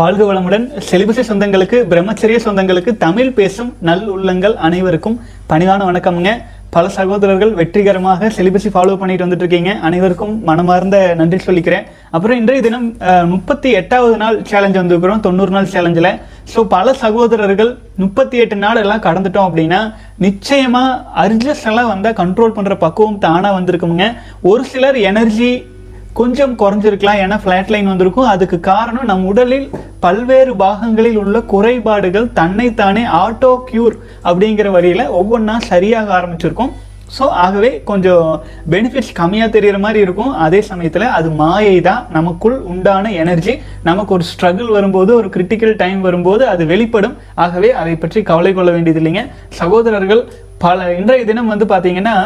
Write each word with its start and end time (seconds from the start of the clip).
வாழ்க 0.00 0.22
வளமுடன். 0.28 0.64
செலிபசி 0.88 1.22
சொந்தங்களுக்கு 1.28 1.78
பிரம்மச்சரிய 1.90 2.38
சொந்தங்களுக்கு 2.44 2.90
தமிழ் 3.04 3.30
பேசும் 3.38 3.70
நல் 3.88 4.04
உள்ளங்கள் 4.14 4.54
அனைவருக்கும் 4.66 5.16
பணிவான 5.50 5.80
வணக்கம்ங்க. 5.88 6.32
பல 6.74 6.88
சகோதரர்கள் 6.96 7.52
வெற்றிகரமாக 7.60 8.28
செலிபசி 8.36 8.68
ஃபாலோ 8.74 8.94
பண்ணிட்டு 9.00 9.24
வந்துட்டு 9.24 9.44
இருக்கீங்க 9.44 9.72
அனைவருக்கும் 9.88 10.34
மனமார்ந்த 10.48 10.98
நன்றி 11.20 11.38
சொல்லிக்கிறேன். 11.46 11.86
அப்புறம் 12.14 12.38
இன்றைய 12.40 12.60
தினம் 12.66 12.86
முப்பத்தி 13.32 13.70
எட்டாவது 13.80 14.14
நாள் 14.22 14.38
சேலஞ்ச் 14.50 14.78
வந்துருக்கிறோம். 14.80 15.24
தொண்ணூறு 15.26 15.54
நாள் 15.56 15.72
சேலஞ்சில் 15.74 16.10
ஸோ 16.52 16.62
பல 16.76 16.94
சகோதரர்கள் 17.02 17.72
முப்பத்தி 18.02 18.38
எட்டு 18.44 18.58
நாள் 18.64 18.82
எல்லாம் 18.84 19.04
கடந்துட்டோம் 19.08 19.48
அப்படின்னா 19.48 19.80
நிச்சயமாக 20.26 21.00
அர்ஜஸ் 21.24 21.66
எல்லாம் 21.72 21.92
வந்தால் 21.94 22.18
கண்ட்ரோல் 22.22 22.56
பண்ணுற 22.58 22.76
பக்குவம் 22.86 23.20
தானாக 23.26 23.56
வந்திருக்குங்க 23.58 24.06
ஒரு 24.52 24.64
சிலர் 24.72 25.00
எனர்ஜி 25.10 25.52
கொஞ்சம் 26.18 26.52
குறைஞ்சிருக்கலாம். 26.60 27.20
ஏன்னா 27.24 27.36
ஃப்ளாட் 27.42 27.72
லைன் 27.72 27.90
வந்திருக்கும். 27.90 28.28
அதுக்கு 28.34 28.56
காரணம் 28.72 29.08
நம் 29.10 29.26
உடலில் 29.30 29.66
பல்வேறு 30.04 30.52
பாகங்களில் 30.62 31.18
உள்ள 31.22 31.38
குறைபாடுகள் 31.52 32.28
தன்னைத்தானே 32.38 33.02
ஆட்டோ 33.22 33.50
கியூர் 33.68 33.96
அப்படிங்கிற 34.28 34.70
வழியில் 34.76 35.12
ஒவ்வொன்றா 35.20 35.56
சரியாக 35.72 36.14
ஆரம்பிச்சிருக்கும். 36.18 36.72
ஸோ 37.16 37.24
ஆகவே 37.44 37.70
கொஞ்சம் 37.88 38.26
பெனிஃபிட்ஸ் 38.72 39.14
கம்மியாக 39.20 39.54
தெரிகிற 39.54 39.78
மாதிரி 39.84 40.00
இருக்கும். 40.06 40.34
அதே 40.44 40.60
சமயத்தில் 40.68 41.06
அது 41.16 41.28
மாயை 41.40 41.78
தான் 41.88 42.02
நமக்குள் 42.16 42.58
உண்டான 42.72 43.10
எனர்ஜி 43.22 43.54
நமக்கு 43.88 44.14
ஒரு 44.16 44.26
ஸ்ட்ரகிள் 44.30 44.70
வரும்போது 44.76 45.10
ஒரு 45.20 45.30
கிரிட்டிக்கல் 45.36 45.74
டைம் 45.82 46.00
வரும்போது 46.08 46.44
அது 46.52 46.62
வெளிப்படும். 46.72 47.16
ஆகவே 47.46 47.70
அதை 47.80 47.94
பற்றி 48.04 48.20
கவலை 48.30 48.52
கொள்ள 48.58 48.70
வேண்டியது 48.76 49.02
இல்லைங்க 49.02 49.24
சகோதரர்கள் 49.60 50.22
பல 50.66 50.78
இன்றைய 51.00 51.24
தினம் 51.32 51.52
வந்து 51.54 51.66
பார்த்தீங்கன்னா 51.72 52.16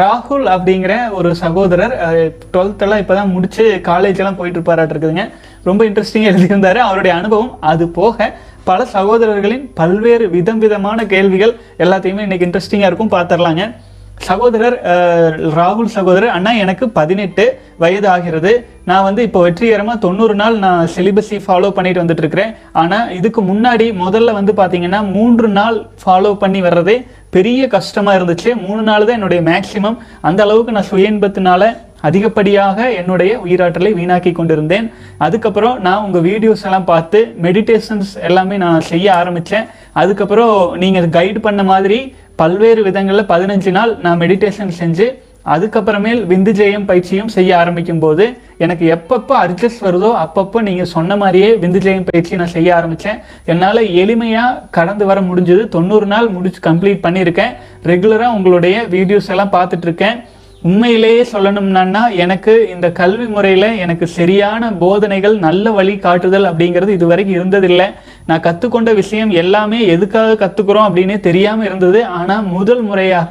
ராகுல் 0.00 0.44
அப்படிங்கிற 0.54 0.94
ஒரு 1.18 1.30
சகோதரர் 1.42 1.94
டுவெல்த்தெல்லாம் 2.54 3.00
இப்போ 3.02 3.14
தான் 3.18 3.32
முடிச்சு 3.34 3.64
காலேஜெல்லாம் 3.88 4.38
போயிட்டு 4.40 4.58
இருப்பாராட்டு 4.58 4.94
இருக்குதுங்க. 4.94 5.24
ரொம்ப 5.68 5.80
இன்ட்ரெஸ்டிங்காக 5.88 6.32
எழுதியிருந்தார். 6.32 6.78
அவருடைய 6.88 7.12
அனுபவம் 7.20 7.52
அது 7.72 7.86
போக 7.98 8.28
பல 8.68 8.84
சகோதரர்களின் 8.94 9.64
பல்வேறு 9.80 10.24
விதம் 10.36 10.62
விதமான 10.64 10.98
கேள்விகள் 11.14 11.52
எல்லாத்தையுமே 11.84 12.24
இன்றைக்கி 12.26 12.46
இன்ட்ரெஸ்டிங்காக 12.48 12.90
இருக்கும் 12.90 13.12
பார்த்துடலாங்க. 13.16 13.64
சகோதரர் 14.16 14.76
ராகுல் 15.56 15.90
சகோதரர் 15.94 16.34
அண்ணா 16.36 16.52
எனக்கு 16.62 16.84
பதினெட்டு 16.98 17.44
வயது 17.82 18.08
ஆகிறது 18.08 18.52
நான் 18.84 19.06
வந்து 19.08 19.22
இப்போ 19.26 19.40
வெற்றிகரமாக 19.44 20.02
தொண்ணூறு 20.04 20.34
நாள் 20.34 20.56
நான் 20.64 20.88
சிலிபஸை 20.94 21.38
ஃபாலோ 21.46 21.70
பண்ணிட்டு 21.76 22.02
வந்துட்டு 22.02 22.24
இருக்கிறேன் 22.24 22.52
ஆனால் 22.82 23.10
இதுக்கு 23.18 23.40
முன்னாடி 23.50 23.86
முதல்ல 24.04 24.32
வந்து 24.38 24.52
பார்த்தீங்கன்னா 24.60 25.00
மூன்று 25.16 25.48
நாள் 25.58 25.78
ஃபாலோ 26.02 26.32
பண்ணி 26.42 26.62
வர்றதே 26.66 26.96
பெரிய 27.36 27.62
கஷ்டமாக 27.68 28.18
இருந்துச்சு. 28.18 28.50
மூணு 28.66 28.82
நாள் 28.82 29.06
தான் 29.06 29.18
என்னுடைய 29.18 29.42
மேக்சிமம் 29.50 29.98
அந்த 30.28 30.42
அளவுக்கு 30.46 30.76
நான் 30.76 30.90
சுய 30.90 31.12
இன்பத்தினால 31.12 31.62
அதிகப்படியாக 32.08 32.78
என்னுடைய 33.00 33.32
உயிராற்றலை 33.44 33.90
வீணாக்கி 33.98 34.32
கொண்டிருந்தேன். 34.32 34.86
அதுக்கப்புறம் 35.26 35.76
நான் 35.86 36.04
உங்கள் 36.06 36.26
வீடியோஸ் 36.30 36.64
எல்லாம் 36.68 36.90
பார்த்து 36.92 37.20
மெடிடேஷன்ஸ் 37.46 38.12
எல்லாமே 38.28 38.56
நான் 38.64 38.86
செய்ய 38.90 39.06
ஆரம்பித்தேன் 39.20 39.66
அதுக்கப்புறம் 40.02 40.54
நீங்கள் 40.82 41.14
கைடு 41.18 41.40
பண்ண 41.40 41.62
மாதிரி 41.72 41.98
பல்வேறு 42.40 42.80
விதங்களில் 42.88 43.30
பதினஞ்சு 43.32 43.70
நாள் 43.76 43.92
நான் 44.04 44.20
மெடிடேஷன் 44.22 44.76
செஞ்சு 44.80 45.06
அதுக்கப்புறமேல் 45.54 46.20
விந்து 46.30 46.52
ஜெயம் 46.58 46.86
பயிற்சியும் 46.88 47.32
செய்ய 47.34 47.50
ஆரம்பிக்கும் 47.60 48.00
போது 48.04 48.24
எனக்கு 48.64 48.84
எப்பப்போ 48.94 49.34
அட்ஜஸ்ட் 49.42 49.84
வருதோ 49.86 50.10
அப்பப்போ 50.22 50.58
நீங்கள் 50.68 50.90
சொன்ன 50.94 51.16
மாதிரியே 51.22 51.50
விந்து 51.62 51.80
ஜெயம் 51.84 52.06
பயிற்சி 52.08 52.40
நான் 52.40 52.54
செய்ய 52.54 52.70
ஆரம்பித்தேன் 52.78 53.20
என்னால் 53.52 53.82
எளிமையாக 54.02 54.62
கடந்து 54.76 55.04
வர 55.10 55.20
முடிஞ்சது. 55.28 55.62
தொண்ணூறு 55.76 56.06
நாள் 56.14 56.32
முடிச்சு 56.36 56.62
கம்ப்ளீட் 56.68 57.04
பண்ணியிருக்கேன். 57.06 57.52
ரெகுலராக 57.90 58.36
உங்களுடைய 58.38 58.76
வீடியோஸ் 58.96 59.30
எல்லாம் 59.34 59.54
பார்த்துட்ருக்கேன் 59.56 60.18
உண்மையிலேயே 60.68 61.22
சொல்லணும்னா 61.32 62.02
எனக்கு 62.24 62.52
இந்த 62.74 62.86
கல்வி 63.00 63.26
முறையில் 63.34 63.68
எனக்கு 63.84 64.06
சரியான 64.18 64.70
போதனைகள் 64.82 65.36
நல்ல 65.46 65.70
வழி 65.78 65.94
காட்டுதல் 66.06 66.48
அப்படிங்கிறது 66.50 66.96
இதுவரைக்கும் 66.98 67.36
இருந்ததில்லை. 67.38 67.88
நான் 68.28 68.42
கற்றுக்கொண்ட 68.46 68.90
விஷயம் 69.00 69.32
எல்லாமே 69.40 69.78
எதுக்காக 69.94 70.36
கற்றுக்குறோம் 70.40 70.86
அப்படின்னு 70.88 71.16
தெரியாமல் 71.26 71.66
இருந்தது. 71.68 72.00
ஆனால் 72.18 72.48
முதல் 72.54 72.82
முறையாக 72.88 73.30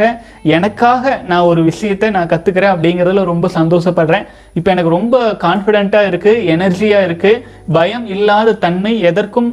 எனக்காக 0.58 1.16
நான் 1.32 1.48
ஒரு 1.52 1.62
விஷயத்தை 1.70 2.10
நான் 2.18 2.32
கற்றுக்கிறேன் 2.34 2.74
அப்படிங்கிறதுல 2.76 3.26
ரொம்ப 3.32 3.50
சந்தோஷப்படுறேன். 3.58 4.26
இப்போ 4.60 4.72
எனக்கு 4.74 4.96
ரொம்ப 4.98 5.18
கான்ஃபிடென்ட்டாக 5.46 6.10
இருக்குது 6.12 6.46
எனர்ஜியாக 6.56 7.08
இருக்குது 7.10 7.42
பயம் 7.78 8.06
இல்லாத 8.16 8.58
தன்மை 8.66 8.94
எதற்கும் 9.12 9.52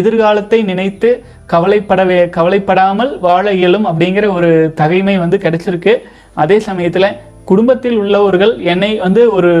எதிர்காலத்தை 0.00 0.60
நினைத்து 0.72 1.10
கவலைப்படவே 1.54 2.20
கவலைப்படாமல் 2.36 3.12
வாழ 3.26 3.46
இயலும் 3.60 3.88
அப்படிங்கிற 3.92 4.26
ஒரு 4.38 4.50
தகைமை 4.82 5.16
வந்து 5.24 5.36
கிடைச்சிருக்கு. 5.44 5.94
அதே 6.42 6.56
சமயத்தில் 6.66 7.14
குடும்பத்தில் 7.50 7.98
உள்ளவர்கள் 8.02 8.52
என்னை 8.72 8.90
வந்து 9.04 9.22
ஒரு 9.36 9.52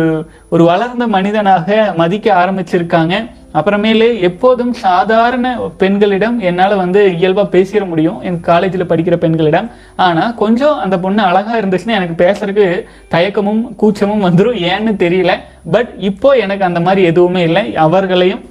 ஒரு 0.52 0.62
வளர்ந்த 0.70 1.04
மனிதனாக 1.14 1.76
மதிக்க 2.00 2.26
ஆரம்பிச்சிருக்காங்க. 2.42 3.14
அப்புறமேலே 3.58 4.08
எப்போதும் 4.28 4.72
சாதாரண 4.82 5.46
பெண்களிடம் 5.82 6.36
என்னால் 6.48 6.74
வந்து 6.82 7.00
இயல்பாக 7.18 7.52
பேசிட 7.54 7.82
முடியும். 7.92 8.18
என் 8.28 8.40
காலேஜில் 8.48 8.90
படிக்கிற 8.90 9.16
பெண்களிடம். 9.24 9.70
ஆனால் 10.06 10.34
கொஞ்சம் 10.42 10.76
அந்த 10.84 10.98
பொண்ணு 11.04 11.22
அழகாக 11.28 11.60
இருந்துச்சுன்னா 11.60 11.98
எனக்கு 12.00 12.16
பேசுறதுக்கு 12.24 12.68
தயக்கமும் 13.14 13.62
கூச்சமும் 13.82 14.26
வந்துடும் 14.26 14.60
ஏன்னு 14.70 14.94
தெரியல. 15.04 15.34
பட் 15.76 15.92
இப்போ 16.10 16.30
எனக்கு 16.44 16.68
அந்த 16.70 16.82
மாதிரி 16.88 17.04
எதுவுமே 17.12 17.42
இல்லை. 17.50 17.64
அவர்களையும் 17.86 18.44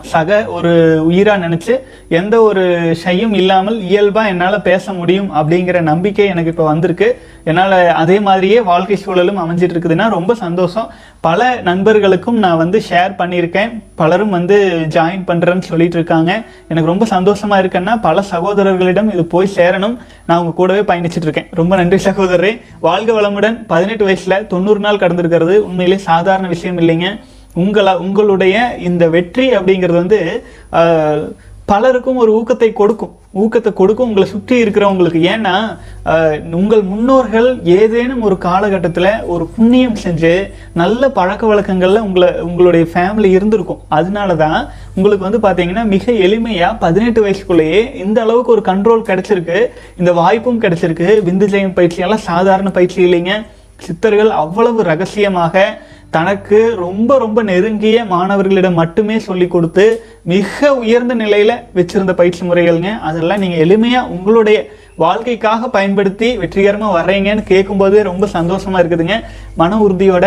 சக 0.00 0.44
ஒரு 0.44 0.70
உயிரா 1.10 1.34
நினைச்சு 1.44 1.80
எந்த 2.08 2.42
ஒரு 2.42 2.62
ஷையும் 3.04 3.34
இல்லாமல் 3.34 3.80
இயல்பா 3.80 4.26
என்னால 4.26 4.60
பேச 4.60 4.92
முடியும் 4.92 5.34
அப்படிங்கிற 5.34 5.80
நம்பிக்கை 5.80 6.26
எனக்கு 6.26 6.50
இப்போ 6.50 6.64
வந்திருக்கு. 6.64 7.20
என்னால 7.44 7.92
அதே 7.92 8.20
மாதிரியே 8.20 8.60
வாழ்க்கை 8.60 8.96
சூழலும் 8.96 9.38
அமைஞ்சிட்டு 9.38 9.60
இருக்குதுன்னா 9.60 10.08
ரொம்ப 10.08 10.34
சந்தோஷம். 10.34 10.90
பல 11.20 11.60
நண்பர்களுக்கும் 11.62 12.38
நான் 12.38 12.56
வந்து 12.56 12.82
ஷேர் 12.90 13.14
பண்ணியிருக்கேன். 13.18 13.82
பலரும் 13.94 14.30
வந்து 14.30 14.86
ஜாயின் 14.88 15.24
பண்றேன்னு 15.26 15.60
சொல்லிட்டு 15.60 15.96
இருக்காங்க. 15.96 16.42
எனக்கு 16.68 16.90
ரொம்ப 16.90 17.06
சந்தோஷமா 17.06 17.62
இருக்கேன்னா 17.62 18.00
பல 18.00 18.22
சகோதரர்களிடம் 18.30 19.12
இது 19.12 19.24
போய் 19.24 19.52
சேரணும். 19.54 19.98
நான் 20.26 20.38
உங்க 20.38 20.52
கூடவே 20.52 20.80
பயணிச்சிட்டு 20.80 21.22
இருக்கேன். 21.22 21.48
ரொம்ப 21.50 21.76
நன்றி 21.76 22.10
சகோதரரே. 22.10 22.60
வாழ்க 22.80 23.20
வளமுடன். 23.20 23.64
பதினெட்டு 23.66 24.06
வயசுல 24.08 24.46
தொண்ணூறு 24.46 24.80
நாள் 24.80 24.96
கடந்திருக்கிறது. 24.96 25.56
உண்மையிலே 25.56 25.98
சாதாரண 25.98 26.48
விஷயம் 26.48 26.78
இல்லைங்க. 26.78 27.20
உங்களை 27.62 27.94
உங்களுடைய 28.04 28.56
இந்த 28.90 29.04
வெற்றி 29.14 29.46
அப்படிங்கிறது 29.56 30.02
வந்து 30.02 30.20
பலருக்கும் 31.70 32.20
ஒரு 32.22 32.30
ஊக்கத்தை 32.38 32.68
கொடுக்கும். 32.78 33.12
ஊக்கத்தை 33.42 33.70
கொடுக்கும் 33.78 34.08
உங்களை 34.10 34.26
சுற்றி 34.32 34.54
இருக்கிறவங்களுக்கு. 34.62 35.20
ஏன்னா 35.32 35.52
உங்கள் 36.60 36.82
முன்னோர்கள் 36.88 37.48
ஏதேனும் 37.76 38.24
ஒரு 38.28 38.36
காலகட்டத்தில் 38.46 39.10
ஒரு 39.34 39.44
புண்ணியம் 39.54 40.00
செஞ்சு 40.02 40.32
நல்ல 40.80 41.10
பழக்க 41.18 41.46
வழக்கங்களில் 41.50 42.04
உங்களை 42.06 42.28
உங்களுடைய 42.48 42.86
ஃபேமிலி 42.94 43.30
இருந்திருக்கும். 43.36 43.80
அதனால 43.98 44.36
தான் 44.44 44.58
உங்களுக்கு 44.96 45.26
வந்து 45.28 45.42
பார்த்தீங்கன்னா 45.46 45.84
மிக 45.94 46.12
எளிமையாக 46.26 46.80
பதினெட்டு 46.84 47.22
வயசுக்குள்ளேயே 47.26 47.80
இந்த 48.04 48.20
அளவுக்கு 48.26 48.54
ஒரு 48.56 48.64
கண்ட்ரோல் 48.70 49.08
கிடைச்சிருக்கு. 49.10 49.60
இந்த 50.02 50.12
வாய்ப்பும் 50.20 50.62
கிடைச்சிருக்கு. 50.66 51.08
விந்து 51.28 51.48
ஜெயம் 51.54 51.76
பயிற்சியெல்லாம் 51.78 52.26
சாதாரண 52.30 52.70
பயிற்சி 52.78 53.00
இல்லைங்க. 53.06 53.34
சித்தர்கள் 53.86 54.30
அவ்வளவு 54.42 54.82
ரகசியமாக 54.92 55.64
தனக்கு 56.16 56.58
ரொம்ப 56.84 57.10
ரொம்ப 57.22 57.38
நெருங்கிய 57.50 57.98
மாணவர்களிடம் 58.14 58.78
மட்டுமே 58.80 59.16
சொல்லி 59.26 59.46
கொடுத்து 59.54 59.84
மிக 60.32 60.70
உயர்ந்த 60.82 61.14
நிலையில 61.22 61.52
வச்சிருந்த 61.76 62.12
பயிற்சி 62.20 62.42
முறைகள்ங்க. 62.48 62.90
அதெல்லாம் 63.08 63.42
நீங்க 63.44 63.58
எளிமையா 63.64 64.00
உங்களுடைய 64.14 64.58
வாழ்க்கைக்காக 65.04 65.68
பயன்படுத்தி 65.76 66.28
வெற்றிகரமா 66.42 66.88
வர்றீங்கன்னு 66.98 67.44
கேட்கும்போது 67.52 67.98
ரொம்ப 68.10 68.28
சந்தோஷமா 68.38 68.80
இருக்குதுங்க. 68.82 69.16
மன 69.60 69.78
உறுதியோட 69.86 70.26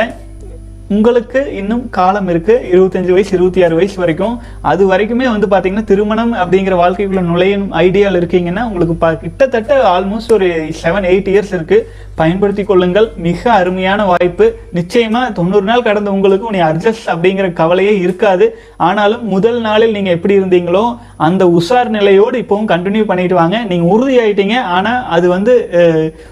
உங்களுக்கு 0.90 1.56
இன்னும் 1.56 1.90
காலம் 1.90 2.28
இருக்கு. 2.28 2.70
இருபத்தஞ்சு 2.72 3.12
வயசு 3.12 3.36
இருபத்தி 3.36 3.64
ஆறு 3.64 3.76
வயசு 3.76 4.00
வரைக்கும். 4.00 4.40
அது 4.62 4.92
வரைக்குமே 4.92 5.40
வந்து 5.40 5.48
பாத்தீங்கன்னா 5.48 5.84
திருமணம் 5.84 6.34
அப்படிங்கிற 6.34 6.76
வாழ்க்கைக்குள்ள 6.76 7.20
நுழையும் 7.20 7.74
ஐடியாவில் 7.74 8.20
இருக்கீங்கன்னா 8.20 8.64
உங்களுக்கு 8.64 8.96
ப- 8.96 9.16
கிட்டத்தட்ட 9.16 10.00
ஆல்மோஸ்ட் 10.00 10.34
ஒரு 10.34 10.48
செவன் 10.84 11.06
எயிட் 11.06 11.28
இயர்ஸ் 11.28 11.54
இருக்கு. 11.54 11.90
பயன்படுத்தி 12.16 12.64
கொள்ளுங்கள். 12.64 13.12
மிக 13.18 13.52
அருமையான 13.52 14.06
வாய்ப்பு. 14.06 14.54
நிச்சயமா 14.74 15.32
தொண்ணூறு 15.32 15.64
நாள் 15.64 15.82
கடந்த 15.82 16.12
உங்களுக்கு 16.12 16.48
உனி 16.48 16.60
அட்ஜஸ்ட் 16.60 17.08
அப்படிங்கிற 17.08 17.54
கவலையே 17.54 18.00
இருக்காது. 18.00 18.58
ஆனாலும் 18.78 19.28
முதல் 19.28 19.62
நாளில் 19.62 19.92
நீங்க 19.92 20.10
எப்படி 20.10 20.40
இருந்தீங்களோ 20.40 20.98
அந்த 21.18 21.46
உஷார் 21.46 21.88
நிலையோடு 21.88 22.40
இப்பவும் 22.40 22.68
கண்டினியூ 22.68 23.04
பண்ணிட்டு 23.04 23.36
வாங்க. 23.36 23.64
நீங்க 23.64 23.98
உறுதியாயிட்டீங்க. 23.98 24.62
ஆனா 24.62 25.04
அது 25.04 25.30
வந்து 25.30 25.70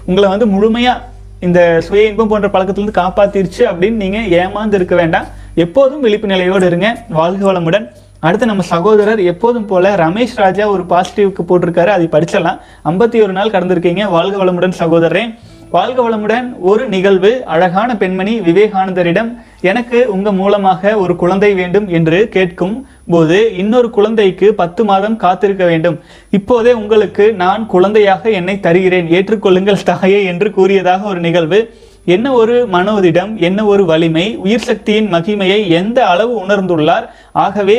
உங்களை 0.04 0.30
வந்து 0.30 0.46
முழுமையா 0.46 0.92
இந்த 1.44 1.80
சுய 1.80 2.06
இன்பம் 2.06 2.28
போன்ற 2.28 2.48
பழக்கத்திலிருந்து 2.48 3.00
காப்பாத்திருச்சு 3.00 3.58
அப்படின்னு 3.58 3.90
நீங்க 3.90 4.18
ஏமாந்து 4.18 4.74
இருக்க 4.74 4.94
வேண்டாம். 4.96 5.24
எப்போதும் 5.54 6.00
விழிப்பு 6.00 6.26
நிலையோடு 6.26 6.66
இருங்க. 6.66 7.04
வாழ்க 7.08 7.52
வளமுடன். 7.52 7.88
அடுத்து 8.20 8.46
நம்ம 8.46 8.62
சகோதரர் 8.62 9.20
எப்போதும் 9.20 9.66
போல 9.66 9.94
ரமேஷ் 9.94 10.36
ராஜா 10.36 10.68
ஒரு 10.68 10.82
பாசிட்டிவ்க்கு 10.82 11.42
போட்டிருக்காரு. 11.48 11.86
அதை 11.86 12.08
படிச்சிடலாம். 12.12 12.58
ஐம்பத்தி 12.84 13.22
ஒரு 13.22 13.32
நாள் 13.32 13.50
கடந்திருக்கீங்க. 13.50 14.10
வாழ்க 14.10 14.44
வளமுடன் 14.44 14.72
சகோதரரே. 14.78 15.38
வாழ்க 15.70 16.10
வளமுடன். 16.10 16.54
ஒரு 16.60 16.88
நிகழ்வு. 16.88 17.44
அழகான 17.44 17.96
பெண்மணி 17.96 18.40
விவேகானந்தரிடம் 18.40 19.34
எனக்கு 19.70 19.98
உங்க 20.14 20.28
மூலமாக 20.32 20.90
ஒரு 21.02 21.14
குழந்தை 21.22 21.50
வேண்டும் 21.60 21.86
என்று 21.98 22.18
கேட்கும் 22.34 22.74
போது 23.12 23.38
இன்னொரு 23.56 23.88
குழந்தைக்கு 23.96 24.46
பத்து 24.60 24.82
மாதம் 24.84 25.16
காத்திருக்க 25.16 25.64
வேண்டும். 25.64 25.96
இப்போதே 26.30 26.72
உங்களுக்கு 26.80 27.26
நான் 27.42 27.62
குழந்தையாக 27.66 28.30
என்னை 28.40 28.56
தருகிறேன். 28.66 29.08
ஏற்றுக்கொள்ளுங்கள் 29.18 29.86
தாயே 29.90 30.20
என்று 30.32 30.50
கூறியதாக 30.50 31.08
ஒரு 31.12 31.20
நிகழ்வு. 31.20 31.60
என்ன 32.06 32.32
ஒரு 32.32 32.66
மனோதிடம் 32.72 33.36
என்ன 33.38 33.64
ஒரு 33.64 33.84
வலிமை 33.84 34.36
உயிர் 34.36 34.64
சக்தியின் 34.64 35.06
மகிமையை 35.12 35.68
எந்த 35.68 36.06
அளவு 36.06 36.46
உணர்ந்துள்ளார்? 36.46 37.04
ஆகவே 37.32 37.76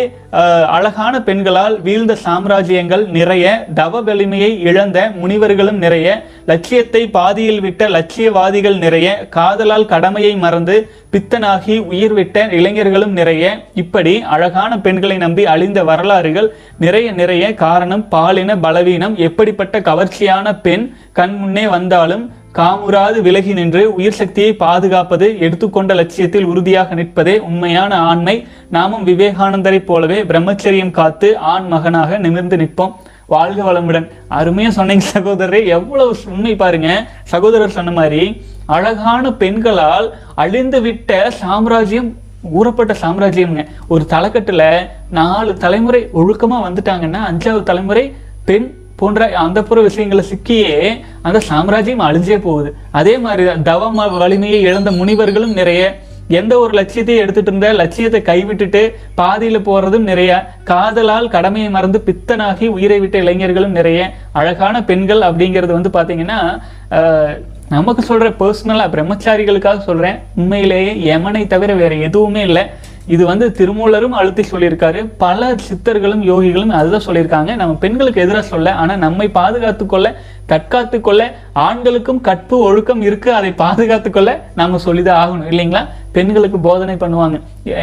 அழகான 0.68 1.22
பெண்களால் 1.22 1.82
வீழ்ந்த 1.82 2.18
சாம்ராஜ்யங்கள் 2.26 3.08
நிறைய 3.08 3.66
தவ 3.74 4.02
வலிமையை 4.02 4.62
இழந்த 4.62 5.12
முனிவர்களும் 5.16 5.78
நிறைய 5.78 6.08
லட்சியத்தை 6.46 7.10
பாதியில் 7.10 7.60
விட்ட 7.60 7.90
லட்சியவாதிகள் 7.90 8.78
நிறைய 8.78 9.28
காதலால் 9.30 9.86
கடமையை 9.86 10.36
மறந்து 10.36 10.76
பித்தனாகி 11.12 11.86
உயிர் 11.86 12.14
விட்ட 12.14 12.48
இளைஞர்களும் 12.52 13.12
நிறைய 13.12 13.44
இப்படி 13.74 14.22
அழகான 14.28 14.80
பெண்களை 14.80 15.18
நம்பி 15.18 15.46
அழிந்த 15.46 15.84
வரலாறுகள் 15.84 16.50
நிறைய 16.78 17.12
நிறைய 17.12 17.54
காரணம் 17.56 18.08
பாலின 18.10 18.58
பலவீனம் 18.58 19.16
எப்படிப்பட்ட 19.16 19.80
கவர்ச்சியான 19.80 20.62
பெண் 20.62 20.88
கண் 21.14 21.36
முன்னே 21.36 21.68
வந்தாலும் 21.68 22.26
காமுறாது 22.56 23.22
விலகி 23.22 23.54
நின்று 23.54 23.94
உயிர் 23.94 24.14
சக்தியை 24.14 24.54
பாதுகாப்பது 24.54 25.40
எடுத்துக்கொண்ட 25.40 25.94
லட்சியத்தில் 25.94 26.46
உறுதியாக 26.46 26.96
நிற்பதே 26.96 27.40
உண்மையான 27.40 27.98
ஆண்மை. 27.98 28.48
நாமும் 28.70 29.08
விவேகானந்தரைப் 29.08 29.86
போலவே 29.86 30.24
பிரம்மச்சரியம் 30.24 30.92
காத்து 30.92 31.38
ஆண் 31.38 31.68
மகனாக 31.68 32.18
நிமிர்ந்து 32.18 32.58
நிற்போம். 32.58 32.94
வாழ்க 33.26 33.74
வளமுடன். 33.74 34.12
அருமையா 34.30 34.68
சொன்னீங்க 34.68 35.06
சகோதரரே. 35.14 35.66
எவ்வளவு 35.66 36.16
உண்மை 36.26 36.56
பாருங்க. 36.56 37.08
சகோதரர் 37.24 37.76
சொன்ன 37.78 37.92
மாதிரி 37.92 38.42
அழகான 38.66 39.34
பெண்களால் 39.34 40.14
அழிந்து 40.36 40.82
விட்ட 40.82 41.32
சாம்ராஜ்யம் 41.32 42.18
ஊறப்பட்ட 42.62 42.96
சாம்ராஜ்யம்ங்க. 43.02 43.66
ஒரு 43.88 44.06
தலைக்கட்டுல 44.10 44.90
நாலு 45.10 45.54
தலைமுறை 45.54 46.10
ஒழுக்கமா 46.14 46.64
வந்துட்டாங்கன்னா 46.64 47.18
அஞ்சாவது 47.32 47.64
தலைமுறை 47.64 48.14
பெண் 48.46 48.74
போன்ற 49.00 49.28
அந்த 49.44 49.60
புற 49.70 49.80
விஷயங்களை 49.88 50.24
சிக்கியே 50.32 50.74
அந்த 51.28 51.40
சாம்ராஜ்யம் 51.50 52.04
அழிஞ்சே 52.08 52.38
போகுது. 52.48 52.70
அதே 53.00 53.16
மாதிரி 53.26 53.46
தான் 53.48 53.64
தவம் 53.70 54.02
வலிமையை 54.24 54.60
இழந்த 54.68 54.92
முனிவர்களும் 55.00 55.56
நிறைய 55.62 55.82
எந்த 56.38 56.54
ஒரு 56.60 56.74
லட்சியத்தையும் 56.78 57.24
எடுத்துட்டு 57.24 57.52
இருந்த 57.52 57.68
லட்சியத்தை 57.80 58.20
கைவிட்டுட்டு 58.30 58.82
பாதியில 59.20 59.58
போறதும் 59.68 60.08
நிறைய 60.12 60.32
காதலால் 60.70 61.28
கடமையை 61.36 61.70
மறந்து 61.76 62.00
பித்தனாகி 62.08 62.68
உயிரை 62.78 62.98
விட்ட 63.04 63.18
இளைஞர்களும் 63.24 63.76
நிறைய 63.80 64.00
அழகான 64.40 64.82
பெண்கள் 64.90 65.22
அப்படிங்கிறது 65.28 65.74
வந்து 65.78 65.92
பாத்தீங்கன்னா 65.98 66.40
நமக்கு 67.76 68.02
சொல்ற 68.10 68.26
பர்சனலா 68.42 68.88
பிரம்மச்சாரிகளுக்காக 68.96 69.80
சொல்றேன். 69.90 70.18
உண்மையிலேயே 70.40 70.92
யமனை 71.12 71.44
தவிர 71.54 71.72
வேற 71.84 71.94
எதுவுமே 72.08 72.42
இல்லை. 72.50 72.64
இது 73.14 73.24
வந்து 73.30 73.46
திருமூலரும் 73.58 74.16
அழுத்தி 74.20 74.44
சொல்லியிருக்காரு. 74.52 75.00
பல 75.24 75.50
சித்தர்களும் 75.66 76.24
யோகிகளும் 76.30 76.72
அதுதான் 76.78 77.06
சொல்லியிருக்காங்க. 77.08 77.52
நம்ம 77.62 77.74
பெண்களுக்கு 77.84 78.24
எதிராக 78.24 78.46
சொல்ல 78.54 78.74
ஆனால் 78.84 79.02
நம்மை 79.06 79.28
பாதுகாத்து 79.40 79.86
கொள்ள 79.86 80.08
தற்காத்து 80.52 80.98
கொள்ள 81.02 81.22
ஆண்களுக்கும் 81.68 82.22
கற்பு 82.28 82.56
ஒழுக்கம் 82.68 83.04
இருக்கு. 83.08 83.30
அதை 83.40 83.52
பாதுகாத்து 83.64 84.10
கொள்ள 84.10 84.32
நாம 84.60 84.80
சொல்லிதான் 84.88 85.20
ஆகணும் 85.24 85.52
இல்லைங்களா? 85.52 85.82
பெண்களுக்கு 86.18 86.60
போதனை 86.68 86.96
பண்ணுவாங்க. 87.04 87.38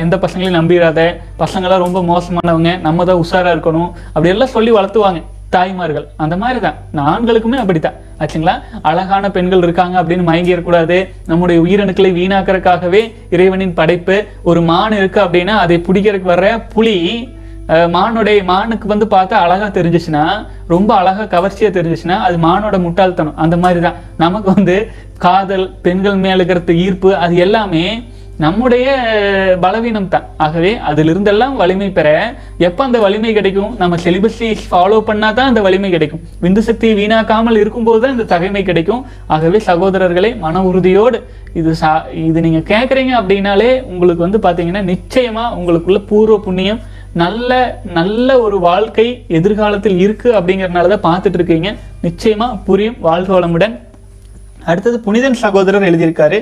எந்த 0.05 0.17
பசங்களையும் 0.25 0.59
நம்பிடாத 0.59 1.01
பசங்களாம் 1.45 1.85
ரொம்ப 1.87 2.03
மோசமானவங்க 2.11 2.73
நம்ம 2.89 3.05
தான் 3.11 3.23
உஷாராக 3.25 3.55
இருக்கணும் 3.57 3.91
அப்படி 4.15 4.33
எல்லாம் 4.35 4.55
சொல்லி 4.57 4.73
வளர்த்துவாங்க. 4.79 5.23
தாய்மார்கள். 5.53 6.07
அந்த 6.17 6.35
மாதிரி 6.37 6.61
தான் 6.61 6.77
ஆண்களுக்குமே 7.09 7.59
அப்படித்தான். 7.59 7.97
ஆச்சுங்களா? 8.21 8.55
அழகான 8.83 9.31
பெண்கள் 9.31 9.63
இருக்காங்க 9.63 9.97
அப்படின்னு 10.01 10.25
மயங்கிடக்கூடாது. 10.29 10.97
நம்முடைய 11.27 11.59
உயிரணுக்களை 11.65 12.11
வீணாக்குறதுக்காகவே 12.19 13.03
இறைவனின் 13.31 13.75
படைப்பு 13.75 14.17
ஒரு 14.45 14.61
மான் 14.63 14.93
இருக்கு 14.93 15.21
அப்படின்னா 15.25 15.55
அதை 15.59 15.79
பிடிக்கிறதுக்கு 15.87 16.33
வர்ற 16.33 16.47
புலி 16.75 16.97
அஹ், 17.69 17.91
மானுடைய 17.91 18.39
மானுக்கு 18.45 18.87
வந்து 18.89 19.07
பார்த்தா 19.09 19.37
அழகா 19.39 19.67
தெரிஞ்சுச்சுன்னா 19.71 20.23
ரொம்ப 20.67 20.91
அழகா 20.95 21.25
கவர்ச்சியா 21.33 21.71
தெரிஞ்சுச்சுன்னா 21.71 22.17
அது 22.21 22.37
மானோட 22.39 22.77
முட்டாள்தனம். 22.83 23.37
அந்த 23.37 23.57
மாதிரி 23.57 23.81
தான் 23.81 23.99
நமக்கு 24.17 24.49
வந்து 24.55 24.77
காதல் 25.19 25.67
பெண்கள் 25.83 26.19
மேல 26.19 26.45
ஈர்ப்பு 26.81 27.11
அது 27.17 27.37
எல்லாமே 27.39 27.85
நம்முடைய 28.39 28.87
பலவீனம் 29.63 30.09
தான் 30.13 30.27
ஆகவே 30.37 30.71
அதிலிருந்தெல்லாம் 30.89 31.55
வலிமை 31.61 31.89
பெற 31.91 32.09
எப்ப 32.59 32.85
அந்த 32.85 32.99
வலிமை 32.99 33.33
கிடைக்கும்? 33.33 33.77
நம்ம 33.81 33.97
செலிபஸை 34.05 34.49
ஃபாலோ 34.71 34.99
பண்ணால் 35.09 35.37
தான் 35.39 35.51
அந்த 35.51 35.61
வலிமை 35.61 35.91
கிடைக்கும். 35.91 36.23
விந்து 36.45 36.63
சக்தியை 36.69 36.95
வீணாக்காமல் 37.01 37.61
இருக்கும்போது 37.63 38.01
தான் 38.01 38.15
இந்த 38.17 38.27
தகைமை 38.33 38.63
கிடைக்கும். 38.63 39.05
ஆகவே 39.27 39.59
சகோதரர்களே 39.69 40.31
மன 40.45 40.63
உறுதியோடு 40.63 41.21
இது 41.55 41.75
சா 41.75 41.93
இது 42.15 42.41
நீங்க 42.41 42.63
கேட்குறீங்க 42.73 43.13
அப்படின்னாலே 43.21 43.71
உங்களுக்கு 43.93 44.27
வந்து 44.27 44.41
பார்த்தீங்கன்னா 44.47 44.83
நிச்சயமா 44.93 45.45
உங்களுக்குள்ள 45.59 46.01
பூர்வ 46.11 46.39
புண்ணியம் 46.49 46.83
நல்ல 47.23 47.81
நல்ல 47.99 48.41
ஒரு 48.41 48.59
வாழ்க்கை 48.59 49.25
எதிர்காலத்தில் 49.29 49.99
இருக்கு 49.99 50.29
அப்படிங்கிறனால 50.39 50.93
தான் 50.95 51.07
பார்த்துட்டு 51.09 51.39
இருக்கீங்க. 51.41 51.71
நிச்சயமா 52.09 52.49
புரியும். 52.65 52.97
வாழ்க 53.01 53.41
வளமுடன். 53.41 53.75
அடுத்தது 54.65 55.01
புனிதன் 55.01 55.43
சகோதரர் 55.45 55.89
எழுதியிருக்காரு. 55.91 56.39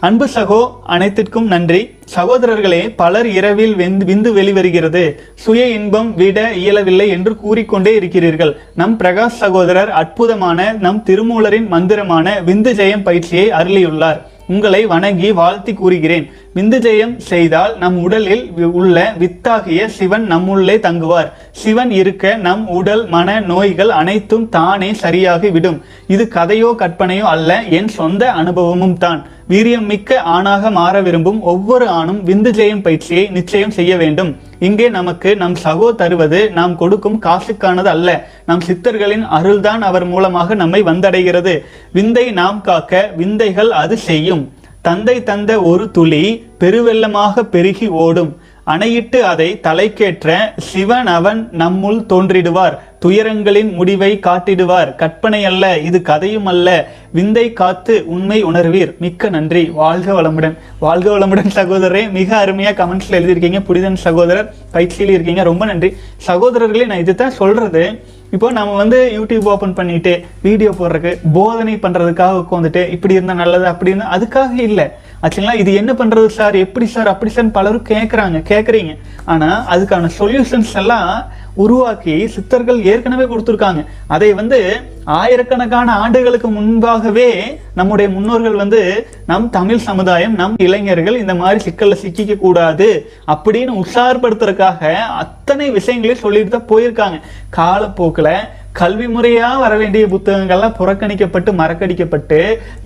அன்பு 0.00 0.28
சகோ 0.34 0.70
அனைத்திற்கும் 0.86 1.46
நன்றி. 1.46 1.90
சகோதரர்களே 2.14 2.92
பலர் 2.96 3.26
இரவில் 3.26 3.74
வெந்து 3.74 4.04
விந்து 4.06 4.32
வெளிவருகிறது. 4.38 5.14
சுய 5.34 5.68
இன்பம் 5.68 6.14
விட 6.14 6.52
இயலவில்லை 6.52 7.08
என்று 7.08 7.36
கூறிக்கொண்டே 7.36 7.94
இருக்கிறீர்கள். 7.94 8.56
நம் 8.74 8.98
பிரகாஷ் 8.98 9.38
சகோதரர் 9.42 9.90
அற்புதமான 9.90 10.76
நம் 10.80 11.02
திருமூலரின் 11.06 11.68
மந்திரமான 11.68 12.40
விந்து 12.46 12.72
ஜெயம் 12.80 13.02
பயிற்சியை 13.02 13.50
அருளியுள்ளார். 13.50 14.20
உங்களை 14.48 14.86
வணங்கி 14.86 15.32
வாழ்த்தி 15.32 15.72
கூறுகிறேன். 15.72 16.30
விந்து 16.54 16.78
ஜெயம் 16.84 17.12
செய்தால் 17.30 17.72
நம் 17.80 17.96
உடலில் 18.04 18.42
உள்ள 18.78 18.96
வித்தாகிய 19.20 19.80
சிவன் 19.96 20.24
நம்முள்ளே 20.32 20.74
தங்குவார். 20.86 21.28
சிவன் 21.60 21.92
இருக்க 21.98 22.32
நம் 22.46 22.64
உடல் 22.78 23.04
மன 23.12 23.36
நோய்கள் 23.50 23.92
அனைத்தும் 23.98 24.46
தானே 24.56 24.88
சரியாகி 25.02 25.50
விடும் 25.56 25.78
இது 26.14 26.24
கதையோ 26.34 26.70
கற்பனையோ 26.82 27.26
அல்ல 27.34 27.60
என் 27.78 27.90
சொந்த 27.98 28.32
அனுபவமும் 28.40 28.98
தான். 29.04 29.22
வீரியம் 29.52 29.86
மிக்க 29.92 30.20
ஆணாக 30.34 30.70
மாற 30.78 30.96
விரும்பும் 31.06 31.40
ஒவ்வொரு 31.52 31.88
ஆணும் 32.00 32.20
விந்து 32.28 32.50
ஜெயம் 32.58 32.84
பயிற்சியை 32.86 33.24
நிச்சயம் 33.38 33.76
செய்ய 33.78 33.94
வேண்டும். 34.02 34.30
இங்கே 34.58 34.88
நமக்கு 34.98 35.30
நம் 35.36 35.58
சகோ 35.64 35.88
தருவது 36.02 36.40
நாம் 36.60 36.78
கொடுக்கும் 36.82 37.20
காசுக்கானது 37.26 37.90
அல்ல. 37.96 38.10
நம் 38.46 38.66
சித்தர்களின் 38.68 39.26
அருள்தான் 39.38 39.84
அவர் 39.90 40.06
மூலமாக 40.14 40.54
நம்மை 40.54 40.82
வந்தடைகிறது. 40.92 41.56
விந்தை 41.92 42.30
நாம் 42.42 42.60
காக்க 42.70 43.10
விந்தைகள் 43.20 43.72
அது 43.82 43.96
செய்யும். 44.10 44.44
தந்தை 44.82 45.22
தந்த 45.22 45.62
ஒரு 45.62 45.90
துளி 45.90 46.44
பெருவெள்ளமாக 46.60 47.40
பெருகி 47.40 47.86
ஓடும். 47.86 48.36
அணையிட்டு 48.64 49.24
அதை 49.24 49.60
தலைக்கேற்ற 49.62 50.38
சிவன் 50.56 51.06
அவன் 51.06 51.48
நம்முள் 51.58 52.04
தோன்றிடுவார். 52.08 52.78
துயரங்களின் 53.04 53.72
முடிவை 53.72 54.20
காட்டிடுவார். 54.22 54.94
கற்பனை 54.94 55.44
அல்ல 55.44 55.78
இது 55.78 56.02
கதையும் 56.02 56.46
அல்ல 56.46 56.88
விந்தை 57.12 57.52
காத்து 57.52 58.04
உண்மை 58.06 58.42
உணர்வீர். 58.42 58.94
மிக்க 58.98 59.28
நன்றி. 59.28 59.64
வாழ்க 59.64 60.22
வளமுடன். 60.22 60.56
வாழ்க 60.78 61.18
வளமுடன் 61.18 61.50
சகோதரரே 61.54 62.10
மிக 62.10 62.36
அருமையாக 62.36 62.84
கமெண்ட்ஸில் 62.84 63.18
எழுதியிருக்கீங்க. 63.20 63.60
புனிதன் 63.60 63.96
சகோதரர் 63.96 64.54
பயிற்சியில் 64.70 65.14
இருக்கீங்க. 65.14 65.42
ரொம்ப 65.42 65.64
நன்றி. 65.64 65.96
சகோதரர்களே 66.26 66.86
நான் 66.86 66.98
இதுதான் 66.98 67.30
சொல்கிறது 67.30 68.02
இப்போ 68.34 68.48
நம்ம 68.56 68.74
வந்து 68.74 68.98
யூடியூப் 69.16 69.46
ஓப்பன் 69.52 69.76
பண்ணிட்டு 69.78 70.12
வீடியோ 70.42 70.70
போடுறதுக்கு 70.70 71.12
போதனை 71.32 71.72
பண்ணுறதுக்காக 71.84 72.42
உட்காந்துட்டு 72.42 72.82
இப்படி 72.94 73.16
இருந்தால் 73.16 73.40
நல்லது 73.42 73.66
அப்படி 73.66 73.90
இருந்தால் 73.90 74.12
அதுக்காக 74.16 74.54
இல்லை. 74.68 74.86
ஆச்சுங்களா 75.22 75.54
இது 75.62 75.70
என்ன 75.74 75.92
பண்ணுறது 75.92 76.26
சார்? 76.26 76.56
எப்படி 76.66 76.86
சார்? 76.86 77.08
அப்படி 77.08 77.30
சார் 77.30 77.56
பலரும் 77.56 77.88
கேட்குறாங்க 77.92 78.38
கேட்குறீங்க 78.52 78.92
ஆனால் 79.24 79.58
அதுக்கான 79.72 80.10
சொல்யூஷன்ஸ் 80.20 80.74
எல்லாம் 80.82 81.08
உருவாக்கி 81.54 82.28
சித்தர்கள் 82.28 82.82
ஏற்கனவே 82.82 83.24
கொடுத்துருக்காங்க. 83.24 83.86
அதை 84.06 84.32
வந்து 84.32 84.80
ஆயிரக்கணக்கான 85.04 85.92
ஆண்டுகளுக்கு 85.92 86.48
முன்பாகவே 86.48 87.58
நம்முடைய 87.74 88.10
முன்னோர்கள் 88.12 88.54
வந்து 88.54 89.06
நம் 89.26 89.50
தமிழ் 89.50 89.78
சமுதாயம் 89.78 90.34
நம் 90.34 90.54
இளைஞர்கள் 90.56 91.18
இந்த 91.18 91.34
மாதிரி 91.34 91.70
சிக்கல்ல 91.70 91.96
சிக்கிக்க 92.02 92.36
கூடாது 92.36 93.10
அப்படின்னு 93.26 93.82
உஷார்படுத்துறதுக்காக 93.82 94.92
அத்தனை 94.92 95.70
விஷயங்களையும் 95.70 96.24
சொல்லிட்டு 96.24 96.50
தான் 96.50 96.70
போயிருக்காங்க. 96.72 97.20
காலப்போக்கில் 97.50 98.58
கல்வி 98.78 99.06
முறையா 99.14 99.46
வர 99.62 99.72
வேண்டிய 99.80 100.04
புத்தகங்கள்லாம் 100.12 100.74
புறக்கணிக்கப்பட்டு 100.78 101.50
மறக்கடிக்கப்பட்டு 101.60 102.38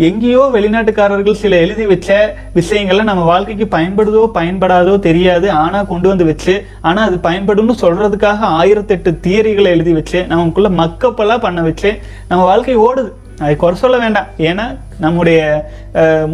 எங்கேயோ 0.08 0.42
வெளிநாட்டுக்காரர்கள் 0.54 1.40
சில 1.42 1.56
எழுதி 1.64 1.84
வச்ச 1.90 2.16
விஷயங்கள்லாம் 2.58 3.10
நம்ம 3.10 3.24
வாழ்க்கைக்கு 3.30 3.66
பயன்படுதோ 3.74 4.22
பயன்படாதோ 4.38 4.94
தெரியாது. 5.08 5.48
ஆனா 5.64 5.80
கொண்டு 5.90 6.08
வந்து 6.12 6.28
வச்சு 6.30 6.54
ஆனா 6.90 7.02
அது 7.08 7.18
பயன்படும்னு 7.28 7.76
சொல்றதுக்காக 7.84 8.50
ஆயிரத்தெட்டு 8.60 9.12
தியரிகளை 9.26 9.70
எழுதி 9.76 9.94
வச்சு 9.98 10.20
நமக்குள்ள 10.32 10.70
மக்கப்பெல்லாம் 10.80 11.44
பண்ண 11.46 11.62
வச்சு 11.68 11.92
நம்ம 12.32 12.40
வாழ்க்கை 12.52 12.78
ஓடுது. 12.86 13.12
அதை 13.42 13.54
குறை 13.60 13.76
சொல்ல 13.84 13.96
வேண்டாம். 14.02 14.28
ஏன்னா 14.48 14.66
நம்முடைய 15.04 15.38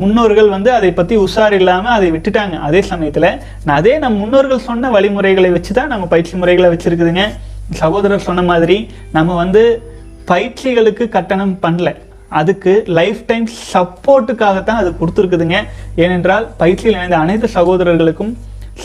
முன்னோர்கள் 0.00 0.54
வந்து 0.56 0.70
அதை 0.78 0.90
பற்றி 0.98 1.14
உஷார் 1.26 1.54
இல்லாமல் 1.60 1.96
அதை 1.98 2.08
விட்டுட்டாங்க. 2.14 2.56
அதே 2.66 2.80
சமயத்தில் 2.90 3.30
நான் 3.66 3.78
அதே 3.80 3.94
நம் 4.02 4.20
முன்னோர்கள் 4.22 4.66
சொன்ன 4.70 4.90
வழிமுறைகளை 4.96 5.52
வச்சு 5.58 5.72
தான் 5.78 5.94
நம்ம 5.94 6.06
பயிற்சி 6.16 6.34
முறைகளை 6.42 6.70
வச்சுருக்குதுங்க. 6.72 7.24
சகோதரர் 7.80 8.26
சொன்ன 8.28 8.42
மாதிரி 8.50 8.76
நம்ம 9.16 9.36
வந்து 9.42 9.62
பயிற்சிகளுக்கு 10.30 11.04
கட்டணம் 11.16 11.56
பண்ணல. 11.64 11.90
அதுக்கு 12.40 12.72
லைஃப் 12.98 13.22
டைம் 13.30 13.46
சப்போர்ட்டுக்காகத்தான் 13.72 14.80
அது 14.82 14.90
கொடுத்துருக்குதுங்க. 15.00 15.58
ஏனென்றால் 16.04 16.46
பயிற்சியில் 16.60 16.96
இணைந்த 16.98 17.18
அனைத்து 17.24 17.48
சகோதரர்களுக்கும் 17.58 18.32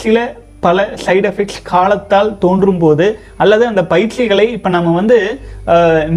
சில 0.01 0.23
பல 0.65 0.83
சைடு 1.05 1.25
எஃபெக்ட்ஸ் 1.29 1.59
காலத்தால் 1.71 2.29
தோன்றும் 2.43 2.79
போது 2.83 3.05
அல்லது 3.43 3.63
அந்த 3.71 3.81
பயிற்சிகளை 3.91 4.45
இப்போ 4.51 4.69
நம்ம 4.75 4.93
வந்து 4.99 5.17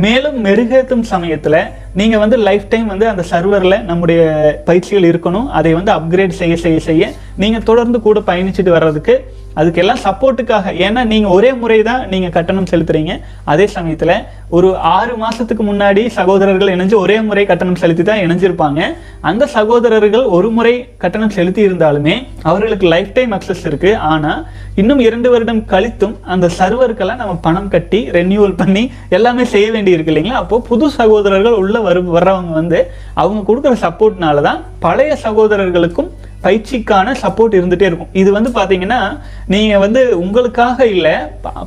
மேலும் 0.04 0.38
மெருகேற்றும் 0.46 1.04
சமயத்தில் 1.10 1.58
நீங்கள் 2.00 2.22
வந்து 2.22 2.36
லைஃப் 2.48 2.64
டைம் 2.72 2.86
வந்து 2.92 3.06
அந்த 3.08 3.24
சர்வரில் 3.32 3.84
நம்முடைய 3.90 4.22
பயிற்சிகள் 4.68 5.08
இருக்கணும். 5.10 5.48
அதை 5.58 5.72
வந்து 5.78 5.92
அப்கிரேட் 5.96 6.38
செய்ய 6.40 6.56
செய்ய 6.64 6.78
செய்ய 6.88 7.10
நீங்கள் 7.42 7.66
தொடர்ந்து 7.70 8.00
கூட 8.06 8.20
பயணிச்சுட்டு 8.30 8.74
வர்றதுக்கு 8.76 9.16
அதுக்கெல்லாம் 9.58 10.00
சப்போர்ட்டுக்காக 10.04 10.72
ஏன்னா 10.86 11.02
நீங்க 11.12 11.28
ஒரே 11.36 11.50
முறை 11.60 11.78
தான் 11.88 12.02
நீங்கள் 12.12 12.34
கட்டணம் 12.36 12.68
செலுத்துறீங்க. 12.72 13.12
அதே 13.52 13.66
சமயத்தில் 13.76 14.14
ஒரு 14.56 14.68
ஆறு 14.76 15.14
மாசத்துக்கு 15.22 15.64
முன்னாடி 15.70 16.02
சகோதரர்கள் 16.18 16.72
இணைஞ்சு 16.74 16.96
ஒரே 17.04 17.16
முறை 17.28 17.44
கட்டணம் 17.46 17.80
செலுத்தி 17.82 18.02
தான் 18.02 18.22
இணைஞ்சிருப்பாங்க. 18.24 18.80
அந்த 19.30 19.46
சகோதரர்கள் 19.56 20.24
ஒரு 20.36 20.50
முறை 20.58 20.74
கட்டணம் 21.04 21.34
செலுத்தி 21.38 21.62
இருந்தாலுமே 21.68 22.14
அவர்களுக்கு 22.50 22.88
லைஃப் 22.94 23.12
டைம் 23.18 23.34
அக்சஸ் 23.38 23.66
இருக்கு. 23.70 23.92
ஆனால் 24.12 24.40
இன்னும் 24.80 25.00
இரண்டு 25.06 25.28
வருடம் 25.32 25.60
கழித்தும் 25.72 26.14
அந்த 26.32 26.46
சர்வருக்கெல்லாம் 26.58 27.20
நம்ம 27.22 27.34
பணம் 27.46 27.70
கட்டி 27.72 28.00
ரெனியூவல் 28.16 28.58
பண்ணி 28.60 28.82
எல்லாமே 29.16 29.44
செய்ய 29.54 29.68
வேண்டி 29.74 29.94
இருக்கு 29.94 30.12
இல்லைங்களா? 30.12 30.40
அப்போது 30.42 30.66
புது 30.70 30.86
சகோதரர்கள் 30.98 31.60
உள்ள 31.62 31.78
வரு 31.86 32.00
வர்றவங்க 32.16 32.54
வந்து 32.60 32.80
அவங்க 33.22 33.40
கொடுக்குற 33.48 33.74
சப்போர்ட்னால 33.84 34.44
தான் 34.48 34.60
பழைய 34.86 35.12
சகோதரர்களுக்கும் 35.26 36.10
பயிற்சிக்கான 36.44 37.14
சப்போர்ட் 37.22 37.56
இருந்துகிட்டே 37.58 37.86
இருக்கும். 37.88 38.12
இது 38.20 38.30
வந்து 38.36 38.50
பார்த்தீங்கன்னா 38.58 39.00
நீங்கள் 39.52 39.82
வந்து 39.84 40.00
உங்களுக்காக 40.24 40.86
இல்லை 40.94 41.14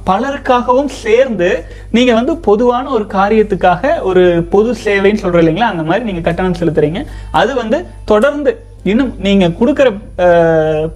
பலருக்காகவும் 0.09 0.91
சேர்ந்து 1.03 1.49
நீங்கள் 1.97 2.19
வந்து 2.19 2.33
பொதுவான 2.49 2.85
ஒரு 2.97 3.05
காரியத்துக்காக 3.17 3.93
ஒரு 4.09 4.23
பொது 4.55 4.71
சேவைன்னு 4.85 5.23
சொல்றோம் 5.23 5.43
இல்லைங்களா 5.43 5.71
அந்த 5.73 5.85
மாதிரி 5.89 6.07
நீங்கள் 6.09 6.27
கட்டணம் 6.29 6.59
செலுத்துறீங்க. 6.61 7.01
அது 7.41 7.51
வந்து 7.61 7.79
தொடர்ந்து 8.11 8.53
இன்னும் 8.89 9.09
நீங்கள் 9.25 9.55
கொடுக்குற 9.59 9.87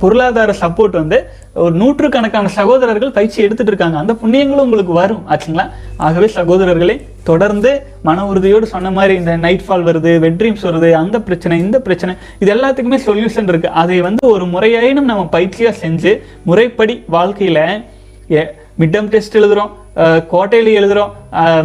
பொருளாதார 0.02 0.52
சப்போர்ட் 0.62 0.96
வந்து 1.02 1.18
ஒரு 1.64 1.74
நூற்றுக்கணக்கான 1.82 2.52
சகோதரர்கள் 2.58 3.14
பயிற்சி 3.18 3.40
எடுத்துட்டு 3.46 3.72
இருக்காங்க. 3.74 3.98
அந்த 4.04 4.14
புண்ணியங்களும் 4.22 4.66
உங்களுக்கு 4.68 4.94
வரும் 5.02 5.22
ஆச்சுங்களா? 5.34 5.66
ஆகவே 6.08 6.28
சகோதரர்களே 6.38 6.96
தொடர்ந்து 7.30 7.72
மன 8.08 8.26
உறுதியோடு 8.32 8.66
சொன்ன 8.74 8.92
மாதிரி 8.98 9.14
இந்த 9.22 9.36
நைட் 9.46 9.66
ஃபால் 9.68 9.86
வருது 9.90 10.14
வெட்ரீம்ஸ் 10.26 10.66
வருது 10.70 10.90
அந்த 11.04 11.20
பிரச்சனை 11.28 11.60
இந்த 11.66 11.80
பிரச்சனை 11.88 12.16
இது 12.42 12.52
எல்லாத்துக்குமே 12.56 13.00
சொல்யூஷன் 13.08 13.50
இருக்கு. 13.54 13.72
அதை 13.84 14.00
வந்து 14.08 14.26
ஒரு 14.36 14.48
முறையாயினும் 14.56 15.10
நம்ம 15.12 15.30
பயிற்சியாக 15.38 15.76
செஞ்சு 15.86 16.14
முறைப்படி 16.50 16.98
வாழ்க்கையில 17.18 17.62
மிட்டம் 18.82 19.10
டெஸ்ட் 19.16 19.40
எழுதுறோம் 19.42 19.74
கோட்டையில 20.32 20.72
எழுதுகிறோம் 20.80 21.12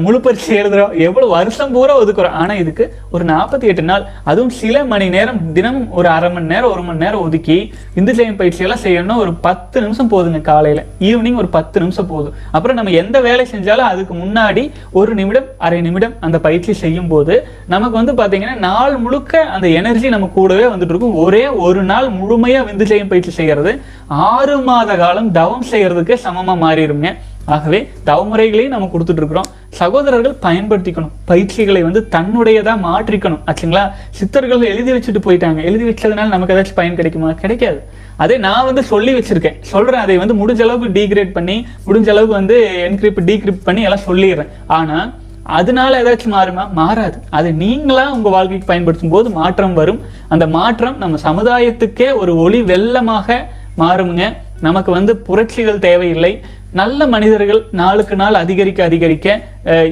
முழு 0.04 0.18
பரிசு 0.24 0.52
எழுதுகிறோம் 0.60 0.92
எவ்வளோ 1.06 1.26
வருஷம் 1.34 1.72
பூரா 1.74 1.94
ஒதுக்குறோம். 2.02 2.36
ஆனால் 2.40 2.60
இதுக்கு 2.62 2.84
ஒரு 3.14 3.24
நாற்பத்தி 3.30 3.66
எட்டு 3.70 3.82
நாள் 3.90 4.04
அதுவும் 4.30 4.52
சில 4.60 4.76
மணி 4.92 5.06
நேரம் 5.14 5.38
தினமும் 5.56 5.88
ஒரு 5.98 6.08
அரை 6.14 6.28
மணி 6.34 6.50
நேரம் 6.52 6.72
ஒரு 6.74 6.82
மணி 6.86 7.02
நேரம் 7.04 7.22
ஒதுக்கி 7.26 7.56
இந்து 8.00 8.12
ஜெயம் 8.18 8.38
பயிற்சியெல்லாம் 8.40 8.82
செய்யணும்னா 8.84 9.16
ஒரு 9.24 9.32
பத்து 9.46 9.76
நிமிஷம் 9.84 10.10
போதுங்க 10.12 10.40
காலையில். 10.50 10.82
ஈவினிங் 11.08 11.38
ஒரு 11.42 11.50
பத்து 11.56 11.80
நிமிஷம் 11.84 12.10
போதும். 12.12 12.34
அப்புறம் 12.56 12.78
நம்ம 12.80 12.94
எந்த 13.02 13.20
வேலை 13.28 13.46
செஞ்சாலும் 13.52 13.90
அதுக்கு 13.92 14.16
முன்னாடி 14.22 14.64
ஒரு 15.00 15.14
நிமிடம் 15.20 15.48
அரை 15.68 15.80
நிமிடம் 15.88 16.14
அந்த 16.28 16.40
பயிற்சி 16.46 16.74
செய்யும் 16.82 17.10
போது 17.14 17.36
நமக்கு 17.74 17.96
வந்து 18.00 18.14
பார்த்தீங்கன்னா 18.20 18.58
நாள் 18.68 18.96
முழுக்க 19.06 19.42
அந்த 19.56 19.68
எனர்ஜி 19.80 20.08
நம்ம 20.16 20.30
கூடவே 20.38 20.66
வந்துட்டு 20.72 20.94
இருக்கும். 20.94 21.18
ஒரே 21.24 21.44
ஒரு 21.66 21.82
நாள் 21.90 22.08
முழுமையாக 22.20 22.68
விந்து 22.70 22.90
ஜெயம் 22.92 23.12
பயிற்சி 23.14 23.34
செய்கிறது 23.40 23.74
ஆறு 24.30 24.54
மாத 24.68 24.96
காலம் 25.02 25.32
தவம் 25.40 25.68
செய்கிறதுக்கு 25.72 26.14
சமமாக 26.26 26.62
மாறிடுங்க 26.64 27.10
ஆகவே 27.44 27.90
தவமுறைகளையும் 28.06 28.68
நம்ம 28.68 28.90
கொடுத்துட்டு 28.94 29.12
இருக்கிறோம் 29.12 29.46
சகோதரர்கள் 29.68 30.36
பயன்படுத்திக்கணும். 30.42 31.10
பயிற்சிகளை 31.24 31.82
வந்து 31.82 32.08
தன்னுடையதா 32.10 32.76
மாற்றிக்கணும். 32.84 33.38
ஆச்சுங்களா? 33.46 33.90
சித்தர்கள் 34.10 34.62
எழுதி 34.62 34.92
வச்சுட்டு 34.92 35.16
போயிட்டாங்க. 35.24 35.64
எழுதி 35.64 35.84
வச்சதுனால 35.84 36.28
நமக்கு 36.28 36.54
ஏதாச்சும் 36.54 36.74
பயன் 36.74 36.94
கிடைக்குமா? 36.94 37.32
கிடைக்காது. 37.32 37.82
அதே 38.16 38.36
நான் 38.36 38.64
வந்து 38.64 38.82
சொல்லி 38.82 39.14
வச்சிருக்கேன். 39.14 39.56
சொல்றேன். 39.60 40.00
அதை 40.00 40.18
வந்து 40.18 40.34
முடிஞ்ச 40.34 40.62
அளவுக்கு 40.62 41.00
டீக்ரேட் 41.00 41.32
பண்ணி 41.32 41.66
முடிஞ்ச 41.86 42.10
அளவுக்கு 42.10 42.26
வந்து 42.26 42.88
என்கிரிப்ட் 42.90 43.30
டீக்ரிப்ட் 43.30 43.64
பண்ணி 43.64 43.82
எல்லாம் 43.82 44.06
சொல்லிடுறேன். 44.06 44.48
ஆனா 44.66 45.12
அதனால 45.42 46.02
ஏதாச்சும் 46.02 46.32
மாறுமா? 46.32 46.70
மாறாது. 46.70 47.18
அதை 47.30 47.52
நீங்களா 47.52 48.12
உங்க 48.12 48.28
வாழ்க்கைக்கு 48.28 48.66
பயன்படுத்தும் 48.66 49.10
போது 49.10 49.30
மாற்றம் 49.30 49.74
வரும். 49.74 50.00
அந்த 50.28 50.46
மாற்றம் 50.46 50.98
நம்ம 50.98 51.18
சமுதாயத்துக்கே 51.22 52.16
ஒரு 52.16 52.36
ஒளி 52.36 52.62
வெள்ளமாக 52.62 53.44
மாறுங்க. 53.78 54.36
நமக்கு 54.60 54.92
வந்து 54.92 55.16
புரட்சிகள் 55.16 55.78
தேவையில்லை. 55.78 56.42
நல்ல 56.78 57.06
மனிதர்கள் 57.14 57.60
நாளுக்கு 57.80 58.14
நாள் 58.20 58.36
அதிகரிக்க 58.40 58.80
அதிகரிக்க 58.88 59.28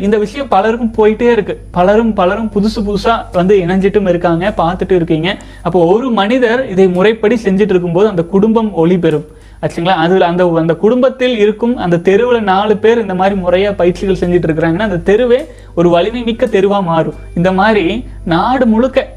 இந்த 0.05 0.17
விஷயம் 0.25 0.51
பலருக்கும் 0.53 0.93
போயிட்டே 0.99 1.29
இருக்கு. 1.37 1.55
பலரும் 1.77 2.13
பலரும் 2.21 2.51
புதுசு 2.55 2.81
புதுசா 2.89 3.15
வந்து 3.39 3.55
இணைஞ்சிட்டும் 3.65 4.09
இருக்காங்க 4.13 4.53
பார்த்துட்டு 4.61 4.95
இருக்கீங்க. 4.99 5.29
அப்போ 5.63 5.81
ஒரு 5.95 6.09
மனிதர் 6.21 6.63
இதை 6.75 6.87
முறைப்படி 6.99 7.39
செஞ்சுட்டு 7.47 7.75
இருக்கும்போது 7.75 8.09
அந்த 8.13 8.25
குடும்பம் 8.35 8.71
ஒளி 8.83 8.99
பெறும். 9.05 9.27
ஆச்சுங்களா? 9.63 9.95
அதுல 10.05 10.27
அந்த 10.31 10.43
அந்த 10.63 10.75
குடும்பத்தில் 10.85 11.37
இருக்கும் 11.45 11.77
அந்த 11.85 11.97
தெருவில் 12.09 12.49
நாலு 12.53 12.77
பேர் 12.85 13.03
இந்த 13.05 13.15
மாதிரி 13.21 13.37
முறையா 13.45 13.71
பயிற்சிகள் 13.81 14.21
செஞ்சுட்டு 14.23 14.49
இருக்கிறாங்கன்னா 14.49 14.89
அந்த 14.89 15.01
தெருவே 15.11 15.41
ஒரு 15.75 15.89
வலிமை 15.97 16.23
மிக்க 16.29 16.47
தெருவா 16.57 16.81
மாறும். 16.91 17.21
இந்த 17.39 17.53
மாதிரி 17.61 17.87
நாடு 18.35 18.67
முழுக்க 18.75 19.09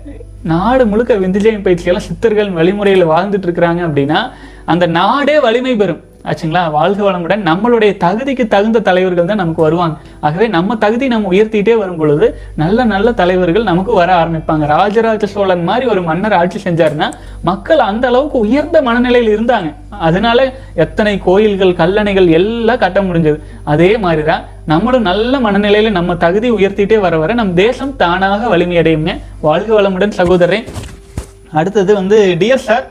நாடு 0.54 0.84
முழுக்க 0.92 1.14
விந்துஜயம் 1.24 1.66
பயிற்சியெல்லாம் 1.66 2.08
சித்தர்கள் 2.10 2.56
வழிமுறையில் 2.60 3.12
வாழ்ந்துட்டு 3.16 3.48
இருக்கிறாங்க 3.48 3.82
அப்படின்னா 3.88 4.22
அந்த 4.74 4.86
நாடே 5.00 5.36
வலிமை 5.46 5.76
பெறும். 5.76 6.02
ஆச்சுங்களா? 6.30 6.72
வாழ்க 6.72 7.12
வளமுடன். 7.12 7.44
நம்மளுடைய 7.50 7.92
தகுதிக்கு 8.04 8.48
தகுந்த 8.48 8.80
தலைவர்கள் 8.80 9.26
தான் 9.26 9.42
நமக்கு 9.44 9.62
வருவாங்க. 9.62 9.96
ஆகவே 10.20 10.48
நம்ம 10.48 10.76
தகுதி 10.76 11.08
நம்ம 11.08 11.30
உயர்த்திட்டே 11.32 11.78
வரும் 11.78 11.98
பொழுது 11.98 12.40
நல்ல 12.56 12.84
நல்ல 12.84 13.12
தலைவர்கள் 13.12 13.64
நமக்கு 13.64 13.94
வர 13.94 14.26
ஆரம்பிப்பாங்க. 14.26 14.66
ராஜராஜ 14.66 15.26
சோழன் 15.26 15.64
மாதிரி 15.64 15.86
ஒரு 15.86 16.02
மன்னர் 16.02 16.34
ஆட்சி 16.34 16.70
செஞ்சாருன்னா 16.70 17.12
மக்கள் 17.42 17.80
அந்த 17.80 18.08
அளவுக்கு 18.08 18.40
உயர்ந்த 18.40 18.82
மனநிலையில் 18.82 19.38
இருந்தாங்க. 19.38 19.74
அதனால 19.90 20.54
எத்தனை 20.76 21.18
கோயில்கள் 21.18 21.74
கல்லணைகள் 21.74 22.30
எல்லாம் 22.30 22.78
கட்ட 22.78 23.02
முடிஞ்சது. 23.02 23.40
அதே 23.64 23.98
மாதிரிதான் 23.98 24.46
நம்மளும் 24.66 25.02
நல்ல 25.02 25.40
மனநிலையில 25.40 25.92
நம்ம 25.92 26.16
தகுதி 26.16 26.52
உயர்த்திட்டே 26.52 27.00
வர 27.00 27.18
வர 27.18 27.34
நம் 27.34 27.54
தேசம் 27.54 27.96
தானாக 27.96 28.58
வலிமையடையுங்க 28.58 29.14
வாழ்க 29.42 29.82
வளமுடன் 29.82 30.18
சகோதரன் 30.22 30.64
அடுத்தது 31.52 31.94
வந்து 31.94 32.36
dear 32.40 32.68
sir 32.68 32.86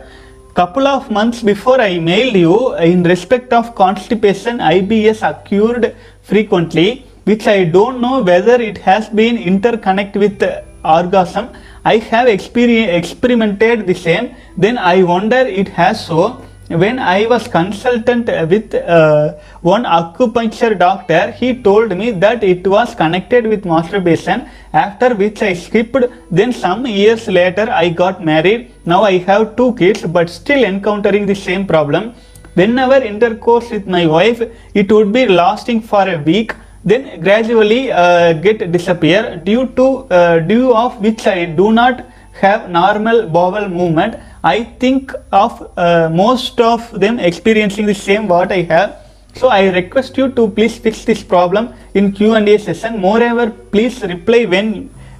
couple 0.60 0.86
of 0.86 1.10
months 1.10 1.42
before 1.42 1.80
I 1.80 1.98
mailed 1.98 2.36
you 2.36 2.74
in 2.88 3.02
respect 3.02 3.50
of 3.58 3.74
constipation 3.74 4.58
IBS 4.58 5.20
occurred 5.28 5.84
frequently 6.30 6.88
which 7.24 7.46
I 7.46 7.64
don't 7.76 7.98
know 8.04 8.16
whether 8.22 8.56
it 8.70 8.76
has 8.88 9.08
been 9.08 9.38
interconnect 9.38 10.16
with 10.22 10.44
orgasm. 10.84 11.48
I 11.84 11.96
have 12.10 12.28
experi- 12.28 12.88
experimented 13.00 13.86
the 13.86 13.94
same. 13.94 14.34
Then 14.58 14.76
I 14.76 15.02
wonder 15.02 15.40
it 15.62 15.68
has 15.68 16.04
so 16.06 16.44
when 16.70 17.00
I 17.00 17.26
was 17.26 17.48
consultant 17.48 18.28
with 18.48 18.74
uh, 18.74 19.34
one 19.62 19.84
acupuncture 19.84 20.78
doctor, 20.78 21.32
he 21.32 21.60
told 21.60 21.96
me 21.96 22.12
that 22.12 22.44
it 22.44 22.64
was 22.66 22.94
connected 22.94 23.46
with 23.46 23.64
masturbation. 23.64 24.48
After 24.72 25.14
which 25.16 25.42
I 25.42 25.54
skipped. 25.54 25.96
Then 26.30 26.52
some 26.52 26.86
years 26.86 27.26
later, 27.26 27.68
I 27.68 27.88
got 27.88 28.24
married. 28.24 28.70
Now 28.86 29.02
I 29.02 29.18
have 29.18 29.56
two 29.56 29.74
kids, 29.74 30.02
but 30.02 30.30
still 30.30 30.62
encountering 30.62 31.26
the 31.26 31.34
same 31.34 31.66
problem. 31.66 32.14
Whenever 32.54 32.96
intercourse 33.04 33.70
with 33.70 33.86
my 33.88 34.06
wife, 34.06 34.40
it 34.74 34.92
would 34.92 35.12
be 35.12 35.26
lasting 35.26 35.80
for 35.80 36.08
a 36.08 36.18
week. 36.18 36.54
Then 36.84 37.20
gradually 37.20 37.90
uh, 37.90 38.34
get 38.34 38.70
disappear 38.70 39.40
due 39.44 39.66
to 39.76 39.86
uh, 40.10 40.38
due 40.38 40.72
of 40.72 40.98
which 41.00 41.26
I 41.26 41.44
do 41.44 41.72
not 41.72 42.06
have 42.40 42.70
normal 42.70 43.28
bowel 43.28 43.68
movement. 43.68 44.14
I 44.44 44.58
think 44.76 45.04
of 45.34 45.52
uh, 45.76 46.08
most 46.14 46.60
of 46.62 46.90
them 46.94 47.18
experiencing 47.20 47.86
the 47.86 47.94
same 48.00 48.26
what 48.28 48.50
I 48.50 48.62
have. 48.64 48.90
So 49.36 49.48
I 49.50 49.68
request 49.70 50.16
you 50.16 50.28
to 50.30 50.48
please 50.48 50.78
fix 50.78 51.04
this 51.04 51.22
problem 51.24 51.64
in 51.94 52.12
Q&A 52.12 52.58
session. 52.58 53.00
Moreover, 53.00 53.46
please 53.72 54.02
reply 54.04 54.44
when 54.46 54.66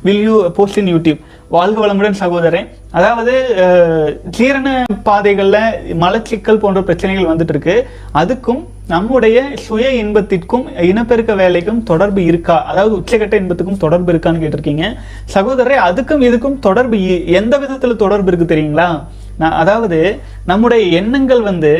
will 0.03 0.21
you 0.21 0.51
post 0.51 0.77
in 0.77 0.87
YouTube. 0.87 1.21
வாழ்க 1.51 1.79
வளமுடன் 1.81 2.13
சகோதரன் 2.15 2.67
அதாவது 2.93 3.33
அஹ், 3.63 4.11
ஜீரண 4.29 4.69
பாதைகள்ல 5.05 5.57
மலச்சிக்கல் 5.97 6.59
போன்ற 6.59 6.81
பிரச்சனைகள் 6.83 7.31
வந்துட்டு 7.31 7.51
இருக்கு 7.51 7.75
அதுக்கும் 8.15 8.61
நம்முடைய 8.93 9.39
சுய 9.65 9.87
இன்பத்திற்கும் 10.03 10.65
இனப்பெருக்க 10.91 11.33
வேலைக்கும் 11.41 11.81
தொடர்பு 11.91 12.21
இருக்கா? 12.31 12.57
அதாவது 12.71 12.93
உச்சகட்ட 12.99 13.35
இன்பத்துக்கும் 13.41 13.81
தொடர்பு 13.85 14.11
இருக்கான்னு 14.13 14.43
கேட்டிருக்கீங்க. 14.45 14.85
சகோதரரே 15.35 15.77
அதுக்கும் 15.89 16.25
இதுக்கும் 16.29 16.59
தொடர்பு 16.67 16.99
எந்த 17.41 17.55
விதத்துல 17.63 17.97
தொடர்பு 18.05 18.31
இருக்கு 18.33 18.49
தெரியுங்களா? 18.53 18.89
நான் 19.43 19.57
அதாவது 19.63 19.99
நம்முடைய 20.51 20.83
எண்ணங்கள் 21.01 21.43
வந்து 21.51 21.73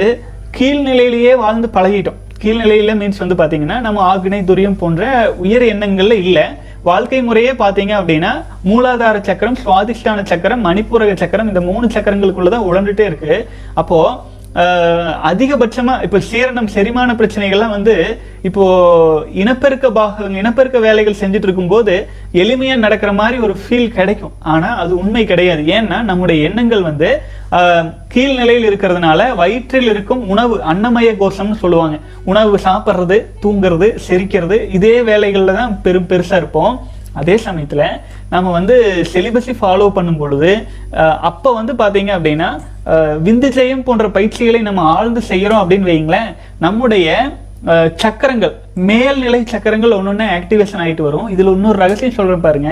கீழ்நிலையிலேயே 0.59 1.33
வாழ்ந்து 1.45 1.71
பழகிட்டோம். 1.75 2.19
கீழ்நிலையில 2.43 2.93
மீன்ஸ் 3.01 3.23
வந்து 3.23 3.39
பாத்தீங்கன்னா 3.41 3.79
நம்ம 3.87 4.01
ஆக்னை 4.13 4.41
துரியம் 4.51 4.81
போன்ற 4.83 5.05
உயர் 5.45 5.67
எண்ணங்கள்ல 5.73 6.15
இல்லை. 6.27 6.47
வாழ்க்கை 6.89 7.19
முறையே 7.23 7.53
பார்த்தீங்க 7.63 7.95
அப்படின்னா 8.01 8.31
மூலாதார 8.69 9.17
சக்கரம் 9.29 9.59
சுவாதிஷ்டான 9.65 10.21
சக்கரம் 10.33 10.63
மணிப்பூரக 10.69 11.15
சக்கரம் 11.23 11.51
இந்த 11.51 11.63
மூணு 11.71 11.87
சக்கரங்களுக்குள்ளதான் 11.97 12.69
உழண்டுட்டே 12.71 13.07
இருக்கு. 13.11 13.35
அப்போ 13.83 13.99
அதிகபட்சமாக 15.31 16.05
இப்போ 16.07 16.19
சீரணம் 16.29 16.71
செரிமான 16.75 17.11
பிரச்சனைகள்லாம் 17.19 17.75
வந்து 17.77 17.95
இப்போது 18.49 19.27
இனப்பெருக்க 19.43 19.87
பாகம் 19.99 20.39
இனப்பெருக்க 20.41 20.79
வேலைகள் 20.87 21.19
செஞ்சுட்டு 21.21 21.47
இருக்கும்போது 21.49 21.95
எளிமையாக 22.43 22.83
நடக்கிற 22.85 23.11
மாதிரி 23.21 23.37
ஒரு 23.47 23.55
ஃபீல் 23.63 23.95
கிடைக்கும். 23.99 24.35
ஆனால் 24.53 24.79
அது 24.83 24.93
உண்மை 25.03 25.25
கிடையாது. 25.33 25.63
ஏன்னா 25.77 25.99
நம்முடைய 26.11 26.49
எண்ணங்கள் 26.49 26.83
வந்து 26.91 27.11
கீழ்நிலையில் 28.15 28.69
இருக்கிறதுனால 28.71 29.21
வயிற்றில் 29.41 29.91
இருக்கும் 29.93 30.23
உணவு 30.35 30.57
அன்னமய 30.73 31.11
கோஷம்னு 31.23 31.63
சொல்லுவாங்க. 31.65 31.99
உணவு 32.33 32.59
சாப்பிட்றது 32.69 33.19
தூங்குறது 33.45 33.89
செரிக்கிறது 34.07 34.59
இதே 34.79 34.97
வேலைகளில் 35.11 35.59
தான் 35.61 35.77
பெரும் 35.87 36.11
பெருசாக 36.13 36.43
இருப்போம். 36.43 36.75
அதே 37.21 37.37
சமயத்தில் 37.47 37.85
நம்ம 38.33 38.53
வந்து 38.59 38.77
சிலிபஸை 39.13 39.55
ஃபாலோ 39.61 39.89
பண்ணும் 39.99 40.21
பொழுது 40.23 40.51
அப்போ 41.31 41.51
வந்து 41.59 41.75
பார்த்தீங்க 41.83 42.13
அப்படின்னா 42.17 42.49
விந்து 43.27 43.51
ஜெயம் 43.59 43.87
போன்ற 43.89 44.09
பயிற்சிகளை 44.17 44.63
நம்ம 44.69 44.83
ஆழ்ந்து 44.97 45.23
செய்கிறோம் 45.31 45.63
அப்படின்னு 45.63 45.91
வைங்களேன் 45.93 46.31
நம்முடைய 46.67 47.09
சக்கரங்கள் 48.03 48.53
மேல்நிலை 48.89 49.41
சக்கரங்கள் 49.53 49.97
ஒன்று 49.97 50.27
ஆக்டிவேஷன் 50.37 50.83
ஆகிட்டு 50.85 51.05
வரும். 51.07 51.27
இதில் 51.35 51.51
இன்னொரு 51.57 51.79
ரகசியம் 51.83 52.17
சொல்கிறேன் 52.19 52.47
பாருங்க. 52.47 52.71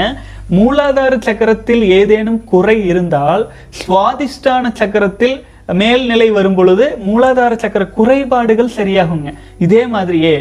மூலாதார 0.58 1.14
சக்கரத்தில் 1.26 1.82
ஏதேனும் 1.98 2.40
குறை 2.52 2.76
இருந்தால் 2.90 3.44
சுவாதிஷ்டான 3.80 4.72
சக்கரத்தில் 4.80 5.36
மேல்நிலை 5.80 6.28
வரும் 6.38 6.56
பொழுது 6.58 6.84
மூலாதார 7.06 7.52
சக்கர 7.64 7.84
குறைபாடுகள் 7.98 8.76
சரியாகுங்க. 8.78 9.30
இதே 9.66 9.82
மாதிரியே 9.94 10.34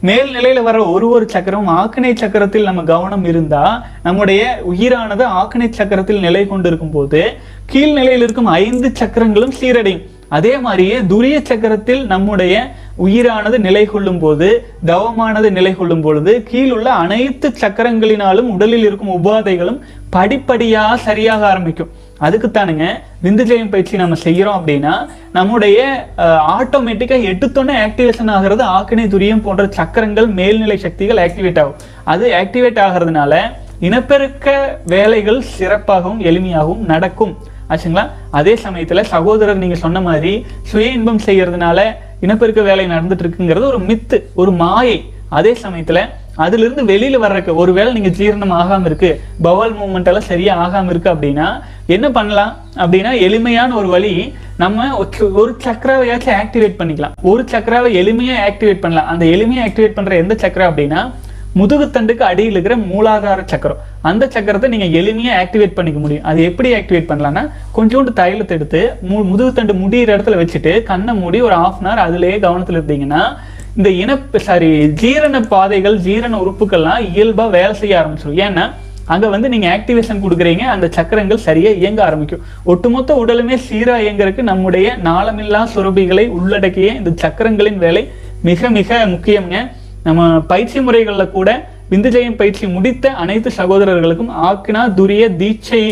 மேல்நிலையில் 0.00 0.62
வர 0.62 0.84
ஒரு 0.84 1.08
ஒரு 1.08 1.28
சக்கரம் 1.28 1.68
ஆக்கினை 1.68 2.10
சக்கரத்தில் 2.22 2.62
நம்ம 2.62 2.82
கவனம் 2.82 3.24
இருந்தா 3.24 3.84
நம்முடைய 4.02 4.62
உயிரானது 4.72 5.24
ஆக்கினை 5.40 5.68
சக்கரத்தில் 5.78 6.20
நிலை 6.20 6.46
கொண்டிருக்கும் 6.46 6.90
போது 6.90 7.32
கீழ்நிலையில் 7.72 8.24
இருக்கும் 8.26 8.46
ஐந்து 8.46 8.90
சக்கரங்களும் 8.92 9.54
சீரடையும். 9.60 10.04
அதே 10.28 10.58
மாதிரியே 10.58 10.98
துரிய 10.98 11.36
சக்கரத்தில் 11.50 12.06
நம்முடைய 12.06 12.54
உயிரானது 13.04 13.58
நிலை 13.58 13.84
கொள்ளும் 13.84 14.18
போது 14.18 14.68
தவமானது 14.86 15.50
நிலை 15.50 15.74
கொள்ளும் 15.74 16.00
பொழுது 16.00 16.44
கீழுள்ள 16.52 16.84
அனைத்து 16.84 17.48
சக்கரங்களினாலும் 17.60 18.50
உடலில் 18.54 18.84
இருக்கும் 18.84 19.14
உபாதைகளும் 19.18 19.80
படிப்படியாக 20.10 20.96
சரியாக 20.96 21.46
ஆரம்பிக்கும். 21.46 21.92
அதுக்குத்தானுங்க 22.24 22.84
விந்துஜயம் 23.24 23.72
பயிற்சி 23.72 24.00
நம்ம 24.02 24.18
செய்கிறோம் 24.26 24.56
அப்படின்னா 24.58 24.92
நம்முடைய 25.36 25.78
ஆட்டோமேட்டிக்காக 26.58 27.26
எடுத்தோன்னே 27.32 27.74
ஆக்டிவேஷன் 27.86 28.32
ஆகிறது 28.34 28.64
ஆக்கினை 28.76 29.04
துரியம் 29.14 29.42
போன்ற 29.46 29.64
சக்கரங்கள் 29.78 30.28
மேல்நிலை 30.38 30.78
சக்திகள் 30.84 31.20
ஆக்டிவேட் 31.26 31.60
ஆகும். 31.62 31.78
அது 32.12 32.26
ஆக்டிவேட் 32.42 32.80
ஆகிறதுனால 32.86 33.40
இனப்பெருக்க 33.86 34.54
வேலைகள் 34.94 35.40
சிறப்பாகவும் 35.56 36.22
எளிமையாகவும் 36.28 36.84
நடக்கும். 36.92 37.34
ஆச்சுங்களா? 37.70 38.04
அதே 38.38 38.54
சமயத்தில் 38.64 39.08
சகோதரர் 39.14 39.62
நீங்கள் 39.62 39.82
சொன்ன 39.84 40.00
மாதிரி 40.08 40.32
சுய 40.70 40.86
இன்பம் 40.98 41.24
செய்கிறதுனால 41.26 41.78
இனப்பெருக்க 42.24 42.62
வேலை 42.62 42.84
நடந்துட்டு 42.86 43.24
இருக்குங்கிறது 43.24 43.66
ஒரு 43.72 43.80
மித்து 43.88 44.18
ஒரு 44.34 44.52
மாயை. 44.62 44.98
அதே 45.38 45.52
சமயத்தில் 45.64 46.02
அதுல 46.36 46.64
இருந்து 46.64 46.94
வெளியில 46.94 47.18
வர்றதுக்கு 47.18 47.54
ஒருவேளை 47.54 47.92
நீங்க 47.92 48.08
ஜீரணம் 48.08 48.58
ஆகாம 48.58 48.84
இருக்கு 48.84 49.20
பவல் 49.42 49.74
மூவ்மெண்ட் 49.74 50.04
எல்லாம் 50.04 50.20
சரியா 50.20 50.68
ஆகாம 50.68 50.84
இருக்கு 50.84 51.10
அப்படின்னா 51.10 51.60
என்ன 51.86 52.10
பண்ணலாம்? 52.10 52.56
அப்படின்னா 52.76 53.20
எளிமையான 53.20 53.76
ஒரு 53.76 53.88
வழி 53.88 54.34
நம்ம 54.58 55.04
ஒரு- 55.04 55.32
ஒரு 55.32 55.56
சக்கராவையாச்சும் 55.64 56.34
ஆக்டிவேட் 56.44 56.74
பண்ணிக்கலாம். 56.78 57.10
ஒரு 57.22 57.42
சக்கராவை 57.42 57.92
எளிமையா 57.94 58.34
ஆக்டிவேட் 58.48 58.80
பண்ணலாம். 58.80 59.08
அந்த 59.08 59.26
எளிமையா 59.26 59.64
ஆக்டிவேட் 59.66 59.94
பண்ற 59.94 60.16
எந்த 60.16 60.34
சக்கரம் 60.34 60.76
அப்படின்னா 60.76 61.12
முதுகுத்தண்டுக்கு 61.56 62.22
அடியில் 62.22 62.50
இருக்கிற 62.50 62.76
மூலாதார 62.76 63.44
சக்கரம். 63.44 63.76
அந்த 64.00 64.26
சக்கரத்தை 64.26 64.68
நீங்க 64.68 64.84
எளிமையாக 64.84 65.46
ஆக்டிவேட் 65.46 65.74
பண்ணிக்க 65.74 66.00
முடியும். 66.00 66.24
அது 66.24 66.42
எப்படி 66.42 66.72
ஆக்டிவேட் 66.72 67.08
பண்ணலாம்னா 67.08 67.50
கொஞ்சோண்டு 67.76 68.12
தைலத்தை 68.16 68.48
எடுத்து 68.48 68.92
மு 69.00 69.20
முதுகுத்தண்டு 69.20 69.72
முடியிற 69.72 70.18
இடத்துல 70.18 70.48
வச்சுட்டு 70.48 70.82
கண்ணை 70.82 71.14
மூடி 71.14 71.40
ஒரு 71.40 71.54
ஆஃப் 71.54 71.76
அன் 71.82 71.98
ஹவர் 71.98 72.12
அதுலேயே 72.12 72.40
கவனத்தில் 72.40 72.80
இருந்தீங்கன்னா 72.80 73.36
இந்த 73.78 73.90
இனப்பு 74.02 74.38
சாரி 74.38 74.68
ஜீரண 75.00 75.36
பாதைகள் 75.52 75.96
ஜீரண 76.04 76.34
உறுப்புகள்லாம் 76.42 77.02
இயல்பாக 77.12 77.50
வேலை 77.56 77.74
செய்ய 77.80 77.94
ஆரம்பிச்சிடும் 78.00 78.38
ஏன்னா 78.46 78.64
அங்கே 79.14 79.28
வந்து 79.34 79.48
நீங்கள் 79.48 79.72
ஆக்டிவேஷன் 79.76 80.22
கொடுக்குறீங்க 80.22 80.64
அந்த 80.74 80.86
சக்கரங்கள் 80.96 81.42
சரியாக 81.48 81.80
இயங்க 81.82 82.00
ஆரம்பிக்கும். 82.04 82.44
ஒட்டுமொத்த 82.64 83.14
உடலுமே 83.22 83.56
சீராக 83.66 84.04
இயங்குறதுக்கு 84.04 84.44
நம்முடைய 84.50 84.86
நாளமில்லா 85.08 85.60
சுரபிகளை 85.74 86.24
உள்ளடக்கிய 86.38 86.88
இந்த 87.00 87.12
சக்கரங்களின் 87.24 87.78
வேலை 87.84 88.02
மிக 88.48 88.70
மிக 88.78 88.98
முக்கியம்ங்க. 89.14 89.58
நம்ம 90.06 90.24
பயிற்சி 90.52 90.80
முறைகளில் 90.80 91.34
கூட 91.36 91.50
விந்துஜயம் 91.92 92.40
பயிற்சி 92.40 92.66
முடித்த 92.66 93.10
அனைத்து 93.22 93.50
சகோதரர்களுக்கும் 93.60 94.34
ஆக்கினா 94.48 94.82
துரிய 94.98 95.24
தீட்சை 95.42 95.84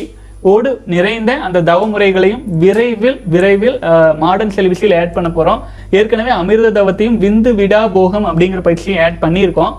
ஓடு 0.53 0.71
நிறைந்த 0.93 1.33
அந்த 1.47 1.59
தவ 1.69 1.87
முறைகளையும் 1.93 2.43
விரைவில் 2.63 3.19
விரைவில் 3.35 3.77
மாடர்ன் 4.23 4.55
செலிபஸில் 4.57 4.95
ஆட் 5.01 5.15
பண்ண 5.17 5.29
போகிறோம் 5.37 5.61
ஏற்கனவே 5.99 6.33
அமிர்த 6.41 6.71
தவத்தையும் 6.79 7.17
விந்து 7.23 7.51
விடா 7.61 7.81
போகம் 7.97 8.27
அப்படிங்கிற 8.31 8.63
பயிற்சியும் 8.67 9.01
ஆட் 9.05 9.23
பண்ணியிருக்கோம். 9.23 9.73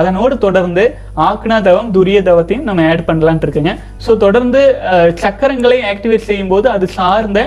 அதனோடு 0.00 0.34
தொடர்ந்து 0.44 0.84
ஆக்னா 1.28 1.56
தவம் 1.68 1.90
துரிய 1.96 2.18
தவத்தையும் 2.28 2.68
நம்ம 2.68 2.84
ஆட் 2.90 3.04
பண்ணலான் 3.08 3.42
இருக்குங்க. 3.46 3.72
ஸோ 4.04 4.10
தொடர்ந்து 4.24 4.60
சக்கரங்களை 5.24 5.78
ஆக்டிவேட் 5.92 6.28
செய்யும் 6.28 6.52
போது 6.52 6.68
அது 6.76 6.86
சார்ந்த 6.98 7.40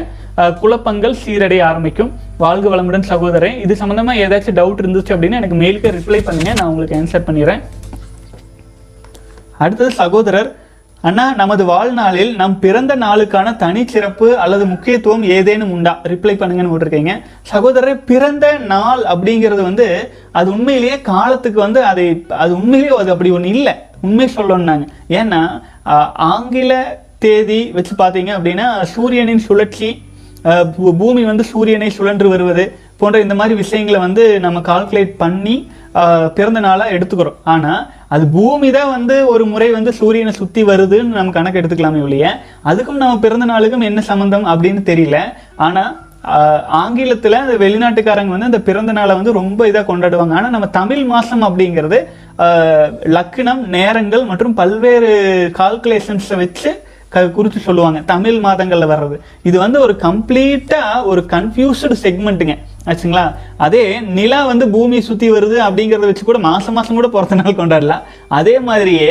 குழப்பங்கள் 0.62 1.18
சீரடைய 1.24 1.62
ஆரம்பிக்கும். 1.70 2.12
வாழ்க 2.44 2.68
வளமுடன் 2.74 3.08
சகோதரன் 3.14 3.58
இது 3.66 3.74
சம்மந்தமாக 3.82 4.22
ஏதாச்சும் 4.26 4.60
டவுட் 4.60 4.84
இருந்துச்சு 4.84 5.16
அப்படின்னா 5.16 5.40
எனக்கு 5.42 5.60
மெயிலுக்கு 5.64 5.96
ரிப்ளை 6.00 6.22
பண்ணுங்க. 6.28 6.52
நான் 6.60 6.70
உங்களுக்கு 6.74 7.00
ஆன்சர் 7.00 7.28
பண்ணிடுறேன். 7.30 7.64
அடுத்தது 9.64 9.92
சகோதரர் 10.04 10.52
அண்ணா 11.06 11.34
நமது 11.34 11.66
வாழ்நாளில் 11.66 12.36
நம் 12.36 12.60
பிறந்த 12.60 12.96
நாளுக்கான 12.96 13.56
தனிச்சிறப்பு 13.56 14.28
அல்லது 14.44 14.66
முக்கியத்துவம் 14.66 15.24
ஏதேனும் 15.36 15.72
உண்டா? 15.72 15.94
ரிப்ளை 16.04 16.34
பண்ணுங்கன்னு 16.38 16.72
போட்டிருக்கீங்க. 16.72 17.14
சகோதரர் 17.44 18.04
பிறந்த 18.04 18.46
நாள் 18.72 19.02
அப்படிங்கிறது 19.14 19.62
வந்து 19.62 19.88
அது 20.32 20.52
உண்மையிலேயே 20.52 21.02
காலத்துக்கு 21.02 21.60
வந்து 21.60 21.84
அதை 21.86 22.06
அது 22.38 22.54
உண்மையிலேயே 22.56 22.98
அது 22.98 23.12
அப்படி 23.12 23.32
ஒன்று 23.32 23.50
இல்லை. 23.50 23.74
உண்மை 24.02 24.30
சொல்லணும்னாங்க. 24.36 24.86
ஏன்னா 25.10 25.42
ஆங்கில 26.32 26.72
தேதி 27.20 27.72
வச்சு 27.72 27.94
பார்த்தீங்க 27.98 28.32
அப்படின்னா 28.38 28.66
சூரியனின் 28.94 29.46
சுழற்சி 29.48 29.90
பூ- 30.74 30.98
பூமி 30.98 31.24
வந்து 31.24 31.44
சூரியனை 31.44 31.90
சுழன்று 31.90 32.30
வருவது 32.30 32.64
போன்ற 32.98 33.20
இந்த 33.20 33.36
மாதிரி 33.36 33.56
விஷயங்களை 33.56 34.00
வந்து 34.00 34.40
நம்ம 34.40 34.60
கால்குலேட் 34.62 35.14
பண்ணி 35.18 35.56
பிறந்த 36.36 36.60
நாளாக 36.60 36.92
எடுத்துக்கிறோம். 36.92 37.34
ஆனால் 37.44 37.88
அது 38.08 38.28
பூமி 38.28 38.72
தான் 38.72 38.90
வந்து 38.90 39.28
ஒரு 39.28 39.46
முறை 39.46 39.72
வந்து 39.72 39.94
சூரியனை 39.94 40.34
சுற்றி 40.34 40.64
வருதுன்னு 40.64 41.04
நம்ம 41.04 41.32
கணக்கு 41.32 41.62
எடுத்துக்கலாமே 41.62 42.02
ஒழிய 42.02 42.40
அதுக்கும் 42.66 43.02
நம்ம 43.04 43.20
பிறந்த 43.20 43.46
நாளுக்கும் 43.46 43.84
என்ன 43.84 44.02
சம்மந்தம் 44.02 44.46
அப்படின்னு 44.46 44.82
தெரியல. 44.92 45.18
ஆனால் 45.56 46.04
ஆங்கிலத்தில் 46.68 47.34
அந்த 47.34 47.54
வெளிநாட்டுக்காரங்க 47.66 48.28
வந்து 48.28 48.46
அந்த 48.46 48.62
பிறந்த 48.62 48.92
நாளை 48.92 49.16
வந்து 49.16 49.32
ரொம்ப 49.32 49.66
இதாக 49.66 49.86
கொண்டாடுவாங்க. 49.90 50.34
ஆனால் 50.34 50.50
நம்ம 50.50 50.68
தமிழ் 50.68 51.04
மாதம் 51.04 51.44
அப்படிங்கிறது 51.44 52.04
லக்னம் 53.18 53.66
நேரங்கள் 53.68 54.24
மற்றும் 54.24 54.54
பல்வேறு 54.54 55.52
கால்குலேஷன்ஸை 55.58 56.36
வச்சு 56.36 56.84
க- 57.10 57.28
குறித்து 57.28 57.60
சொல்லுவாங்க. 57.60 58.00
தமிழ் 58.00 58.40
மாதங்களில் 58.40 58.88
வர்றது. 58.88 59.18
இது 59.44 59.60
வந்து 59.60 59.80
ஒரு 59.80 59.96
கம்ப்ளீட்டாக 60.02 61.04
ஒரு 61.04 61.26
கன்ஃபியூஸ்டு 61.30 61.96
செக்மெண்ட்டுங்க 62.04 62.58
ஆச்சுங்களா? 62.90 63.24
அதே 63.66 63.84
நிலா 64.18 64.40
வந்து 64.52 64.66
பூமி 64.76 64.98
சுற்றி 65.08 65.28
வருது 65.36 65.58
அப்படிங்கிறத 65.68 66.10
வச்சு 66.10 66.26
கூட 66.28 66.40
மாதம் 66.48 66.76
மாதம் 66.78 67.00
கூட 67.00 67.08
பிறந்த 67.16 67.38
நாள் 67.42 67.60
கொண்டாடலாம். 67.62 68.04
அதே 68.40 68.56
மாதிரியே 68.68 69.10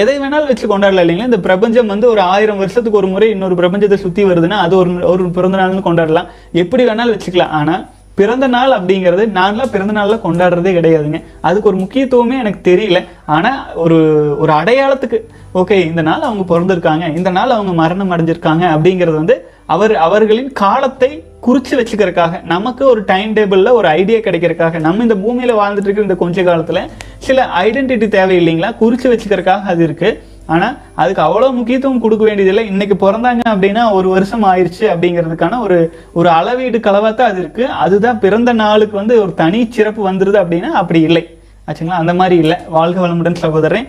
எதை 0.00 0.16
வேணாலும் 0.22 0.50
வச்சு 0.50 0.66
கொண்டாடலாம் 0.72 1.04
இல்லைங்களா? 1.04 1.30
இந்த 1.30 1.40
பிரபஞ்சம் 1.46 1.92
வந்து 1.94 2.06
ஒரு 2.14 2.22
ஆயிரம் 2.32 2.60
வருஷத்துக்கு 2.64 3.00
ஒரு 3.02 3.10
முறை 3.14 3.28
இன்னொரு 3.36 3.60
பிரபஞ்சத்தை 3.62 4.00
சுற்றி 4.04 4.24
வருதுன்னா 4.32 4.58
அது 4.66 4.76
ஒரு 4.82 4.92
ஒரு 5.12 5.24
பிறந்த 5.38 5.58
நாள்னு 5.62 5.88
கொண்டாடலாம். 5.88 6.30
எப்படி 6.64 6.84
வேணாலும் 6.90 7.16
வச்சுக்கலாம். 7.16 7.56
ஆனால் 7.60 7.84
பிறந்த 8.18 8.46
நாள் 8.54 8.72
அப்படிங்கிறது 8.76 9.24
நான்லாம் 9.36 9.70
பிறந்த 9.74 9.92
நாளில் 9.98 10.24
கொண்டாடுறதே 10.24 10.70
கிடையாதுங்க. 10.78 11.18
அதுக்கு 11.48 11.68
ஒரு 11.70 11.78
முக்கியத்துவமே 11.82 12.36
எனக்கு 12.42 12.60
தெரியல. 12.70 12.98
ஆனால் 13.34 13.60
ஒரு 13.82 13.98
ஒரு 14.42 14.52
அடையாளத்துக்கு 14.58 15.18
ஓகே 15.60 15.76
இந்த 15.90 16.02
நாள் 16.08 16.26
அவங்க 16.28 16.44
பிறந்திருக்காங்க 16.50 17.04
இந்த 17.18 17.30
நாள் 17.36 17.54
அவங்க 17.56 17.72
மரணம் 17.80 18.12
அடைஞ்சிருக்காங்க 18.14 18.64
அப்படிங்கிறது 18.74 19.16
வந்து 19.22 19.36
அவர் 19.74 19.94
அவர்களின் 20.06 20.52
காலத்தை 20.62 21.10
குறித்து 21.46 21.74
வச்சுக்கிறதுக்காக 21.78 22.40
நமக்கு 22.52 22.82
ஒரு 22.92 23.00
டைம் 23.10 23.30
டேபிளில் 23.36 23.76
ஒரு 23.78 23.88
ஐடியா 23.98 24.18
கிடைக்கிறதுக்காக 24.24 24.80
நம்ம 24.86 25.02
இந்த 25.02 25.16
பூமியில் 25.24 25.58
வாழ்ந்துட்டு 25.60 25.88
இருக்கிற 25.88 26.06
இந்த 26.08 26.16
கொஞ்ச 26.22 26.42
காலத்தில் 26.48 26.88
சில 27.26 27.44
ஐடென்டிட்டி 27.64 28.08
தேவை 28.16 28.34
இல்லைங்களா 28.40 28.70
குறித்து 28.82 29.06
வச்சுக்கிறதுக்காக 29.12 29.70
அது 29.72 29.82
இருக்குது 29.88 30.18
ஆனால் 30.54 30.74
அதுக்கு 31.00 31.22
அவ்வளோ 31.26 31.48
முக்கியத்துவம் 31.56 32.02
கொடுக்க 32.04 32.22
வேண்டியதில்லை. 32.28 32.62
இன்னைக்கு 32.72 32.96
பிறந்தாங்க 33.02 33.42
அப்படின்னா 33.52 33.82
ஒரு 33.98 34.08
வருஷம் 34.14 34.44
ஆயிடுச்சு 34.50 34.84
அப்படிங்கிறதுக்கான 34.92 35.60
ஒரு 35.66 35.76
ஒரு 36.18 36.28
அளவீடு 36.38 36.78
கலவாத்தான் 36.86 37.30
அது 37.32 37.40
இருக்குது 37.44 37.74
அதுதான் 37.84 38.18
பிறந்த 38.24 38.52
நாளுக்கு 38.62 38.96
வந்து 38.96 39.16
ஒரு 39.24 39.32
தனி 39.42 39.60
சிறப்பு 39.76 40.02
வந்துடுது 40.08 40.38
அப்படின்னா 40.42 40.70
அப்படி 40.80 41.00
இல்லை. 41.08 41.24
ஆச்சுங்களா? 41.68 42.00
அந்த 42.04 42.14
மாதிரி 42.20 42.36
இல்லை. 42.44 42.56
வாழ்க 42.76 42.98
வளமுடன் 43.04 43.42
சகோதரன் 43.44 43.86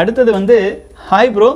அடுத்தது 0.00 0.30
வந்து 0.38 0.56
hi 1.10 1.32
bro 1.36 1.50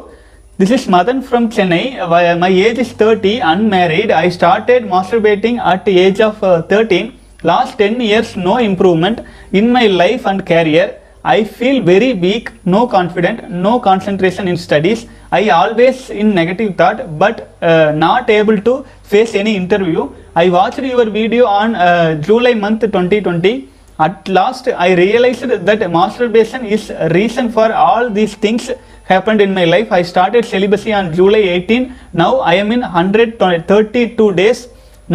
This 0.57 0.71
is 0.71 0.87
Madan 0.87 1.21
from 1.21 1.51
Chennai. 1.51 1.99
My 2.39 2.47
age 2.49 2.79
is 2.79 2.93
30, 2.93 3.41
unmarried. 3.41 4.13
I 4.13 4.29
started 4.29 4.85
masturbating 4.85 5.59
at 5.59 5.85
the 5.85 5.99
age 5.99 6.21
of 6.21 6.41
uh, 6.45 6.63
13. 6.63 7.19
Last 7.43 7.77
10 7.77 8.01
years, 8.01 8.37
no 8.37 8.59
improvement 8.59 9.19
in 9.51 9.73
my 9.73 9.89
life 9.89 10.29
and 10.29 10.47
career. 10.47 11.01
I 11.25 11.43
feel 11.43 11.83
very 11.83 12.15
weak, 12.15 12.53
no 12.65 12.87
confident, 12.87 13.51
no 13.51 13.81
concentration 13.81 14.47
in 14.47 14.57
studies. 14.57 15.07
I 15.33 15.49
always 15.49 16.11
in 16.11 16.37
negative 16.37 16.77
thought, 16.77 17.19
but 17.19 17.57
uh, 17.61 17.91
not 17.91 18.31
able 18.31 18.61
to 18.61 18.87
face 19.03 19.35
any 19.35 19.57
interview. 19.57 20.09
I 20.37 20.51
watched 20.51 20.79
your 20.79 21.11
video 21.11 21.47
on 21.47 21.75
uh, 21.75 22.15
July 22.23 22.55
month 22.55 22.83
2020. 22.83 23.71
At 23.99 24.29
last, 24.29 24.69
I 24.69 24.95
realized 24.95 25.43
that 25.43 25.91
masturbation 25.91 26.65
is 26.65 26.93
reason 27.11 27.51
for 27.51 27.73
all 27.73 28.09
these 28.09 28.37
things 28.37 28.71
happen 29.11 29.41
in 29.45 29.55
my 29.57 29.65
life 29.73 29.91
I 29.97 29.99
I 30.01 30.07
started 30.11 30.45
celibacy 30.53 30.91
July 31.17 31.41
eighteen 31.55 31.87
18. 32.19 32.29
I 32.53 32.53
I 32.53 32.63
am 32.63 32.71
in 32.77 32.83
132 33.01 34.29
days. 34.41 34.59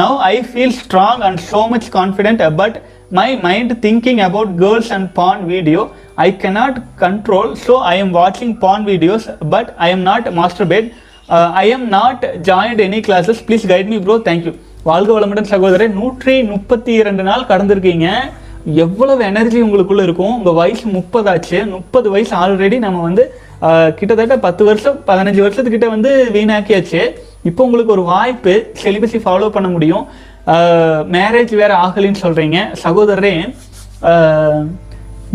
Now 0.02 0.12
I 0.18 0.34
I 0.34 0.36
feel 0.50 0.76
strong 0.82 1.22
and 1.28 1.40
much 1.54 1.64
much 1.74 1.88
confident 1.98 2.42
but 2.60 2.76
my 3.20 3.30
mind 3.46 3.74
thinking 3.86 4.22
about 4.28 4.50
girls 4.62 4.92
and 4.98 5.08
porn 5.18 5.40
video 5.54 5.82
I 6.26 6.30
cannot 6.44 6.76
control 7.04 7.52
so 7.66 7.76
I 7.94 7.96
am 8.04 8.14
வாட்சிங் 8.20 8.54
porn 8.66 8.86
videos 8.92 9.26
but 9.56 9.72
I 9.88 9.90
am 9.96 10.06
not 10.10 10.28
masturbate 10.74 10.90
I 11.64 11.66
am 11.78 11.88
not 11.98 12.24
joined 12.50 12.84
any 12.88 13.02
classes 13.10 13.42
please 13.50 13.66
guide 13.74 13.92
me 13.94 14.00
bro 14.06 14.18
thank you 14.30 14.54
வாழ்க 14.92 15.10
வளமுடன் 15.18 15.52
சகோதரர் 15.56 15.94
நூற்றி 16.00 16.38
முப்பத்தி 16.54 16.92
இரண்டு 17.02 17.24
நாள் 17.32 17.50
கடந்திருக்கீங்க. 17.52 18.08
எவ்வளவு 18.86 19.22
energy 19.32 19.60
உங்களுக்குள்ள 19.66 20.02
இருக்கும்? 20.08 20.34
உங்க 20.38 20.52
வயசு 20.62 20.86
முப்பதாச்சு. 20.96 21.60
முப்பது 21.76 22.08
வயசு 22.16 22.34
ஆல்ரெடி 22.44 22.78
நம்ம 22.86 23.02
வந்து 23.10 23.24
கிட்டத்தட்ட 24.00 24.36
பத்து 24.48 24.64
வருஷம் 24.70 24.98
பதினஞ்சு 25.10 25.42
வருஷத்துக்கிட்ட 25.46 25.88
வந்து 25.96 26.12
வீணாக்கியாச்சு. 26.36 27.02
இப்போ 27.50 27.62
உங்களுக்கு 27.68 27.96
ஒரு 27.98 28.04
வாய்ப்பு 28.12 28.54
செலிபஸை 28.84 29.20
ஃபாலோ 29.26 29.50
பண்ண 29.56 29.70
முடியும். 29.76 30.06
மேரேஜ் 31.16 31.56
வேற 31.62 31.72
ஆகலைன்னு 31.86 32.24
சொல்கிறீங்க 32.26 32.60
சகோதரரே 32.84 33.34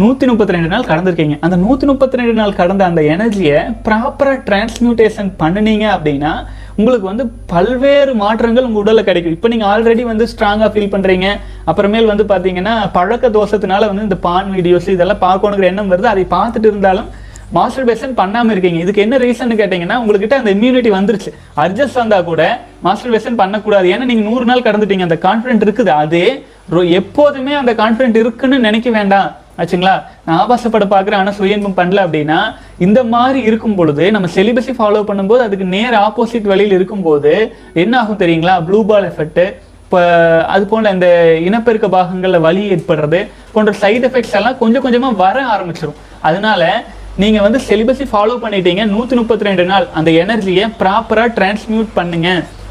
நூற்றி 0.01 0.25
முப்பத்தி 0.29 0.55
ரெண்டு 0.55 0.71
நாள் 0.73 0.87
கடந்திருக்கீங்க. 0.91 1.35
அந்த 1.47 1.57
நூற்றி 1.65 1.85
முப்பத்தி 1.91 2.19
ரெண்டு 2.21 2.35
நாள் 2.39 2.57
கடந்த 2.61 2.83
அந்த 2.91 3.01
எனர்ஜியை 3.15 3.59
ப்ராப்பராக 3.87 4.39
டிரான்ஸ்மியூட்டேஷன் 4.49 5.31
பண்ணுனீங்க 5.43 5.85
அப்படின்னா 5.97 6.33
உங்களுக்கு 6.79 7.07
வந்து 7.11 7.25
பல்வேறு 7.53 8.13
மாற்றங்கள் 8.23 8.67
உங்கள் 8.69 8.83
உடலில் 8.83 9.07
கிடைக்கும். 9.09 9.35
இப்போ 9.37 9.49
நீங்கள் 9.53 9.71
ஆல்ரெடி 9.73 10.05
வந்து 10.13 10.25
ஸ்ட்ராங்காக 10.33 10.71
ஃபீல் 10.75 10.93
பண்ணுறீங்க 10.95 11.27
அப்புறமேல் 11.73 12.11
வந்து 12.13 12.25
பார்த்தீங்கன்னா 12.33 12.75
பழக்க 12.97 13.31
தோஷத்தினால 13.37 13.89
வந்து 13.91 14.07
இந்த 14.09 14.19
பான் 14.27 14.51
வீடியோஸ் 14.57 14.89
இதெல்லாம் 14.97 15.23
பார்க்கணுங்கிற 15.29 15.69
எண்ணம் 15.73 15.93
வருது. 15.93 16.09
அதை 16.15 16.25
பார்த்துட்டு 16.37 16.71
இருந்தாலும் 16.73 17.11
மாஸ்டர்பேஷன் 17.55 18.13
பண்ணாமல் 18.15 18.51
இருக்கீங்க. 18.51 18.79
இதுக்கு 18.79 19.01
என்ன 19.01 19.19
ரீசன் 19.19 19.59
கேட்டீங்கன்னா 19.59 19.97
உங்ககிட்ட 19.97 20.37
அந்த 20.37 20.55
இம்யூனிட்டி 20.55 20.93
வந்துருச்சு. 20.93 21.33
அட்ஜஸ்ட் 21.57 21.95
வந்தா 21.95 22.23
கூட 22.23 22.61
மாஸ்டர்பேஷன் 22.85 23.35
பண்ணக்கூடாது. 23.35 23.91
ஏன்னா 23.91 24.05
நீங்க 24.05 24.29
நூறு 24.29 24.45
நாள் 24.45 24.61
கடந்துட்டீங்க. 24.61 25.01
அந்த 25.01 25.19
கான்ஃபிடென்ட் 25.23 25.69
இருக்குது. 25.69 25.89
அதே 25.89 26.45
ரொ- 26.71 26.91
எப்போதுமே 26.91 27.53
அந்த 27.53 27.75
கான்ஃபிடென்ட் 27.75 28.17
இருக்குன்னு 28.17 28.59
நினைக்க 28.59 28.91
வேண்டாம். 28.91 29.31
ஆச்சுங்களா? 29.59 30.03
நான் 30.27 30.49
ஆபாசப்பட 30.49 30.85
பார்க்குறேன். 30.91 31.15
ஆனால் 31.15 31.35
சுயன்பம் 31.41 31.77
பண்ணல 31.77 32.07
அப்படின்னா 32.07 32.55
இந்த 32.79 33.05
மாதிரி 33.05 33.41
இருக்கும் 33.41 33.75
பொழுது 33.75 34.11
நம்ம 34.11 34.29
செலிபஸை 34.35 34.75
ஃபாலோ 34.79 35.05
பண்ணும்போது 35.09 35.37
அதுக்கு 35.37 35.65
நேர் 35.65 35.93
ஆப்போசிட் 35.93 36.43
வழியில் 36.43 36.75
இருக்கும்போது 36.75 37.57
என்ன 37.75 37.99
ஆகும் 37.99 38.19
தெரியுங்களா? 38.19 38.65
ப்ளூ 38.65 38.87
பால் 38.87 39.11
எஃபெக்ட் 39.11 39.55
இப்போ 39.85 40.47
அது 40.47 40.67
போல 40.67 40.91
இந்த 40.91 41.39
இனப்பெருக்க 41.39 41.87
பாகங்கள்ல 41.87 42.41
வலி 42.41 42.71
ஏற்படுறது 42.71 43.29
போன்ற 43.53 43.73
சைடு 43.81 44.03
எஃபெக்ட்ஸ் 44.07 44.33
எல்லாம் 44.33 44.59
கொஞ்சம் 44.59 44.93
கொஞ்சமா 44.93 45.17
வர 45.17 45.45
ஆரம்பிச்சிடும் 45.45 45.95
அதனால 46.21 46.85
நீங்க 47.23 47.41
வந்து 47.45 47.59
செலிபஸை 47.67 48.05
ஃபாலோ 48.13 48.37
பண்ணிட்டீங்க 48.45 48.85
நூத்தி 48.93 49.15
முப்பத்தி 49.19 49.45
ரெண்டு 49.49 49.65
நாள். 49.69 49.85
அந்த 49.99 50.11
எனர்ஜியை 50.23 50.65
ப்ராப்பரா 50.79 51.25
டிரான்ஸ்மியூட் 51.37 51.91
பண்ணுங்க. 51.99 52.29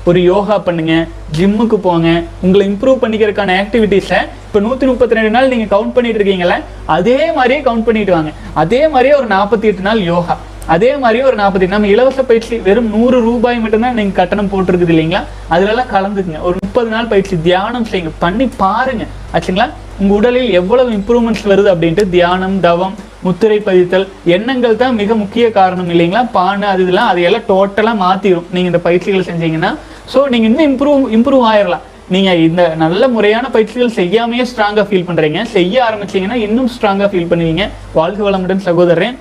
ஒரு 0.10 0.20
யோகா 0.32 0.56
பண்ணுங்க 0.66 0.94
ஜிம்முக்கு 1.36 1.78
போங்க. 1.86 2.10
உங்களை 2.46 2.64
இம்ப்ரூவ் 2.72 2.98
பண்ணிக்கிறதுக்கான 3.04 3.54
ஆக்டிவிட்டீஸை 3.62 4.20
இப்போ 4.48 4.62
நூற்றி 4.66 4.86
முப்பத்தி 4.90 5.18
ரெண்டு 5.18 5.32
நாள் 5.36 5.48
நீங்கள் 5.54 5.72
கவுண்ட் 5.76 5.94
பண்ணிட்டு 5.98 6.20
இருக்கீங்களே 6.20 6.58
அதே 6.96 7.20
மாதிரியே 7.38 7.60
கவுண்ட் 7.68 7.86
பண்ணிட்டு 7.90 8.14
வாங்க. 8.16 8.34
அதே 8.64 8.82
மாதிரியே 8.96 9.14
ஒரு 9.20 9.30
நாற்பத்தி 9.36 9.70
எட்டு 9.72 9.86
நாள் 9.88 10.02
யோகா. 10.10 10.36
அதே 10.76 10.92
மாதிரியே 11.04 11.24
ஒரு 11.30 11.40
நாற்பத்தி 11.42 11.72
நம்ம 11.76 11.88
இலவச 11.94 12.20
பயிற்சி 12.32 12.60
வெறும் 12.68 12.92
நூறு 12.96 13.18
ரூபாய் 13.30 13.64
மட்டும்தான் 13.64 13.98
நீங்கள் 14.02 14.20
கட்டணம் 14.20 14.52
போட்டிருக்குது 14.52 14.94
இல்லைங்களா? 14.96 15.24
அதுலலாம் 15.54 15.90
கலந்துக்குங்க. 15.96 16.42
ஒரு 16.50 16.56
முப்பது 16.66 16.92
நாள் 16.96 17.10
பயிற்சி 17.14 17.38
தியானம் 17.48 17.88
செய்யுங்க. 17.94 18.14
பண்ணி 18.26 18.48
பாருங்க. 18.62 19.08
ஆச்சுங்களா? 19.36 19.70
உங்க 20.02 20.14
உடலில் 20.20 20.54
எவ்வளவு 20.62 20.92
இம்ப்ரூவ்மெண்ட்ஸ் 21.00 21.50
வருது 21.54 21.72
அப்படின்ட்டு 21.74 22.06
தியானம் 22.18 22.60
தவம் 22.68 22.96
முத்திரை 23.26 23.58
பதித்தல் 23.68 24.06
எண்ணங்கள் 24.36 24.80
தான் 24.82 25.00
மிக 25.02 25.16
முக்கிய 25.24 25.46
காரணம் 25.58 25.90
இல்லைங்களா? 25.94 26.24
பானை 26.38 26.68
அது 26.74 26.84
இதெல்லாம் 26.86 27.10
அதையெல்லாம் 27.12 27.48
டோட்டலாக 27.52 28.02
மாற்றிடும் 28.04 28.48
நீங்கள் 28.54 28.72
இந்த 28.72 28.82
பயிற்சிகள் 28.88 29.28
செஞ்சீங்கன்னா. 29.30 29.72
ஸோ 30.14 30.22
நீங்கள் 30.34 30.50
இன்னும் 30.52 30.70
இம்ப்ரூவ் 30.72 31.04
இம்ப்ரூவ் 31.18 31.46
ஆயிடலாம் 31.52 31.86
நீங்கள் 32.14 32.42
இந்த 32.48 32.64
நல்ல 32.82 33.04
முறையான 33.14 33.46
பயிற்சிகள் 33.54 33.94
செய்யாமையே 34.00 34.46
ஸ்ட்ராங்காக 34.50 34.86
ஃபீல் 34.90 35.06
பண்ணுறீங்க 35.10 35.42
செய்ய 35.56 35.76
ஆரம்பிச்சீங்கன்னா 35.88 36.40
இன்னும் 36.48 36.72
ஸ்ட்ராங்காக 36.74 37.08
ஃபீல் 37.12 37.30
பண்ணுவீங்க. 37.32 37.66
வாழ்க 38.00 38.20
வளமுடன் 38.28 38.66
சகோதரன். 38.68 39.16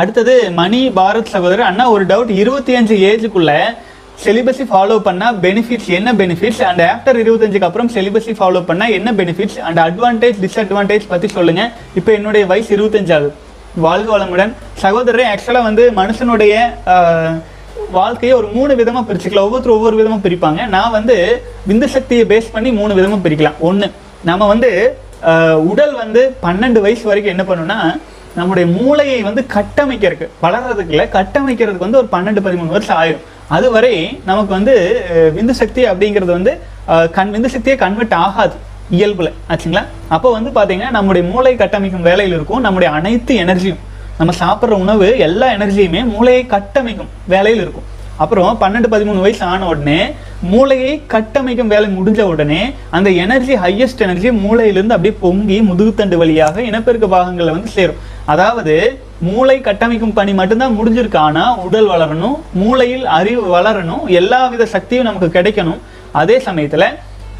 அடுத்தது 0.00 0.34
மணி 0.60 0.80
பாரத் 1.00 1.34
சகோதரர். 1.34 1.68
அண்ணா 1.70 1.84
ஒரு 1.96 2.04
டவுட் 2.12 2.32
இருபத்தி 2.42 2.72
அஞ்சு 2.80 2.96
ஏஜுக்குள்ளே 3.10 3.60
செலிபஸை 4.22 4.64
ஃபாலோ 4.70 4.94
பண்ணால் 5.08 5.36
பெனிஃபிட்ஸ் 5.44 5.90
என்ன 5.98 6.12
பெனிஃபிட்ஸ் 6.20 6.62
அண்ட் 6.68 6.82
ஆஃப்டர் 6.92 7.18
இருபத்தஞ்சுக்கு 7.22 7.66
அப்புறம் 7.68 7.90
செலிபஸை 7.96 8.32
ஃபாலோ 8.38 8.60
பண்ணால் 8.70 8.94
என்ன 8.98 9.10
பெனிஃபிட்ஸ் 9.20 9.58
அண்ட் 9.66 9.80
அட்வான்டேஜ் 9.84 10.38
டிஸ்அட்வான்டேஜ் 10.44 11.04
பற்றி 11.12 11.28
சொல்லுங்க. 11.36 11.62
இப்போ 11.98 12.10
என்னுடைய 12.18 12.44
வயசு 12.52 12.70
இருபத்தஞ்சாவது 12.76 13.30
வாழ்க 13.84 14.08
வளமுடன் 14.14 14.52
சகோதரர் 14.82 15.30
ஆக்சுவலாக 15.32 15.66
வந்து 15.68 15.84
மனுஷனுடைய 16.00 16.54
வாழ்க்கையை 17.98 18.32
ஒரு 18.40 18.48
மூணு 18.56 18.72
விதமாக 18.80 19.04
பிரிச்சுக்கலாம். 19.08 19.46
ஒவ்வொருத்தரும் 19.48 19.78
ஒவ்வொரு 19.78 19.96
விதமாக 20.00 20.20
பிரிப்பாங்க. 20.26 20.60
நான் 20.74 20.94
வந்து 20.98 21.16
விந்து 21.68 21.88
சக்தியை 21.96 22.24
பேஸ் 22.32 22.52
பண்ணி 22.56 22.72
மூணு 22.80 22.92
விதமாக 22.98 23.22
பிரிக்கலாம். 23.26 23.58
ஒன்று 23.70 23.88
நம்ம 24.30 24.46
வந்து 24.52 24.70
உடல் 25.70 25.94
வந்து 26.02 26.20
பன்னெண்டு 26.44 26.78
வயசு 26.84 27.04
வரைக்கும் 27.10 27.34
என்ன 27.36 27.44
பண்ணுன்னா 27.50 27.80
நம்முடைய 28.38 28.66
மூளையை 28.76 29.18
வந்து 29.28 29.42
கட்டமைக்கிறதுக்கு 29.56 30.34
வளர்றதுக்கு 30.44 30.94
இல்லை 30.94 31.06
கட்டமைக்கிறதுக்கு 31.18 31.86
வந்து 31.86 32.00
ஒரு 32.02 32.08
பன்னெண்டு 32.14 32.40
பதிமூணு 32.46 32.74
வருஷம் 32.76 32.98
ஆயிரும். 33.02 33.24
அதுவரை 33.56 33.92
நமக்கு 34.28 34.52
வந்து 34.56 34.74
விந்து 35.36 35.54
சக்தி 35.60 35.82
அப்படிங்கிறது 35.90 36.32
வந்து 36.38 36.52
கண் 37.16 37.32
விந்து 37.34 37.50
சக்தியே 37.54 37.76
கன்வெர்ட் 37.84 38.16
ஆகாது 38.24 38.56
இயல்புல. 38.98 39.30
ஆச்சுங்களா? 39.50 39.82
அப்போ 40.16 40.28
வந்து 40.36 40.50
பார்த்தீங்கன்னா 40.56 40.90
நம்முடைய 40.96 41.22
மூளை 41.32 41.52
கட்டமைக்கும் 41.62 42.06
வேலையில் 42.08 42.34
இருக்கும். 42.36 42.64
நம்முடைய 42.66 42.90
அனைத்து 42.98 43.34
எனர்ஜியும் 43.44 43.82
நம்ம 44.18 44.32
சாப்பிட்ற 44.42 44.76
உணவு 44.84 45.08
எல்லா 45.26 45.48
எனர்ஜியுமே 45.56 46.00
மூளையை 46.14 46.42
கட்டமைக்கும் 46.54 47.10
வேலையில் 47.34 47.62
இருக்கும். 47.64 47.86
அப்புறம் 48.22 48.56
பன்னெண்டு 48.60 48.88
பதிமூணு 48.92 49.20
வயசு 49.24 49.42
ஆன 49.50 49.66
உடனே 49.72 49.98
மூளையை 50.52 50.92
கட்டமைக்கும் 51.14 51.72
வேலை 51.74 51.88
முடிஞ்ச 51.98 52.20
உடனே 52.32 52.62
அந்த 52.96 53.08
எனர்ஜி 53.24 53.54
ஹையஸ்ட் 53.64 54.02
எனர்ஜி 54.06 54.30
மூளையிலிருந்து 54.44 54.96
அப்படியே 54.96 55.14
பொங்கி 55.24 55.58
முதுகுத்தண்டு 55.68 56.16
வழியாக 56.22 56.62
இனப்பெருக்க 56.70 57.08
பாகங்களில் 57.14 57.56
வந்து 57.56 57.70
சேரும். 57.76 58.00
அதாவது 58.34 58.74
மூளை 59.20 59.60
கட்டமைக்கும் 59.60 60.12
பணி 60.12 60.34
மட்டும்தான் 60.34 60.78
முடிஞ்சிருக்கு. 60.78 61.16
ஆனா 61.16 61.56
உடல் 61.56 61.88
வளரணும் 61.88 62.36
மூளையில் 62.52 63.06
அறிவு 63.06 63.56
வளரணும் 63.56 64.06
எல்லா 64.06 64.46
வித 64.46 64.66
சக்தியும் 64.66 65.04
நமக்கு 65.04 65.40
கிடைக்கணும். 65.40 65.78
அதே 66.12 66.38
சமயத்துல 66.38 66.84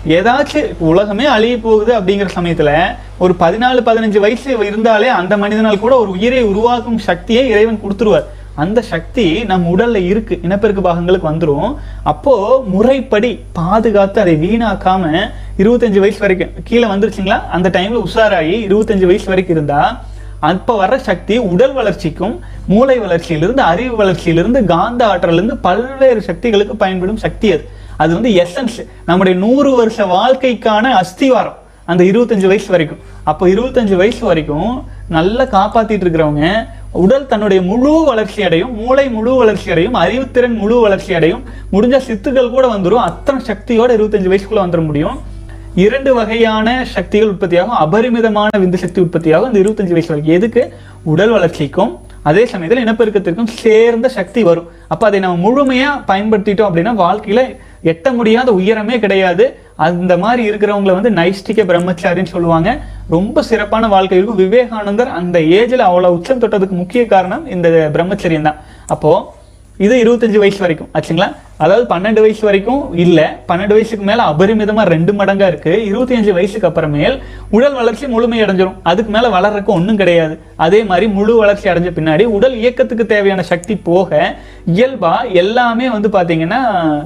ஏதாச்சும் 0.09 0.73
உலகமே 0.79 1.25
அழிய 1.25 1.59
போகுது 1.59 1.93
அப்படிங்கிற 1.99 2.29
சமயத்துல 2.35 2.73
ஒரு 3.19 3.35
பதினாலு 3.41 3.81
பதினஞ்சு 3.89 4.19
வயசு 4.19 4.67
இருந்தாலே 4.67 5.09
அந்த 5.09 5.37
மனிதனால் 5.37 5.79
கூட 5.79 5.99
ஒரு 5.99 6.11
உயிரை 6.11 6.43
உருவாக்கும் 6.43 6.99
சக்தியை 6.99 7.49
இறைவன் 7.49 7.81
கொடுத்துருவார். 7.85 8.29
அந்த 8.55 8.83
சக்தி 8.83 9.45
நம்ம 9.45 9.71
உடல்ல 9.77 9.95
இருக்கு. 9.95 10.41
இனப்பெருக்கு 10.43 10.83
பாகங்களுக்கு 10.85 11.31
வந்துரும். 11.31 11.77
அப்போ 12.03 12.65
முறைப்படி 12.67 13.41
பாதுகாத்து 13.53 14.21
அதை 14.21 14.35
வீணாக்காம 14.35 15.31
இருபத்தஞ்சு 15.59 15.99
வயசு 15.99 16.19
வரைக்கும் 16.19 16.51
கீழே 16.65 16.87
வந்துருச்சுங்களா? 16.87 17.39
அந்த 17.49 17.69
டைம்ல 17.69 18.03
உஷாராகி 18.07 18.57
இருபத்தஞ்சு 18.69 19.07
வயசு 19.07 19.27
வரைக்கும் 19.27 19.57
இருந்தா 19.57 20.01
அப்போ 20.41 20.87
வர்ற 20.87 20.97
சக்தி 20.97 21.39
உடல் 21.39 21.73
வளர்ச்சிக்கும் 21.73 22.41
மூளை 22.67 23.01
வளர்ச்சியிலிருந்து 23.01 23.57
அறிவு 23.57 24.05
வளர்ச்சியிலிருந்து 24.05 24.65
காந்த 24.65 25.07
ஆற்றலிருந்து 25.07 25.57
பல்வேறு 25.57 26.23
சக்திகளுக்கு 26.23 26.77
பயன்படும் 26.77 27.17
சக்தி 27.17 27.53
அது. 27.53 27.69
அது 27.97 28.15
வந்து 28.15 28.31
எசன்ஸ் 28.31 28.89
நம்முடைய 29.07 29.39
நூறு 29.39 29.77
வருஷ 29.77 30.05
வாழ்க்கைக்கான 30.05 31.01
அஸ்திவாரம். 31.01 31.57
அந்த 31.85 32.05
இருபத்தஞ்சு 32.05 32.47
வயசு 32.47 32.71
வரைக்கும். 32.71 32.99
அப்போ 33.25 33.47
இருபத்தஞ்சு 33.47 33.95
வயசு 33.95 34.27
வரைக்கும் 34.27 34.85
நல்லா 35.09 35.43
காப்பாற்றிட்டு 35.43 36.05
இருக்கிறவங்க 36.05 36.69
உடல் 36.93 37.27
தன்னுடைய 37.27 37.63
முழு 37.63 38.05
வளர்ச்சி 38.05 38.43
அடையும் 38.43 38.75
மூளை 38.75 39.09
முழு 39.09 39.35
வளர்ச்சி 39.35 39.71
அடையும் 39.71 39.95
அறிவுத்திறன் 39.95 40.57
முழு 40.57 40.81
வளர்ச்சி 40.81 41.15
அடையும் 41.15 41.43
முடிஞ்ச 41.73 42.01
சித்துக்கள் 42.09 42.51
கூட 42.51 42.67
வந்துடும் 42.67 43.05
அத்தனை 43.09 43.45
சக்தியோட 43.45 43.91
இருபத்தஞ்சு 43.99 44.31
வயசுக்குள்ள 44.33 44.63
வந்துட 44.65 44.85
முடியும். 44.85 45.28
இரண்டு 45.85 46.11
வகையான 46.19 46.69
சக்திகள் 46.93 47.31
உற்பத்தியாகும். 47.33 47.79
அபரிமிதமான 47.85 48.51
விந்து 48.63 48.79
சக்தி 48.83 49.01
உற்பத்தியாகும். 49.05 49.51
இந்த 49.51 49.61
இருபத்தஞ்சு 49.63 49.95
வயசு 49.97 50.11
வரைக்கும் 50.13 50.37
எதுக்கு? 50.39 50.63
உடல் 51.13 51.33
வளர்ச்சிக்கும் 51.35 51.93
அதே 52.29 52.43
சமயத்தில் 52.53 52.83
இனப்பெருக்கத்திற்கும் 52.85 53.51
சேர்ந்த 53.63 54.07
சக்தி 54.17 54.41
வரும். 54.49 54.67
அப்போ 54.93 55.05
அதை 55.09 55.19
நம்ம 55.25 55.41
முழுமையாக 55.45 56.03
பயன்படுத்திட்டோம் 56.11 56.69
அப்படின்னா 56.71 56.95
வாழ்க்கையில் 57.05 57.45
எட்ட 57.93 58.07
முடியாத 58.19 58.49
உயரமே 58.61 58.97
கிடையாது. 59.05 59.45
அந்த 59.89 60.13
மாதிரி 60.25 60.43
இருக்கிறவங்கள 60.51 60.93
வந்து 60.99 61.13
நைஷ்டிக 61.21 61.67
பிரம்மச்சாரின்னு 61.71 62.35
சொல்லுவாங்க. 62.35 62.71
ரொம்ப 63.17 63.43
சிறப்பான 63.51 63.89
வாழ்க்கை 63.95 64.17
இருக்கும். 64.19 64.43
விவேகானந்தர் 64.45 65.17
அந்த 65.21 65.39
ஏஜில் 65.59 65.89
அவ்வளோ 65.89 66.11
உச்சம் 66.17 66.43
தொட்டதுக்கு 66.45 66.77
முக்கிய 66.83 67.05
காரணம் 67.15 67.45
இந்த 67.57 67.69
பிரம்மச்சரியம் 67.97 68.49
தான். 68.49 68.61
அப்போது 68.95 69.25
இது 69.79 69.95
இருபத்தஞ்சு 70.05 70.39
வயசு 70.43 70.59
வரைக்கும். 70.59 70.89
ஆச்சுங்களா? 70.95 71.27
அதாவது 71.57 71.85
பன்னெண்டு 71.95 72.21
வயசு 72.21 72.45
வரைக்கும் 72.45 72.95
இல்ல. 72.95 73.19
பன்னெண்டு 73.49 73.75
வயசுக்கு 73.77 74.05
மேல 74.05 74.23
அபரிமிதமா 74.23 74.83
ரெண்டு 74.83 75.13
மடங்கா 75.13 75.47
இருக்கு. 75.47 75.85
இருபத்தி 75.85 76.15
அஞ்சு 76.15 76.33
வயசுக்கு 76.33 76.69
அப்புறமேல் 76.69 77.19
உடல் 77.51 77.73
வளர்ச்சி 77.73 78.07
முழுமை 78.07 78.43
அடைஞ்சிரும் 78.43 78.75
அதுக்கு 78.83 79.13
மேல 79.13 79.29
வளர்றதுக்கு 79.29 79.75
ஒண்ணும் 79.79 79.97
கிடையாது. 79.97 80.39
அதே 80.57 80.85
மாதிரி 80.85 81.09
முழு 81.09 81.37
வளர்ச்சி 81.37 81.69
அடைஞ்ச 81.69 81.93
பின்னாடி 81.99 82.25
உடல் 82.39 82.57
இயக்கத்துக்கு 82.57 83.07
தேவையான 83.07 83.43
சக்தி 83.43 83.77
போக 83.77 84.35
இயல்பா 84.75 85.33
எல்லாமே 85.33 85.89
வந்து 85.91 86.09
பாத்தீங்கன்னா 86.09 86.61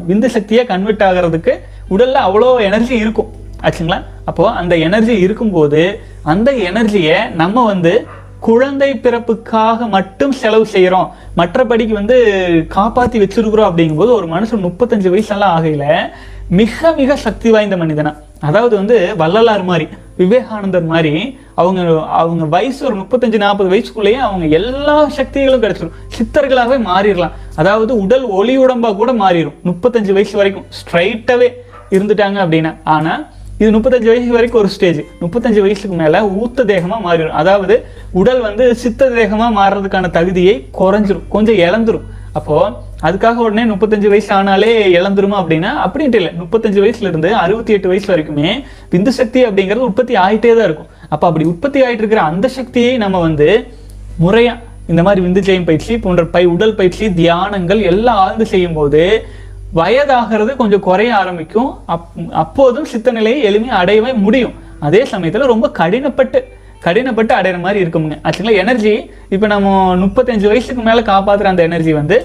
விந்து 0.09 0.27
சக்தியாக 0.27 0.67
கன்வெர்ட் 0.73 1.07
ஆகிறதுக்கு 1.09 1.55
உடல்ல 1.91 2.19
அவ்வளோ 2.29 2.61
எனர்ஜி 2.61 2.97
இருக்கும். 2.97 3.31
ஆச்சுங்களா? 3.63 4.03
அப்போ 4.25 4.51
அந்த 4.51 4.77
எனர்ஜி 4.77 5.15
இருக்கும்போது 5.19 6.01
அந்த 6.23 6.53
எனர்ஜியை 6.53 7.33
நம்ம 7.35 7.65
வந்து 7.65 8.07
குழந்தை 8.47 8.89
பிறப்புக்காக 9.05 9.89
மட்டும் 9.95 10.33
செலவு 10.43 10.67
செய்கிறோம் 10.75 11.09
மற்றபடிக்கு 11.41 11.95
வந்து 12.01 12.17
காப்பாத்தி 12.77 13.19
வச்சிருக்கிறோம் 13.23 13.69
அப்படிங்கும்போது 13.71 14.13
ஒரு 14.19 14.27
மனுஷன் 14.35 14.65
முப்பத்தஞ்சு 14.67 15.11
வயசெல்லாம் 15.15 15.55
ஆகையில 15.57 15.87
மிக 16.61 16.93
மிக 17.01 17.17
சக்தி 17.25 17.49
வாய்ந்த 17.55 17.77
மனிதனா. 17.83 18.13
அதாவது 18.49 18.75
வந்து 18.79 18.97
வள்ளலார் 19.21 19.63
மாதிரி 19.69 19.87
விவேகானந்தர் 20.21 20.89
மாதிரி 20.93 21.13
அவங்க 21.61 21.83
அவங்க 22.21 22.45
வயசு 22.55 22.81
ஒரு 22.89 22.97
முப்பத்தஞ்சு 23.03 23.39
நாற்பது 23.45 23.69
வயசுக்குள்ளேயே 23.75 24.19
அவங்க 24.29 24.47
எல்லா 24.59 24.97
சக்திகளும் 25.19 25.63
கிடைச்சிடும் 25.65 25.99
சித்தர்களாகவே 26.17 26.79
மாறிடலாம். 26.91 27.37
அதாவது 27.63 27.93
உடல் 28.05 28.27
ஒளி 28.39 28.57
உடம்பா 28.65 28.91
கூட 29.03 29.13
மாறிடும் 29.23 29.57
முப்பத்தஞ்சு 29.71 30.13
வயசு 30.19 30.35
வரைக்கும் 30.41 30.67
ஸ்ட்ரைட்டாவே 30.81 31.51
இருந்துட்டாங்க 31.97 32.39
அப்படின்னா. 32.45 32.75
ஆனா 32.97 33.15
இது 33.59 33.69
முப்பத்தஞ்சு 33.71 34.09
வயசு 34.11 34.31
வரைக்கும் 34.31 34.61
ஒரு 34.61 34.71
ஸ்டேஜ் 34.75 35.01
முப்பத்தஞ்சு 35.21 35.61
வயசுக்கு 35.61 35.97
மேலே 35.97 36.21
ஊத்த 36.37 36.65
தேகமாக 36.65 37.01
மாறிடும் 37.01 37.37
அதாவது 37.41 37.75
உடல் 38.13 38.41
வந்து 38.41 38.65
சித்த 38.75 39.11
தேகமாக 39.11 39.51
மாறுறதுக்கான 39.59 40.11
தகுதியை 40.11 40.55
குறைஞ்சிரும் 40.79 41.29
கொஞ்சம் 41.29 41.61
இழந்துரும் 41.61 42.09
அப்போது 42.33 42.73
அதுக்காக 43.03 43.41
உடனே 43.43 43.65
முப்பத்தஞ்சு 43.71 44.09
வயசு 44.09 44.31
ஆனாலே 44.37 44.73
இழந்துருமா 44.97 45.37
அப்படின்னா 45.41 45.71
அப்படின்ட்டு 45.85 46.19
இல்லை 46.19 46.33
முப்பத்தஞ்சு 46.39 46.81
வயசுலேருந்து 46.81 47.31
அறுபத்தி 47.41 47.73
எட்டு 47.73 47.89
வயசு 47.89 48.09
வரைக்குமே 48.13 48.51
விந்து 48.93 49.13
சக்தி 49.13 49.41
அப்படிங்கிறது 49.47 49.89
உற்பத்தி 49.89 50.17
ஆகிட்டே 50.17 50.53
தான் 50.55 50.69
இருக்கும் 50.69 50.91
அப்போ 51.09 51.25
அப்படி 51.29 51.45
உற்பத்தி 51.45 51.81
ஆகிட்டு 51.83 52.05
இருக்கிற 52.05 52.23
அந்த 52.25 52.49
சக்தியை 52.49 52.93
நம்ம 52.97 53.21
வந்து 53.21 53.49
முறையாக 54.19 54.59
இந்த 54.87 55.03
மாதிரி 55.03 55.21
விந்து 55.25 55.41
ஜெயம் 55.41 55.67
பயிற்சி 55.67 55.93
போன்ற 55.97 56.23
பை 56.27 56.45
உடல் 56.47 56.75
பயிற்சி 56.75 57.05
தியானங்கள் 57.15 57.81
எல்லாம் 57.83 58.19
ஆழ்ந்து 58.19 58.47
செய்யும் 58.47 58.77
போது 58.79 59.03
வயதாகிறது 59.79 60.53
கொஞ்சம் 60.61 60.85
குறைய 60.89 61.13
ஆரம்பிக்கும். 61.21 61.71
அப் 61.95 62.09
அப்போதும் 62.43 62.89
சித்த 62.93 63.13
நிலையை 63.19 63.39
எளிமையாக 63.51 63.81
அடையவே 63.83 64.13
முடியும். 64.27 64.55
அதே 64.87 65.03
சமயத்தில் 65.13 65.51
ரொம்ப 65.53 65.67
கடினப்பட்டு 65.79 66.41
கடினப்பட்டு 66.87 67.33
அடையிற 67.39 67.59
மாதிரி 67.65 67.79
இருக்குமுங்க. 67.85 68.17
ஆக்சுவலாக 68.29 68.61
எனர்ஜி 68.63 68.95
இப்போ 69.35 69.47
நம்ம 69.55 69.69
முப்பத்தஞ்சு 70.05 70.47
வயசுக்கு 70.53 70.83
மேலே 70.89 71.03
காப்பாற்றுற 71.11 71.51
அந்த 71.53 71.63
எனர்ஜி 71.69 71.93
வந்து 72.01 72.17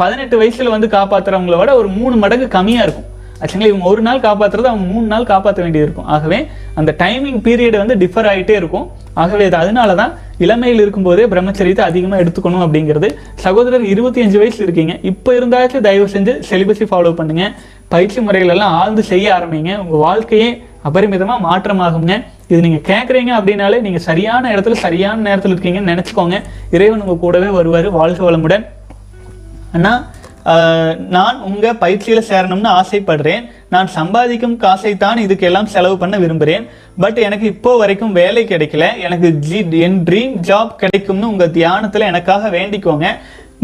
பதினெட்டு 0.00 0.36
வயசில் 0.40 0.74
வந்து 0.74 0.88
காப்பாத்துறவங்கள 0.96 1.56
விட 1.60 1.70
ஒரு 1.80 1.88
மூணு 1.98 2.14
மடங்கு 2.22 2.46
கம்மியாக 2.56 2.86
இருக்கும். 2.86 3.08
ஆக்சுவலாக 3.40 3.70
இவங்க 3.72 3.86
ஒரு 3.92 4.02
நாள் 4.06 4.24
காப்பாத்துறது 4.26 4.68
அவங்க 4.70 4.86
மூணு 4.94 5.06
நாள் 5.12 5.28
காப்பாற்ற 5.32 5.60
வேண்டியது 5.64 5.86
இருக்கும். 5.88 6.08
ஆகவே 6.14 6.38
அந்த 6.80 6.90
டைமிங் 7.02 7.40
பீரியட் 7.46 7.76
வந்து 7.82 7.94
டிஃபர் 8.02 8.28
ஆகிட்டே 8.32 8.54
இருக்கும். 8.60 8.86
ஆகவே 9.22 9.44
அது 9.48 9.56
அதனால 9.62 9.94
தான் 10.00 10.12
இளமையில் 10.44 10.82
இருக்கும்போதே 10.84 11.24
பிரம்மச்சரியத்தை 11.32 11.84
அதிகமாக 11.90 12.22
எடுத்துக்கணும் 12.24 12.64
அப்படிங்கிறது. 12.66 13.08
சகோதரர் 13.44 13.86
இருபத்தி 13.92 14.20
அஞ்சு 14.24 14.38
வயசு 14.42 14.60
இருக்கீங்க. 14.66 14.94
இப்போ 15.10 15.30
இருந்தாச்சும் 15.38 15.86
தயவு 15.88 16.08
செஞ்சு 16.16 16.34
செலிபஸை 16.50 16.88
ஃபாலோ 16.90 17.12
பண்ணுங்க. 17.20 17.46
பயிற்சி 17.94 18.20
முறைகள் 18.26 18.52
எல்லாம் 18.56 18.74
ஆழ்ந்து 18.80 19.04
செய்ய 19.12 19.26
ஆரம்பிங்க. 19.38 19.72
உங்கள் 19.84 20.04
வாழ்க்கையே 20.06 20.50
அபரிமிதமாக 20.88 21.44
மாற்றமாகுங்க. 21.48 22.14
இது 22.50 22.60
நீங்கள் 22.66 22.86
கேட்குறீங்க 22.90 23.32
அப்படின்னாலே 23.38 23.78
நீங்கள் 23.86 24.04
சரியான 24.08 24.52
இடத்துல 24.54 24.76
சரியான 24.84 25.18
நேரத்தில் 25.28 25.52
இருக்கீங்கன்னு 25.54 25.92
நினச்சிக்கோங்க. 25.94 26.36
இறைவன் 26.76 27.02
உங்க 27.04 27.16
கூடவே 27.24 27.50
வருவார். 27.58 27.88
வாழ்க 27.98 28.20
வளமுடன். 28.28 28.64
அண்ணா 29.76 29.92
நான் 31.16 31.38
உங்கள் 31.48 31.78
பயிற்சியில் 31.82 32.28
சேரணும்னு 32.28 32.70
ஆசைப்படுறேன். 32.80 33.42
நான் 33.74 33.88
சம்பாதிக்கும் 33.96 34.56
காசை 34.62 34.92
தான் 35.04 35.18
இதுக்கெல்லாம் 35.24 35.68
செலவு 35.74 35.96
பண்ண 36.02 36.16
விரும்புகிறேன் 36.22 36.64
பட் 37.02 37.18
எனக்கு 37.26 37.46
இப்போ 37.54 37.72
வரைக்கும் 37.82 38.16
வேலை 38.20 38.44
கிடைக்கல. 38.52 38.86
எனக்கு 39.06 39.30
ஜி 39.48 39.60
என் 39.86 40.00
ட்ரீம் 40.08 40.34
ஜாப் 40.48 40.72
கிடைக்கும்னு 40.82 41.30
உங்கள் 41.32 41.54
தியானத்தில் 41.58 42.08
எனக்காக 42.10 42.50
வேண்டிக்கோங்க. 42.56 43.06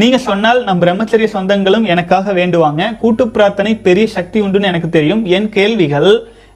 நீங்கள் 0.00 0.24
சொன்னால் 0.28 0.58
நம் 0.68 0.82
பிரம்மச்சரிய 0.82 1.28
சொந்தங்களும் 1.34 1.86
எனக்காக 1.92 2.32
வேண்டுவாங்க. 2.40 2.82
கூட்டு 3.02 3.26
பிரார்த்தனை 3.36 3.72
பெரிய 3.86 4.06
சக்தி 4.16 4.40
உண்டுன்னு 4.46 4.70
எனக்கு 4.72 4.90
தெரியும். 4.96 5.22
என் 5.36 5.48
கேள்விகள் 5.58 6.10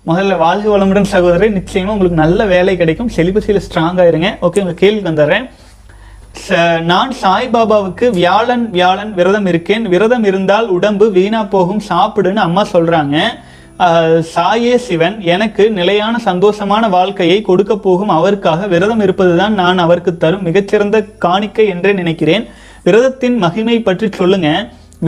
முதல்ல 0.09 0.37
வாழ்க 0.43 0.67
வளமுடன் 0.73 1.11
சகோதரர் 1.15 1.57
நிச்சயமாக 1.57 1.95
உங்களுக்கு 1.95 2.23
நல்ல 2.25 2.45
வேலை 2.53 2.75
கிடைக்கும். 2.77 3.11
செலிபஸியில் 3.17 3.65
ஸ்ட்ராங்காக 3.67 4.07
இருங்க. 4.13 4.29
ஓகே 4.47 4.63
உங்கள் 4.65 4.81
கேள்விக்கு 4.83 5.11
வந்துடுறேன். 5.11 5.47
நான் 6.91 7.13
சாய்பாபாவுக்கு 7.23 8.07
வியாழன் 8.11 8.65
வியாழன் 8.71 9.13
விரதம் 9.15 9.47
இருக்கேன். 9.47 9.85
விரதம் 9.89 10.25
இருந்தால் 10.25 10.69
உடம்பு 10.69 11.07
வீணா 11.17 11.41
போகும் 11.55 11.83
சாப்பிடுன்னு 11.89 12.43
அம்மா 12.49 12.63
சொல்றாங்க. 12.73 13.17
சாயே 14.33 14.75
சிவன் 14.87 15.17
எனக்கு 15.35 15.65
நிலையான 15.71 16.15
சந்தோஷமான 16.25 16.89
வாழ்க்கையை 16.89 17.39
கொடுக்க 17.43 17.77
போகும் 17.77 18.13
அவருக்காக 18.17 18.67
விரதம் 18.67 19.01
இருப்பதுதான் 19.01 19.55
நான் 19.55 19.79
அவருக்கு 19.85 20.13
தரும் 20.17 20.47
மிகச்சிறந்த 20.49 20.97
காணிக்கை 21.25 21.67
என்றே 21.75 21.93
நினைக்கிறேன். 21.93 22.45
விரதத்தின் 22.85 23.37
மகிமை 23.45 23.79
பற்றி 23.81 24.09
சொல்லுங்க. 24.21 24.51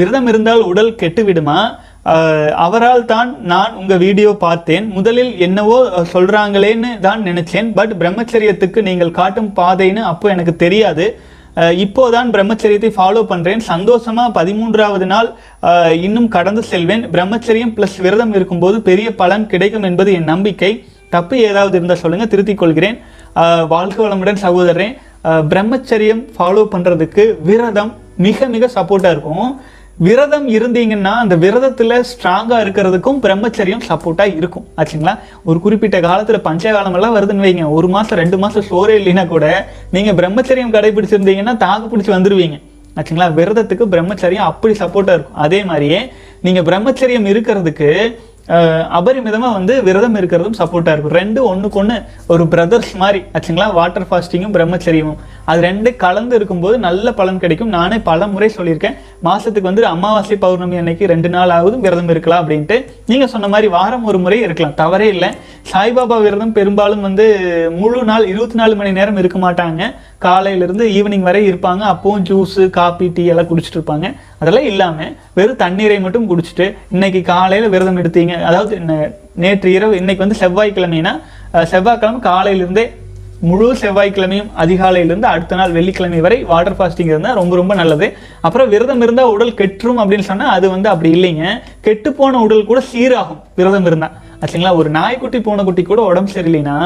விரதம் 0.00 0.26
இருந்தால் 0.26 0.62
உடல் 0.70 0.96
கெட்டுவிடுமா? 1.02 1.58
அவரால் 2.66 3.04
தான் 3.12 3.28
நான் 3.50 3.74
உங்கள் 3.80 4.00
வீடியோ 4.04 4.30
பார்த்தேன். 4.46 4.86
முதலில் 4.96 5.32
என்னவோ 5.46 5.76
சொல்கிறாங்களேன்னு 6.14 6.90
தான் 7.04 7.20
நினச்சேன். 7.28 7.68
பட் 7.76 7.92
பிரம்மச்சரியத்துக்கு 8.00 8.80
நீங்கள் 8.88 9.16
காட்டும் 9.18 9.52
பாதைன்னு 9.58 10.02
அப்போ 10.12 10.28
எனக்கு 10.34 10.54
தெரியாது. 10.64 11.06
இப்போதான் 11.84 12.28
பிரம்மச்சரியத்தை 12.34 12.90
ஃபாலோ 12.96 13.22
பண்ணுறேன் 13.30 13.62
சந்தோஷமாக 13.72 14.34
பதிமூன்றாவது 14.38 15.06
நாள் 15.12 15.28
இன்னும் 16.06 16.28
கடந்து 16.36 16.62
செல்வேன். 16.72 17.04
பிரம்மச்சரியம் 17.14 17.74
ப்ளஸ் 17.76 17.96
விரதம் 18.06 18.32
இருக்கும்போது 18.38 18.76
பெரிய 18.88 19.08
பலன் 19.22 19.44
கிடைக்கும் 19.52 19.86
என்பது 19.90 20.12
என் 20.18 20.30
நம்பிக்கை. 20.32 20.72
தப்பு 21.14 21.36
ஏதாவது 21.48 21.76
இருந்தால் 21.78 22.02
சொல்லுங்கள் 22.02 22.32
திருத்திக் 22.32 22.62
கொள்கிறேன். 22.62 22.96
வாழ்க 23.74 23.96
வளமுடன் 24.04 24.42
சகோதரன் 24.44 24.94
பிரம்மச்சரியம் 25.52 26.22
ஃபாலோ 26.36 26.64
பண்ணுறதுக்கு 26.74 27.24
விரதம் 27.50 27.92
மிக 28.26 28.48
மிக 28.54 28.70
சப்போர்ட்டாக 28.76 29.14
இருக்கும். 29.16 29.52
விரதம் 29.98 30.48
இருந்தீங்கன்னா 30.48 31.10
அந்த 31.22 31.36
விரதத்தில் 31.36 31.94
ஸ்ட்ராங்காக 32.10 32.60
இருக்கிறதுக்கும் 32.64 33.18
பிரம்மச்சரியம் 33.22 33.84
சப்போர்ட்டாக 33.88 34.36
இருக்கும். 34.36 34.64
ஆச்சுங்களா? 34.76 35.18
ஒரு 35.44 35.60
குறிப்பிட்ட 35.60 36.00
காலத்தில் 36.00 36.44
பஞ்சகாலமெல்லாம் 36.48 37.16
வருதுன்னு 37.16 37.44
வைங்க. 37.46 37.70
ஒரு 37.70 37.88
மாதம் 37.88 38.18
ரெண்டு 38.18 38.38
மாதம் 38.38 38.68
சோறே 38.70 38.94
இல்லைன்னா 39.00 39.26
கூட 39.26 39.68
நீங்கள் 39.90 40.14
பிரம்மச்சரியம் 40.14 40.74
கடைபிடிச்சிருந்தீங்கன்னா 40.76 41.56
தாக்கு 41.56 41.88
பிடிச்சி 41.92 42.12
வந்துடுவீங்க 42.16 42.58
ஆச்சுங்களா? 42.96 43.28
விரதத்துக்கு 43.38 43.84
பிரம்மச்சரியம் 43.94 44.48
அப்படி 44.50 44.74
சப்போர்ட்டாக 44.78 45.16
இருக்கும். 45.18 45.40
அதே 45.46 45.64
மாதிரியே 45.64 46.12
நீங்கள் 46.40 46.64
பிரம்மச்சரியம் 46.64 47.26
இருக்கிறதுக்கு 47.32 48.16
அபரிமிதமாக 48.98 49.52
வந்து 49.52 49.82
விரதம் 49.82 50.16
இருக்கிறதும் 50.16 50.56
சப்போர்ட்டாக 50.58 50.94
இருக்கும். 50.94 51.16
ரெண்டு 51.20 51.44
ஒன்றுக்கு 51.44 51.78
ஒன்று 51.78 52.02
ஒரு 52.26 52.46
பிரதர்ஸ் 52.46 52.96
மாதிரி 52.96 53.22
ஆச்சுங்களா? 53.34 53.72
வாட்டர் 53.72 54.06
ஃபாஸ்டிங்கும் 54.10 54.54
பிரம்மச்சரியமும். 54.56 55.20
அது 55.44 55.60
ரெண்டு 55.60 55.96
கலந்து 55.96 56.34
இருக்கும்போது 56.36 56.78
நல்ல 56.78 57.12
பலன் 57.12 57.38
கிடைக்கும். 57.38 57.68
நானே 57.68 57.98
பல 57.98 58.26
முறை 58.26 58.50
சொல்லியிருக்கேன். 58.56 58.96
மாதத்துக்கு 59.26 59.70
வந்து 59.70 59.86
அமாவாசை 59.86 60.36
பௌர்ணமி 60.36 60.76
அன்னைக்கு 60.76 61.06
ரெண்டு 61.06 61.28
நாள் 61.28 61.50
ஆகுது 61.50 61.78
விரதம் 61.78 62.08
இருக்கலாம் 62.08 62.42
அப்படின்ட்டு. 62.42 62.84
நீங்கள் 63.06 63.32
சொன்ன 63.34 63.48
மாதிரி 63.48 63.68
வாரம் 63.68 64.04
ஒரு 64.04 64.18
முறை 64.18 64.40
இருக்கலாம். 64.40 64.74
தவறே 64.74 65.08
இல்லை. 65.08 65.30
சாய்பாபா 65.72 66.22
விரதம் 66.22 66.52
பெரும்பாலும் 66.52 67.00
வந்து 67.00 67.26
முழு 67.80 68.04
நாள் 68.04 68.26
இருபத்தி 68.26 68.54
நாலு 68.54 68.74
மணி 68.76 68.92
நேரம் 68.92 69.16
இருக்க 69.16 69.38
மாட்டாங்க. 69.38 69.82
காலையிலேருந்து 70.28 70.86
ஈவினிங் 70.98 71.26
வரை 71.28 71.42
இருப்பாங்க. 71.50 71.82
அப்பவும் 71.92 72.24
ஜூஸு 72.30 72.64
காப்பி 72.78 73.06
டீ 73.16 73.24
எல்லாம் 73.34 73.50
குடிச்சிட்டு 73.50 73.78
இருப்பாங்க. 73.80 74.08
அதெல்லாம் 74.40 74.70
இல்லாமல் 74.72 75.12
வெறும் 75.38 75.60
தண்ணீரை 75.64 75.98
மட்டும் 76.06 76.30
குடிச்சிட்டு 76.30 76.66
இன்னைக்கு 76.96 77.22
காலையில் 77.34 77.72
விரதம் 77.74 78.00
எடுத்தீங்க. 78.02 78.34
அதாவது 78.48 78.74
நேற்று 79.44 79.68
இரவு 79.76 79.94
இன்னைக்கு 80.00 80.24
வந்து 80.24 80.40
செவ்வாய்க்கிழமைனா 80.42 81.14
செவ்வாய்க்கிழமை 81.74 82.20
காலையிலேருந்தே 82.30 82.86
முழு 83.50 83.68
செவ்வாய்க்கிழமையும் 83.80 84.50
அதிகாலையிலேருந்து 84.62 85.28
அடுத்த 85.30 85.56
நாள் 85.60 85.72
வெள்ளிக்கிழமை 85.76 86.18
வரை 86.26 86.36
வாட்டர் 86.50 86.76
ஃபாஸ்டிங் 86.78 87.10
இருந்தால் 87.12 87.38
ரொம்ப 87.38 87.54
ரொம்ப 87.60 87.72
நல்லது. 87.80 88.06
அப்புறம் 88.46 88.68
விரதம் 88.74 89.02
இருந்தால் 89.04 89.32
உடல் 89.36 89.56
கெட்டுரும் 89.60 90.00
அப்படின்னு 90.02 90.26
சொன்னால் 90.28 90.52
அது 90.56 90.66
வந்து 90.74 90.88
அப்படி 90.92 91.10
இல்லைங்க. 91.16 91.46
கெட்டு 91.86 92.10
போன 92.18 92.42
உடல் 92.46 92.68
கூட 92.70 92.82
சீராகும் 92.90 93.40
விரதம் 93.60 93.88
இருந்தால் 93.90 94.14
ஆச்சுங்களா 94.42 94.74
ஒரு 94.80 94.90
நாய்க்குட்டி 94.98 95.38
பூனைக்குட்டி 95.46 95.82
கூட 95.90 96.02
உடம்பு 96.10 96.34
சரியில்லைன்னா 96.36 96.76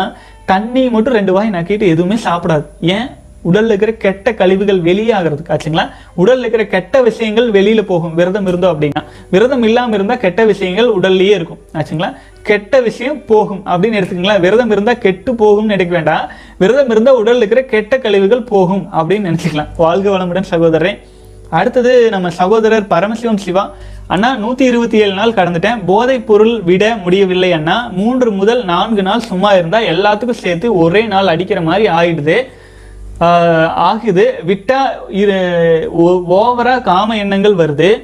தண்ணி 0.53 0.83
மட்டும் 0.95 1.17
ரெண்டு 1.19 1.33
வாய் 1.37 1.55
நக்கிட்டு 1.55 1.93
எதுவுமே 1.95 2.17
சாப்பிடாது. 2.25 2.67
ஏன்? 2.97 3.07
உடல்ல 3.53 3.65
இருக்கிற 3.65 3.93
கெட்ட 3.93 4.35
கழிவுகள் 4.35 4.81
வெளியாகிறதுக்கு 4.81 5.49
ஆச்சுங்களா? 5.49 5.91
உடல்ல 6.17 6.39
இருக்கிற 6.39 6.67
கெட்ட 6.67 7.03
விஷயங்கள் 7.03 7.51
வெளியில 7.51 7.83
போகும். 7.83 8.15
விரதம் 8.15 8.47
இருந்தோம் 8.47 8.81
அப்படின்னா. 8.81 9.05
விரதம் 9.31 9.63
இல்லாம 9.63 9.95
இருந்தா 9.95 10.15
கெட்ட 10.15 10.45
விஷயங்கள் 10.45 10.91
உடல்லயே 11.01 11.31
இருக்கும் 11.31 11.59
ஆச்சுங்களா? 11.75 12.17
கெட்ட 12.43 12.81
விஷயம் 12.81 13.25
போகும் 13.25 13.63
அப்படின்னு 13.67 14.01
எடுத்துக்கங்களா 14.01 14.41
விரதம் 14.41 14.71
இருந்தா 14.71 14.93
கெட்டு 14.93 15.33
போகும்னு 15.33 15.65
நினைக்க 15.65 15.95
வேண்டாம். 15.95 16.31
விரதம் 16.59 16.91
இருந்தா 16.91 17.15
உடலில் 17.15 17.37
இருக்கிற 17.37 17.63
கெட்ட 17.63 17.99
கழிவுகள் 17.99 18.43
போகும் 18.43 18.89
அப்படின்னு 18.93 19.29
நினைச்சுக்கலாம். 19.29 19.69
வாழ்க 19.77 20.11
வளமுடன் 20.11 20.45
சகோதரரே. 20.51 20.99
அடுத்தது 21.51 22.11
நம்ம 22.11 22.31
சகோதரர் 22.31 22.87
பரமசிவம் 22.87 23.37
சிவா. 23.37 23.75
அண்ணா 24.07 24.37
நூத்தி 24.37 24.61
இருபத்தி 24.61 24.99
ஏழு 24.99 25.15
நாள் 25.15 25.33
கடந்துட்டேன். 25.33 25.85
போதைப் 25.87 26.27
பொருள் 26.27 26.61
விட 26.61 26.97
முடியவில்லை 26.97 27.53
அண்ணா. 27.53 27.89
மூன்று 27.89 28.31
முதல் 28.31 28.65
நான்கு 28.65 29.03
நாள் 29.03 29.21
சும்மா 29.21 29.53
இருந்தா 29.53 29.81
எல்லாத்துக்கும் 29.81 30.31
சேர்த்து 30.31 30.77
ஒரே 30.77 31.07
நாள் 31.07 31.27
அடிக்கிற 31.27 31.61
மாதிரி 31.61 31.89
ஆயிடுது. 31.89 32.43
ஆகுது. 33.19 34.35
விட்டா 34.47 34.79
இரு 35.09 35.89
ஓ- 35.93 36.23
ஓவரா 36.31 36.83
காம 36.83 37.17
எண்ணங்கள் 37.17 37.55
வருது. 37.55 38.03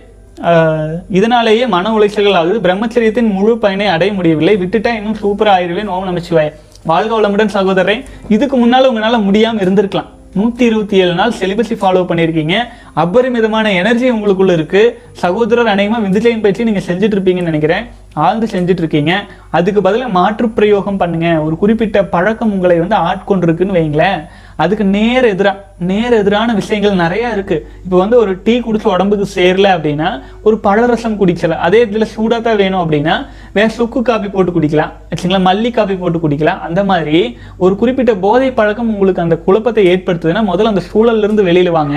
இதனாலேயே 1.10 1.66
மன 1.66 1.98
உளைச்சல்கள் 1.98 2.32
ஆகுது. 2.32 2.72
பிரம்மச்சரியத்தின் 2.72 3.32
முழு 3.32 3.58
பயனை 3.58 3.86
அடைய 3.86 4.12
முடியவில்லை. 4.12 4.56
விட்டுட்டா 4.56 4.94
இன்னும் 4.94 5.16
சூப்பராக 5.16 5.58
ஆயிடுவேன் 5.58 5.86
ஓம் 5.86 6.06
நமச்சிவாய. 6.06 6.52
வாழ்க 6.84 7.20
வளமுடன் 7.20 7.48
சகோதரரே. 7.54 8.04
இதுக்கு 8.28 8.56
முன்னால் 8.56 8.86
உங்களால் 8.86 9.22
முடியாமல் 9.22 9.64
இருந்திருக்கலாம். 9.64 10.06
நூற்றி 10.34 10.64
இருபத்தி 10.64 10.96
ஏழு 10.96 11.14
நாள் 11.14 11.32
செலிபஸை 11.40 11.76
ஃபாலோ 11.80 12.04
பண்ணியிருக்கீங்க. 12.04 12.56
அபரிமிதமான 12.94 13.72
எனர்ஜி 13.72 14.10
உங்களுக்குள்ள 14.10 14.52
இருக்கு. 14.52 15.02
சகோதரர் 15.12 15.66
அநேகமாக 15.66 16.08
விந்துஜயம் 16.08 16.40
பயிற்சி 16.40 16.64
நீங்கள் 16.64 16.82
செஞ்சுட்டு 16.82 17.12
இருப்பீங்கன்னு 17.12 17.42
நினைக்கிறேன். 17.42 17.84
ஆழ்ந்து 18.12 18.46
செஞ்சுட்டு 18.46 18.78
இருக்கீங்க. 18.78 19.24
அதுக்கு 19.50 19.82
பதிலாக 19.82 20.10
மாற்று 20.10 20.48
பிரயோகம் 20.48 20.96
பண்ணுங்க. 20.96 21.40
ஒரு 21.40 21.56
குறிப்பிட்ட 21.56 22.04
பழக்கம் 22.04 22.52
உங்களை 22.52 22.78
வந்து 22.78 22.96
ஆட்கொண்டிருக்குன்னு 22.96 23.74
வைங்களேன். 23.74 24.26
அதுக்கு 24.64 24.84
நேர் 24.96 25.26
எதிராக 25.32 25.60
நேர் 25.90 26.14
எதிரான 26.18 26.54
விஷயங்கள் 26.58 27.00
நிறைய 27.02 27.30
இருக்கு. 27.36 27.56
இப்போ 27.84 27.96
வந்து 28.02 28.16
ஒரு 28.22 28.32
டீ 28.46 28.54
குடிச்சு 28.66 28.88
உடம்புக்கு 28.94 29.26
சேரல 29.36 29.68
அப்படின்னா 29.76 30.08
ஒரு 30.46 30.56
பழரசம் 30.66 31.18
குடிக்கலாம் 31.20 31.62
அதே 31.68 31.80
இதில் 31.86 32.10
சூடாக 32.14 32.40
தான் 32.46 32.58
வேணும் 32.62 32.82
அப்படின்னா 32.84 33.14
வேற 33.56 33.68
சுக்கு 33.78 34.02
காப்பி 34.02 34.28
போட்டு 34.34 34.52
குடிக்கலாம். 34.56 34.92
வச்சுங்களா 35.12 35.40
மல்லி 35.48 35.70
காப்பி 35.78 35.96
போட்டு 36.02 36.20
குடிக்கலாம். 36.24 36.60
அந்த 36.68 36.82
மாதிரி 36.90 37.20
ஒரு 37.64 37.76
குறிப்பிட்ட 37.82 38.14
போதை 38.26 38.50
பழக்கம் 38.60 38.92
உங்களுக்கு 38.94 39.24
அந்த 39.26 39.38
குழப்பத்தை 39.46 39.84
ஏற்படுத்துதுன்னா 39.94 40.44
முதல்ல 40.52 40.72
அந்த 40.74 40.84
சூழல்ல 40.92 41.26
இருந்து 41.28 41.48
வெளியில 41.50 41.72
வாங்க. 41.78 41.96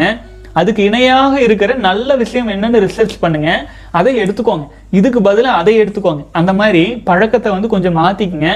அதுக்கு 0.60 0.82
இணையாக 0.90 1.34
இருக்கிற 1.46 1.72
நல்ல 1.88 2.16
விஷயம் 2.22 2.50
என்னன்னு 2.54 2.82
ரிசர்ச் 2.84 3.16
பண்ணுங்க. 3.24 3.50
அதை 4.00 4.12
எடுத்துக்கோங்க. 4.24 4.66
இதுக்கு 5.00 5.20
பதிலாக 5.22 5.62
அதை 5.62 5.74
எடுத்துக்கோங்க. 5.82 6.24
அந்த 6.40 6.52
மாதிரி 6.60 6.84
பழக்கத்தை 7.10 7.52
வந்து 7.56 7.68
கொஞ்சம் 7.74 7.98
மாத்திக்கங்க. 7.98 8.50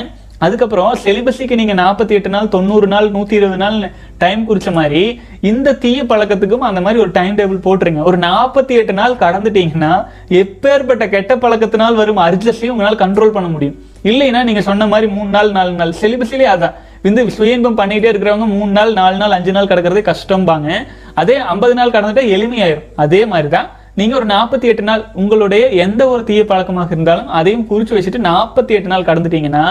அதுக்கப்புறம் 0.46 0.92
செலிபஸிக்கு 1.04 1.56
நீங்க 1.60 1.74
நாற்பத்தி 1.74 2.14
எட்டு 2.18 2.30
நாள் 2.30 2.50
தொண்ணூறு 2.54 2.88
நாள் 2.88 3.08
நூத்தி 3.12 3.36
இருபது 3.40 3.58
நாள் 3.58 3.78
டைம் 4.18 4.42
குறிச்ச 4.50 4.70
மாதிரி 4.74 5.02
இந்த 5.50 5.74
தீய 5.74 6.04
பழக்கத்துக்கும் 6.04 6.66
அந்த 6.70 6.82
மாதிரி 6.82 7.02
ஒரு 7.04 7.12
டைம் 7.18 7.36
டேபிள் 7.40 7.64
போட்டுருங்க. 7.66 8.04
ஒரு 8.04 8.18
நாற்பத்தி 8.18 8.74
எட்டு 8.82 8.94
நாள் 8.94 9.16
கடந்துட்டீங்கன்னா 9.24 10.06
எப்பேற்பட்ட 10.42 11.10
கெட்ட 11.10 11.36
பழக்கத்தினால் 11.36 11.96
வரும் 11.96 12.22
அர்ஜஸ்டையும் 12.28 12.76
உங்களால் 12.76 13.02
கண்ட்ரோல் 13.04 13.36
பண்ண 13.38 13.50
முடியும். 13.50 13.76
இல்லைன்னா 14.04 14.44
நீங்க 14.44 14.62
சொன்ன 14.62 14.88
மாதிரி 14.88 15.12
மூணு 15.12 15.30
நாள் 15.30 15.52
நாலு 15.52 15.72
நாள். 15.72 15.94
செலிபஸிலேயே 16.02 16.50
அதான். 16.56 16.76
இந்த 17.04 17.22
சுயன்பம் 17.40 17.78
பண்ணிட்டே 17.82 18.08
இருக்கிறவங்க 18.12 18.48
மூணு 18.56 18.72
நாள் 18.72 18.94
நாலு 18.94 19.18
நாள் 19.18 19.36
அஞ்சு 19.40 19.52
நாள் 19.52 19.70
கிடக்கிறதே 19.74 20.06
கஷ்டம்பாங்க. 20.12 20.70
அதே 21.14 21.36
ஐம்பது 21.36 21.74
நாள் 21.74 21.94
கடந்துட்டா 21.98 22.26
எளிமையாயிரும். 22.38 22.88
அதே 22.96 23.26
மாதிரி 23.26 23.50
தான் 23.58 23.70
நீங்க 23.94 24.16
ஒரு 24.16 24.26
நாற்பத்தி 24.26 24.68
எட்டு 24.72 24.84
நாள் 24.84 25.06
உங்களுடைய 25.14 25.64
எந்த 25.86 26.02
ஒரு 26.10 26.24
தீய 26.24 26.46
பழக்கமாக 26.46 26.94
இருந்தாலும் 26.96 27.28
அதையும் 27.28 27.68
குறிச்சு 27.70 27.96
வச்சுட்டு 27.96 28.28
நாற்பத்தி 28.32 28.72
எட்டு 28.78 28.88
நாள் 28.88 29.08
கடந்துட்டீங்கன்னா 29.10 29.64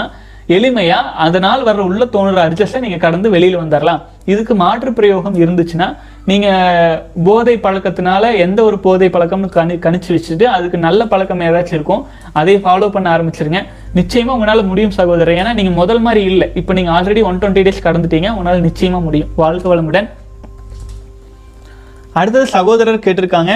எளிமையா 0.49 0.99
அதனால் 1.25 1.65
வர்ற 1.65 1.83
உள்ள 1.91 2.05
தோணுற 2.05 2.39
அட்ஜஸ்டை 2.49 2.79
நீங்க 2.79 2.97
கடந்து 2.97 3.31
வெளியில 3.31 3.59
வந்துடலாம் 3.63 4.03
இதுக்கு 4.25 4.55
மாற்று 4.55 4.93
பிரயோகம் 4.93 5.35
இருந்துச்சுன்னா 5.35 5.97
நீங்க 6.25 6.49
போதை 7.25 7.57
பழக்கத்தினால 7.57 8.37
எந்த 8.37 8.65
ஒரு 8.65 8.79
போதை 8.79 9.09
பழக்கம்னு 9.09 9.51
கணி 9.57 9.77
கணிச்சு 9.85 10.09
வச்சுட்டு 10.09 10.43
அதுக்கு 10.43 10.79
நல்ல 10.79 11.07
பழக்கம் 11.07 11.41
ஏதாச்சும் 11.41 11.79
இருக்கும் 11.79 12.07
அதை 12.33 12.57
ஃபாலோ 12.57 12.89
பண்ண 12.91 13.17
ஆரம்பிச்சிருங்க. 13.17 13.61
நிச்சயமா 13.95 14.35
உங்களால் 14.37 14.65
முடியும் 14.65 14.91
சகோதரர். 14.91 15.37
ஏன்னா 15.37 15.55
நீங்க 15.55 15.71
முதல் 15.71 16.01
மாதிரி 16.01 16.23
இல்லை. 16.25 16.51
இப்போ 16.55 16.73
நீங்க 16.73 16.91
ஆல்ரெடி 16.91 17.23
ஒன் 17.23 17.39
டுவெண்ட்டி 17.39 17.65
டேஸ் 17.69 17.85
கடந்துட்டீங்க. 17.85 18.31
உங்களால் 18.31 18.63
நிச்சயமா 18.63 19.01
முடியும். 19.03 19.29
வாழ்க்கை 19.37 19.73
வளமுடன். 19.73 20.09
அடுத்தது 22.13 22.47
சகோதரர் 22.47 23.05
கேட்டிருக்காங்க. 23.07 23.53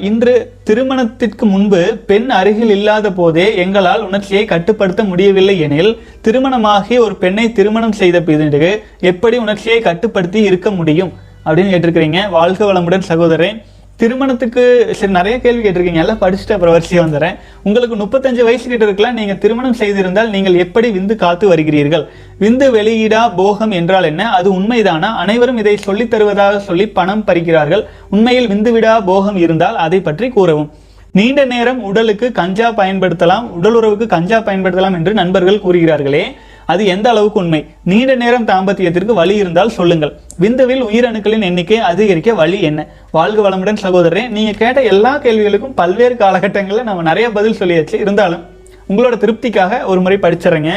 இன்று 0.00 0.52
திருமணத்திற்கு 0.64 1.46
முன்பு 1.46 1.80
பெண் 2.06 2.30
அருகில் 2.30 2.70
இல்லாத 2.70 3.12
போதே 3.12 3.56
எங்களால் 3.56 4.04
உணர்ச்சியை 4.06 4.44
கட்டுப்படுத்த 4.44 5.04
முடியவில்லை 5.04 5.60
எனில் 5.60 5.98
திருமணமாகி 6.20 6.98
ஒரு 6.98 7.16
பெண்ணை 7.16 7.52
திருமணம் 7.52 7.92
செய்த 7.92 8.22
பிறகு 8.22 8.70
எப்படி 9.00 9.38
உணர்ச்சியை 9.38 9.80
கட்டுப்படுத்தி 9.80 10.40
இருக்க 10.42 10.70
முடியும் 10.70 11.12
அப்படின்னு 11.44 11.72
கேட்டிருக்கிறீங்க. 11.72 12.30
வாழ்க 12.30 12.72
வளமுடன் 12.72 13.08
சகோதரன் 13.10 13.62
திருமணத்துக்கு 14.00 14.88
சரி 14.90 15.12
நிறைய 15.12 15.40
கேள்வி 15.40 15.68
கேட்டிருக்கீங்க. 15.68 15.94
எல்லாம் 15.94 16.18
படிச்சுட்டு 16.20 16.52
அப்புறம் 16.52 16.74
வரிசையா 16.74 16.98
வந்துடுறேன். 17.04 17.38
உங்களுக்கு 17.62 17.96
முப்பத்தஞ்சு 17.96 18.44
வயசு 18.44 18.68
கிட்ட 18.68 18.84
இருக்கலாம். 18.84 19.14
நீங்கள் 19.14 19.38
திருமணம் 19.38 19.74
செய்திருந்தால் 19.78 20.30
நீங்கள் 20.30 20.54
எப்படி 20.54 20.90
விந்து 20.90 21.14
காத்து 21.16 21.54
வருகிறீர்கள்? 21.54 22.04
விந்து 22.40 22.66
வெளியீடா 22.70 23.36
போகம் 23.36 23.70
என்றால் 23.70 24.04
என்ன? 24.04 24.30
அது 24.30 24.52
உண்மைதானா? 24.52 25.10
அனைவரும் 25.16 25.56
இதை 25.56 25.76
சொல்லித் 25.76 26.10
தருவதாக 26.10 26.60
சொல்லி 26.60 26.88
பணம் 26.88 27.24
பறிக்கிறார்கள். 27.24 27.86
உண்மையில் 28.10 28.48
விந்து 28.48 28.72
விடா 28.72 29.04
போகம் 29.04 29.36
இருந்தால் 29.36 29.76
அதை 29.76 30.00
பற்றி 30.00 30.28
கூறவும். 30.28 30.70
நீண்ட 31.12 31.44
நேரம் 31.44 31.82
உடலுக்கு 31.82 32.32
கஞ்சா 32.32 32.72
பயன்படுத்தலாம். 32.72 33.42
உடல் 33.42 33.74
உறவுக்கு 33.74 34.06
கஞ்சா 34.06 34.38
பயன்படுத்தலாம் 34.38 34.92
என்று 34.92 35.14
நண்பர்கள் 35.14 35.62
கூறுகிறார்களே. 35.66 36.24
அது 36.72 36.82
எந்த 36.94 37.06
அளவுக்கு 37.12 37.40
உண்மை? 37.42 37.60
நீண்ட 37.90 38.14
நேரம் 38.22 38.46
தாம்பத்தியத்திற்கு 38.50 39.18
வழி 39.20 39.34
இருந்தால் 39.42 39.74
சொல்லுங்கள். 39.78 40.12
விந்துவில் 40.42 40.84
உயிரணுக்களின் 40.88 41.46
எண்ணிக்கை 41.48 41.78
அதிகரிக்க 41.90 42.34
வழி 42.40 42.58
என்ன? 42.68 42.80
வாழ்க 43.16 43.40
வளமுடன் 43.46 43.82
சகோதரரே 43.84 44.24
நீங்க 44.36 44.52
கேட்ட 44.62 44.82
எல்லா 44.92 45.12
கேள்விகளுக்கும் 45.24 45.76
பல்வேறு 45.80 46.16
காலகட்டங்களில் 46.22 46.88
நம்ம 46.90 47.06
நிறைய 47.10 47.28
பதில் 47.36 47.58
சொல்லியாச்சு. 47.60 47.96
இருந்தாலும் 48.04 48.44
உங்களோட 48.90 49.14
திருப்திக்காக 49.22 49.80
ஒரு 49.92 50.00
முறை 50.04 50.18
படிச்சிடுறேங்க 50.22 50.72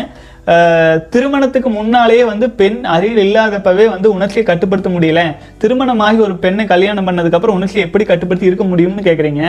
திருமணத்துக்கு 1.13 1.69
முன்னாலேயே 1.69 2.23
வந்து 2.30 2.45
பெண் 2.60 2.80
அருகில் 2.93 3.21
இல்லாதப்பவே 3.25 3.86
வந்து 3.93 4.08
உணர்ச்சியை 4.15 4.43
கட்டுப்படுத்த 4.47 4.89
முடியல. 4.89 5.21
திருமணமாகி 5.62 6.19
ஒரு 6.27 6.36
பெண்ணை 6.45 6.65
கல்யாணம் 6.71 7.08
பண்ணதுக்கப்புறம் 7.08 7.58
உணர்ச்சியை 7.60 7.84
எப்படி 7.88 8.04
கட்டுப்படுத்தி 8.04 8.49
இருக்க 8.49 8.65
முடியும்னு 8.71 9.08
கேட்குறீங்க 9.10 9.43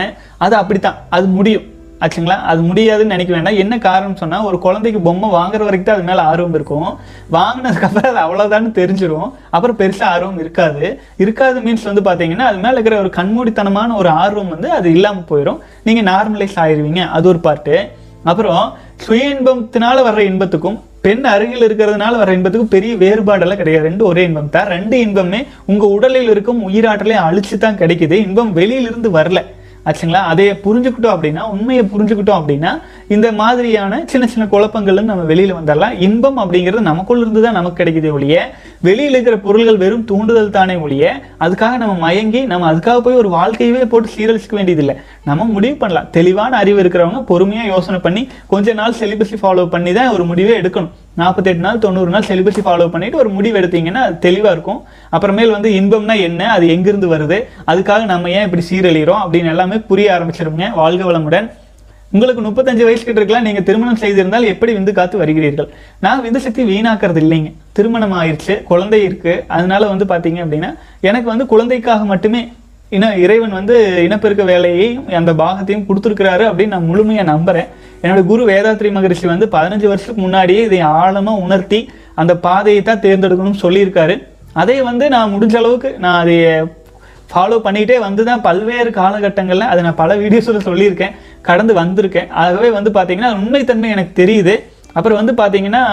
அது 0.45 0.55
அப்படித்தான். 0.61 0.99
அது 1.09 1.27
முடியும். 1.37 1.65
ஆச்சுங்களா? 2.03 2.37
அது 2.51 2.61
முடியாதுன்னு 2.69 3.13
நினைக்க 3.15 3.31
வேண்டாம். 3.35 3.59
என்ன 3.63 3.77
காரணம் 3.87 4.19
சொன்னால் 4.21 4.47
ஒரு 4.49 4.59
குழந்தைக்கு 4.65 4.99
பொம்மை 5.07 5.29
வாங்குற 5.39 5.61
வரைக்கும் 5.67 5.89
தான் 5.89 5.97
அது 5.97 6.07
மேலே 6.09 6.23
ஆர்வம் 6.31 6.55
இருக்கும். 6.59 6.89
வாங்கினதுக்கப்புறம் 7.37 8.09
அது 8.11 8.21
அவ்வளோதான்னு 8.25 8.71
தெரிஞ்சிடும் 8.79 9.29
அப்புறம் 9.55 9.79
பெருசாக 9.81 10.13
ஆர்வம் 10.15 10.39
இருக்காது. 10.43 10.85
இருக்காது 11.25 11.59
மீன்ஸ் 11.67 11.89
வந்து 11.89 12.05
பார்த்தீங்கன்னா 12.09 12.47
அது 12.51 12.57
மேலே 12.65 12.75
இருக்கிற 12.77 12.97
ஒரு 13.03 13.11
கண்மூடித்தனமான 13.19 13.95
ஒரு 14.03 14.09
ஆர்வம் 14.23 14.53
வந்து 14.55 14.71
அது 14.77 14.89
இல்லாமல் 14.97 15.29
போயிடும் 15.33 15.59
நீங்கள் 15.89 16.09
நார்மலைஸ் 16.13 16.57
ஆயிடுவீங்க 16.63 17.03
அது 17.17 17.27
ஒரு 17.33 17.41
பார்ட்டு 17.49 17.77
அப்புறம் 18.31 18.63
சுய 19.05 19.23
இன்பத்தினால 19.35 20.03
வர்ற 20.07 20.21
இன்பத்துக்கும் 20.31 20.79
பெண் 21.05 21.25
அருகில் 21.31 21.65
இருக்கிறதுனால 21.67 22.17
வர 22.19 22.33
இன்பத்துக்கும் 22.35 22.73
பெரிய 22.75 22.93
வேறுபாடெல்லாம் 23.01 23.59
கிடையாது. 23.61 23.87
ரெண்டு 23.87 24.03
ஒரே 24.05 24.23
இன்பம் 24.23 24.53
தான். 24.53 24.67
ரெண்டு 24.67 24.95
இன்பமே 25.05 25.39
உங்கள் 25.65 25.93
உடலில் 25.95 26.29
இருக்கும் 26.33 26.61
உயிராற்றலை 26.69 27.17
அழிச்சு 27.27 27.57
தான் 27.57 27.79
கிடைக்குது. 27.81 28.15
இன்பம் 28.27 28.53
வெளியிலிருந்து 28.53 29.09
வரல. 29.17 29.41
ஆச்சுங்களா? 29.87 30.21
அதை 30.31 30.43
புரிஞ்சுக்கிட்டோம் 30.65 31.15
அப்படின்னா 31.15 31.41
உண்மையை 31.53 31.81
புரிஞ்சுக்கிட்டோம் 31.93 32.39
அப்படின்னா 32.41 32.71
இந்த 33.15 33.27
மாதிரியான 33.39 33.99
சின்ன 34.11 34.27
சின்ன 34.33 34.45
குழப்பங்கள்ல 34.53 35.01
நம்ம 35.09 35.23
வெளியில் 35.31 35.55
வந்துடலாம் 35.57 35.95
இன்பம் 36.07 36.39
அப்படிங்கிறது 36.43 36.89
நமக்குள்ள 36.89 37.23
இருந்து 37.25 37.43
தான் 37.45 37.57
நமக்கு 37.59 37.79
கிடைக்குது 37.81 38.11
ஒழிய 38.17 38.37
வெளியில் 38.87 39.15
இருக்கிற 39.15 39.37
பொருள்கள் 39.47 39.81
வெறும் 39.83 40.07
தூண்டுதல் 40.11 40.55
தானே 40.57 40.75
ஒழிய 40.85 41.03
அதுக்காக 41.39 41.77
நம்ம 41.83 41.97
மயங்கி 42.05 42.43
நம்ம 42.53 42.71
அதுக்காக 42.73 42.99
போய் 42.99 43.21
ஒரு 43.23 43.31
வாழ்க்கையவே 43.39 43.83
போட்டு 43.93 44.15
சீரழிச்சிக்க 44.15 44.55
வேண்டியதில்லை. 44.59 44.97
நம்ம 45.29 45.51
முடிவு 45.55 45.75
பண்ணலாம். 45.75 46.09
தெளிவான 46.17 46.57
அறிவு 46.63 46.81
இருக்கிறவங்க 46.83 47.21
பொறுமையாக 47.31 47.71
யோசனை 47.75 47.99
பண்ணி 47.99 48.23
கொஞ்ச 48.47 48.73
நாள் 48.81 48.99
செலிபஸை 49.01 49.39
ஃபாலோ 49.43 49.69
பண்ணி 49.69 49.93
தான் 49.93 50.13
ஒரு 50.17 50.25
முடிவே 50.31 50.55
எடுக்கணும். 50.61 50.93
நாற்பத்தெட்டு 51.21 51.63
நாள் 51.65 51.81
தொண்ணூறு 51.85 52.09
நாள் 52.09 52.27
செலிபஸை 52.29 52.61
ஃபாலோ 52.67 52.87
பண்ணிட்டு 52.93 53.17
ஒரு 53.17 53.29
முடிவு 53.29 53.59
எடுத்தீங்கன்னா 53.59 54.03
அது 54.09 54.31
இருக்கும். 54.31 54.79
அப்புறமேல் 55.15 55.55
வந்து 55.55 55.69
இன்பம்னா 55.79 56.15
என்ன? 56.29 56.51
அது 56.51 56.67
எங்கிருந்து 56.75 57.09
வருது? 57.15 57.39
அதுக்காக 57.71 58.05
நம்ம 58.05 58.31
ஏன் 58.37 58.45
இப்படி 58.47 58.63
சீரழிகிறோம் 58.69 59.21
அப்படின்னு 59.23 59.51
எல்லாமே 59.55 59.77
புரிய 59.91 60.07
ஆரம்பிச்சிருங்க 60.15 60.69
வாழ்க 60.81 61.03
வளமுடன். 61.11 61.49
உங்களுக்கு 62.15 62.41
முப்பத்தஞ்சு 62.47 62.83
வயசு 62.87 63.03
கிட்ட 63.03 63.19
இருக்கலாம். 63.19 63.45
நீங்கள் 63.47 63.63
திருமணம் 63.67 64.01
செய்திருந்தால் 64.01 64.49
எப்படி 64.53 64.71
விந்து 64.77 64.91
காத்து 64.97 65.21
வருகிறீர்கள்? 65.21 65.69
நான் 65.99 66.23
விந்து 66.25 66.39
சக்தி 66.45 66.63
வீணாக்குறது 66.71 67.21
இல்லைங்க. 67.25 67.51
திருமணம் 67.77 68.13
ஆயிடுச்சு 68.19 68.55
குழந்தை 68.63 68.99
இருக்குது 69.07 69.43
அதனால 69.47 69.87
வந்து 69.93 70.05
பார்த்தீங்க 70.11 70.41
அப்படின்னா 70.45 70.71
எனக்கு 71.09 71.27
வந்து 71.33 71.45
குழந்தைக்காக 71.53 72.05
மட்டுமே 72.11 72.41
இன 72.97 73.05
இறைவன் 73.23 73.57
வந்து 73.59 73.75
இனப்பெருக்க 74.05 74.43
வேலையையும் 74.51 75.07
அந்த 75.21 75.31
பாகத்தையும் 75.41 75.87
கொடுத்துருக்கிறாரு 75.87 76.43
அப்படின்னு 76.49 76.75
நான் 76.75 76.89
முழுமையாக 76.91 77.31
நம்புகிறேன் 77.31 77.69
என்னோட 78.03 78.21
குரு 78.29 78.43
வேதாத்ரி 78.51 78.89
மகரிஷி 78.95 79.25
வந்து 79.31 79.45
பதினஞ்சு 79.55 79.87
வருஷத்துக்கு 79.91 80.23
முன்னாடியே 80.25 80.61
இதை 80.69 80.79
ஆழமாக 80.99 81.43
உணர்த்தி 81.45 81.79
அந்த 82.21 82.33
பாதையை 82.45 82.81
தான் 82.89 83.03
தேர்ந்தெடுக்கணும்னு 83.05 83.63
சொல்லியிருக்காரு. 83.65 84.15
அதை 84.61 84.75
வந்து 84.89 85.05
நான் 85.15 85.31
முடிஞ்ச 85.35 85.55
அளவுக்கு 85.61 85.89
நான் 86.03 86.19
அதை 86.23 86.35
ஃபாலோ 87.31 87.57
பண்ணிகிட்டே 87.65 87.95
வந்து 88.07 88.23
தான் 88.29 88.43
பல்வேறு 88.47 88.89
காலகட்டங்களில் 88.97 89.69
அதை 89.71 89.81
நான் 89.85 90.01
பல 90.01 90.15
வீடியோஸில் 90.23 90.65
சொல்லியிருக்கேன் 90.67 91.15
கடந்து 91.47 91.73
வந்திருக்கேன். 91.81 92.27
ஆகவே 92.41 92.69
வந்து 92.77 92.91
பார்த்திங்கன்னா 92.97 93.31
உண்மைத்தன்மை 93.39 93.89
எனக்கு 93.95 94.13
தெரியுது. 94.21 94.55
அப்புறம் 94.97 95.19
வந்து 95.21 95.33
பார்த்தீங்கன்னா 95.39 95.83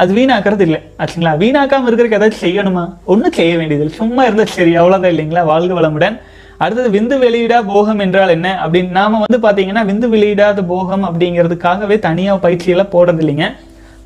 அது 0.00 0.10
வீணாக்கிறது 0.18 0.64
இல்லை 0.66 0.80
ஆச்சுங்களா 1.00 1.32
வீணாக்காமல் 1.42 1.88
இருக்கிறதுக்கு 1.88 2.18
ஏதாச்சும் 2.18 2.44
செய்யணுமா? 2.46 2.84
ஒன்றும் 3.12 3.36
செய்ய 3.38 3.52
வேண்டியதில்லை. 3.60 3.94
சும்மா 4.00 4.22
இருந்தால் 4.26 4.54
சரி 4.56 4.72
அவ்வளோதான் 4.80 5.12
இல்லைங்களா? 5.14 5.42
வாழ்க 5.52 5.72
வளமுடன். 5.78 6.16
அடுத்தது 6.64 6.88
விந்து 6.96 7.16
வெளியிடா 7.24 7.58
போகம் 7.72 8.00
என்றால் 8.04 8.34
என்ன? 8.36 8.48
அப்படின்னு 8.64 8.96
நாம 8.98 9.20
வந்து 9.24 9.38
பார்த்தீங்கன்னா 9.46 9.82
விந்து 9.90 10.08
வெளியிடாத 10.14 10.62
போகம் 10.74 11.04
அப்படிங்கிறதுக்காகவே 11.08 11.98
தனியாக 12.08 12.42
பயிற்சியெல்லாம் 12.44 12.94
போடுறது 12.94 13.22
இல்லைங்க 13.24 13.48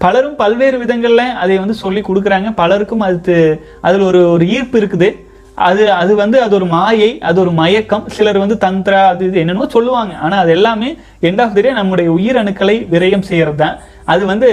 பலரும் 0.04 0.36
பல்வேறு 0.40 0.76
விதங்களில் 0.82 1.36
அதை 1.42 1.54
வந்து 1.58 1.76
சொல்லி 1.82 2.00
கொடுக்குறாங்க. 2.08 2.48
பலருக்கும் 2.60 3.04
அது 3.08 3.36
அதில் 3.86 4.04
ஒரு 4.08 4.20
ஒரு 4.34 4.44
ஈர்ப்பு 4.56 4.76
இருக்குது. 4.80 5.08
அது 5.68 5.82
அது 5.92 6.12
வந்து 6.20 6.36
அது 6.44 6.54
ஒரு 6.58 6.66
மாயை 6.76 7.10
அது 7.28 7.38
ஒரு 7.44 7.52
மயக்கம். 7.60 8.04
சிலர் 8.16 8.42
வந்து 8.44 8.56
தந்திரா 8.64 9.02
அது 9.12 9.22
இது 9.28 9.40
என்னென்னமோ 9.42 9.68
சொல்லுவாங்க. 9.76 10.14
ஆனால் 10.24 10.40
அது 10.44 10.52
எல்லாமே 10.58 10.88
எண்ட் 11.28 11.42
ஆஃப் 11.44 11.54
தி 11.56 11.62
டே 11.66 11.72
நம்முடைய 11.80 12.08
உயிரணுக்களை 12.16 12.76
விரயம் 12.94 13.28
செய்கிறது 13.30 13.58
தான் 13.64 13.76
அது 14.14 14.22
வந்து 14.32 14.50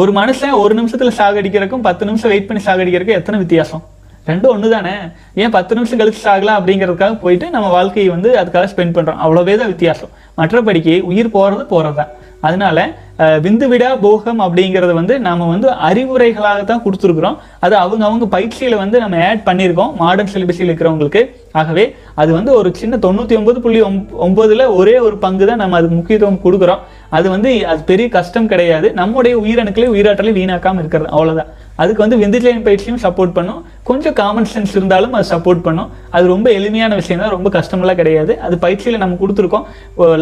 ஒரு 0.00 0.10
மனுஷன் 0.18 0.54
ஒரு 0.62 0.74
நிமிஷத்தில் 0.78 1.16
சாகடிக்கிறதுக்கும் 1.18 1.84
பத்து 1.88 2.06
நிமிஷம் 2.08 2.30
வெயிட் 2.32 2.46
பண்ணி 2.48 2.60
சாகடிக்கிறதுக்கும் 2.66 3.18
எத்தனை 3.20 3.36
வித்தியாசம்? 3.42 3.82
ரெண்டும் 4.28 4.52
ஒன்று 4.54 4.68
தானே 4.74 4.94
ஏன் 5.42 5.52
பத்து 5.56 5.76
நிமிஷம் 5.76 6.00
கழிச்சு 6.00 6.20
சாகலாம் 6.26 6.58
அப்படிங்கிறதுக்காக 6.58 7.14
போயிட்டு 7.24 7.46
நம்ம 7.54 7.68
வாழ்க்கையை 7.76 8.08
வந்து 8.14 8.30
அதுக்காக 8.40 8.68
ஸ்பெண்ட் 8.72 8.94
பண்ணுறோம் 8.96 9.20
அவ்வளோவே 9.24 9.54
தான் 9.60 9.72
வித்தியாசம். 9.74 10.10
மற்றபடிக்கு 10.40 10.94
உயிர் 11.10 11.34
போகிறது 11.36 11.64
போகிறது 11.72 11.96
தான் 12.00 12.12
அதனால 12.42 12.96
விந்துவிடா 13.18 13.22
விந்து 13.22 13.70
விடா 13.72 14.00
போகம் 14.00 14.40
அப்படிங்கிறது 14.40 14.92
வந்து 14.92 15.20
நாம 15.20 15.46
வந்து 15.46 15.68
அறிவுரைகளாக 15.68 16.64
தான் 16.64 16.82
கொடுத்துருக்குறோம். 16.84 17.36
அது 17.60 17.76
அவங்க 17.76 18.04
அவங்க 18.04 18.40
பயிற்சியில 18.40 18.76
வந்து 18.76 18.98
நம்ம 18.98 19.28
ஆட் 19.28 19.40
பண்ணியிருக்கோம். 19.44 19.94
மாடர்ன் 19.94 20.32
சிலிபஸில் 20.32 20.70
இருக்கிறவங்களுக்கு. 20.70 21.30
ஆகவே 21.52 21.96
அது 22.14 22.32
வந்து 22.32 22.52
ஒரு 22.52 22.74
சின்ன 22.74 22.96
தொண்ணூற்றி 22.96 23.36
ஒன்பது 23.36 23.60
புள்ளி 23.60 23.82
ஒம்ப- 23.82 24.06
ஒன்பதுல 24.22 24.74
ஒரே 24.74 24.98
ஒரு 24.98 25.18
பங்கு 25.18 25.46
தான் 25.46 25.56
நம்ம 25.56 25.76
அதுக்கு 25.76 25.94
முக்கியத்துவம் 25.94 26.40
கொடுக்குறோம். 26.44 26.78
அது 27.08 27.30
வந்து 27.30 27.66
அது 27.66 27.82
பெரிய 27.82 28.08
கஷ்டம் 28.08 28.46
கிடையாது. 28.46 28.92
நம்முடைய 28.92 29.38
உயிரணுக்களை 29.38 29.88
உயிராற்றலை 29.90 30.32
வீணாக்காமல் 30.32 30.78
இருக்கிறது. 30.78 31.10
அவ்வளோதான் 31.16 31.46
அதுக்கு 31.82 32.04
வந்து 32.04 32.18
விந்துஜயன் 32.22 32.64
பயிற்சியும் 32.66 33.02
சப்போர்ட் 33.04 33.34
பண்ணும். 33.38 33.60
கொஞ்சம் 33.90 34.16
காமன் 34.20 34.48
சென்ஸ் 34.54 34.74
இருந்தாலும் 34.78 35.14
அது 35.18 35.26
சப்போர்ட் 35.34 35.62
பண்ணும். 35.66 35.90
அது 36.16 36.24
ரொம்ப 36.34 36.48
எளிமையான 36.58 36.94
விஷயம் 37.00 37.22
தான் 37.24 37.34
ரொம்ப 37.36 37.50
கஷ்டமெல்லாம் 37.58 38.00
கிடையாது. 38.00 38.34
அது 38.48 38.56
பயிற்சியில் 38.64 39.02
நம்ம 39.04 39.18
கொடுத்துருக்கோம். 39.22 39.66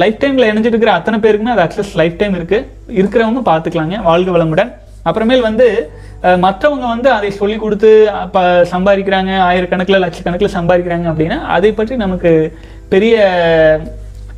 லைஃப் 0.03 0.21
டைமில் 0.25 0.49
இணைஞ்சிட்டு 0.51 0.77
இருக்கிற 0.77 0.95
அத்தனை 0.99 1.19
பேருக்குமே 1.25 1.55
அது 1.57 1.65
அக்சஸ் 1.67 1.93
லைஃப் 2.03 2.21
டைம் 2.23 2.37
இருக்குது 2.41 2.67
இருக்கிறவங்க 3.01 3.43
பார்த்துக்கலாங்க. 3.51 3.97
வாழ்க 4.11 4.31
வளமுடன். 4.37 4.73
அப்புறமேல் 5.09 5.47
வந்து 5.49 5.67
மற்றவங்க 6.45 6.87
வந்து 6.95 7.09
அதை 7.19 7.29
சொல்லி 7.39 7.55
கொடுத்து 7.63 7.91
அப்ப 8.23 8.41
சம்பாதிக்கிறாங்க. 8.73 9.31
ஆயிரக்கணக்கில் 9.51 10.03
லட்சக்கணக்கில் 10.05 10.57
சம்பாதிக்கிறாங்க 10.57 11.07
அப்படின்னா 11.13 11.39
அதை 11.57 11.71
பற்றி 11.79 11.95
நமக்கு 12.05 12.33
பெரிய 12.93 13.17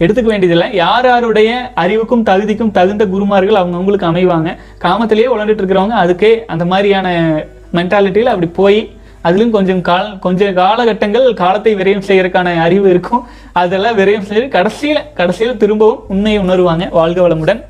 எடுத்துக்க 0.03 0.29
வேண்டியதில்லை. 0.33 0.69
யார் 0.83 1.07
யாருடைய 1.11 1.51
அறிவுக்கும் 1.83 2.25
தகுதிக்கும் 2.31 2.75
தகுந்த 2.79 3.07
குருமார்கள் 3.15 3.61
அவங்கவுங்களுக்கு 3.63 4.11
அமைவாங்க. 4.11 4.51
காமத்திலேயே 4.87 5.29
உழண்டுட்டு 5.35 5.63
இருக்கிறவங்க 5.63 5.97
அதுக்கே 6.05 6.33
அந்த 6.55 6.65
மாதிரியான 6.73 7.09
மென்டாலிட்டியில் 7.79 8.33
அப்படி 8.35 8.51
போய் 8.61 8.81
அதுலயும் 9.27 9.57
கொஞ்சம் 9.57 9.83
கால 9.89 10.07
கொஞ்சம் 10.21 10.55
காலகட்டங்கள் 10.55 11.27
காலத்தை 11.41 11.73
விரயம் 11.81 12.07
செய்யறதுக்கான 12.09 12.55
அறிவு 12.67 12.87
இருக்கும். 12.93 13.23
அதெல்லாம் 13.63 13.99
விரயம் 13.99 14.29
செய்து 14.31 14.47
கடைசியில 14.57 14.99
கடைசியில 15.21 15.53
திரும்பவும் 15.57 16.01
உண்மையை 16.09 16.41
உணருவாங்க 16.45 16.87
வாழ்க 16.99 17.21
வளமுடன். 17.29 17.61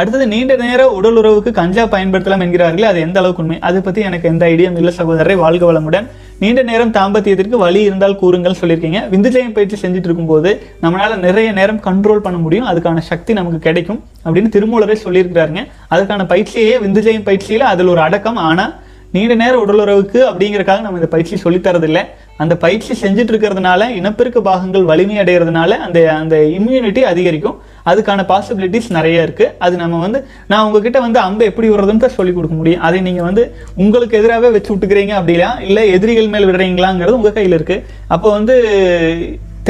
அடுத்தது 0.00 0.24
நீண்ட 0.32 0.56
நேர 0.56 0.80
உடல் 0.96 1.16
உறவுக்கு 1.16 1.50
கஞ்சா 1.52 1.84
பயன்படுத்தலாம் 1.84 2.44
என்கிறார்கள் 2.44 2.90
அது 2.90 2.98
எந்த 3.06 3.18
அளவுக்கு 3.20 3.42
உண்மை? 3.42 3.56
அதை 3.68 3.80
பத்தி 3.86 4.00
எனக்கு 4.08 4.28
எந்த 4.28 4.46
ஐடியாவும் 4.46 4.80
இல்லை 4.80 4.92
சகோதரரை 4.98 5.36
வாழ்க 5.44 5.64
வளமுடன். 5.72 6.06
நீண்ட 6.42 6.62
நேரம் 6.62 6.92
தாம்பத்தியத்திற்கு 6.92 7.56
வழி 7.62 7.80
இருந்தால் 7.82 8.16
கூறுங்கள் 8.16 8.58
சொல்லியிருக்கீங்க. 8.60 8.98
விந்துஜயம் 9.12 9.52
பயிற்சி 9.52 9.88
செஞ்சுட்டு 9.88 10.08
இருக்கும்போது 10.08 10.50
நம்மளால் 10.82 11.16
நிறைய 11.16 11.52
நேரம் 11.52 11.80
கண்ட்ரோல் 11.86 12.24
பண்ண 12.26 12.38
முடியும். 12.38 12.66
அதுக்கான 12.66 12.98
சக்தி 12.98 13.32
நமக்கு 13.32 13.58
கிடைக்கும் 13.58 14.04
அப்படின்னு 14.24 14.52
திருமூலரே 14.56 14.96
சொல்லியிருக்கிறாருங்க. 15.04 15.62
அதுக்கான 15.90 16.26
பயிற்சியே 16.26 16.76
விந்துஜயம் 16.76 17.26
பயிற்சியில் 17.30 17.70
அதில் 17.72 17.86
ஒரு 17.86 18.00
அடக்கம். 18.00 18.36
ஆனால் 18.36 18.74
நீண்ட 19.12 19.34
நேரம் 19.34 19.60
உடலுறவுக்கு 19.60 20.20
அப்படிங்கிறக்காக 20.30 20.80
நம்ம 20.80 20.98
இந்த 21.00 21.06
பயிற்சி 21.06 21.36
சொல்லித்தரதில்லை. 21.44 22.02
அந்த 22.36 22.56
பயிற்சி 22.56 22.92
செஞ்சுட்டு 23.02 23.32
இருக்கிறதுனால 23.32 23.88
இனப்பெருக்க 23.90 24.40
பாகங்கள் 24.40 24.84
வலிமை 24.84 25.16
அடைகிறதுனால 25.16 25.70
அந்த 25.86 26.12
அந்த 26.12 26.36
இம்யூனிட்டி 26.36 27.02
அதிகரிக்கும். 27.12 27.58
அதுக்கான 27.90 28.24
பாசிபிலிட்டிஸ் 28.30 28.88
நிறைய 28.98 29.26
இருக்குது 29.26 29.52
அது 29.64 29.74
நம்ம 29.82 30.00
வந்து 30.04 30.20
நான் 30.50 30.64
உங்ககிட்ட 30.66 30.98
வந்து 31.06 31.20
அம்பை 31.26 31.46
எப்படி 31.50 31.68
விடுறதுன்னு 31.72 32.14
சொல்லிக் 32.18 32.38
கொடுக்க 32.38 32.54
முடியும். 32.60 32.82
அதை 32.88 32.98
நீங்கள் 33.08 33.26
வந்து 33.28 33.42
உங்களுக்கு 33.82 34.18
எதிராகவே 34.20 34.50
வச்சு 34.56 34.72
விட்டுக்கிறீங்க 34.72 35.14
அப்படிலாம் 35.20 35.58
இல்லை 35.68 35.84
எதிரிகள் 35.96 36.32
மேல் 36.34 36.48
விடுறீங்களாங்கிறது 36.50 37.18
உங்கள் 37.20 37.36
கையில் 37.38 37.56
இருக்குது 37.58 37.84
அப்போ 38.16 38.30
வந்து 38.38 38.56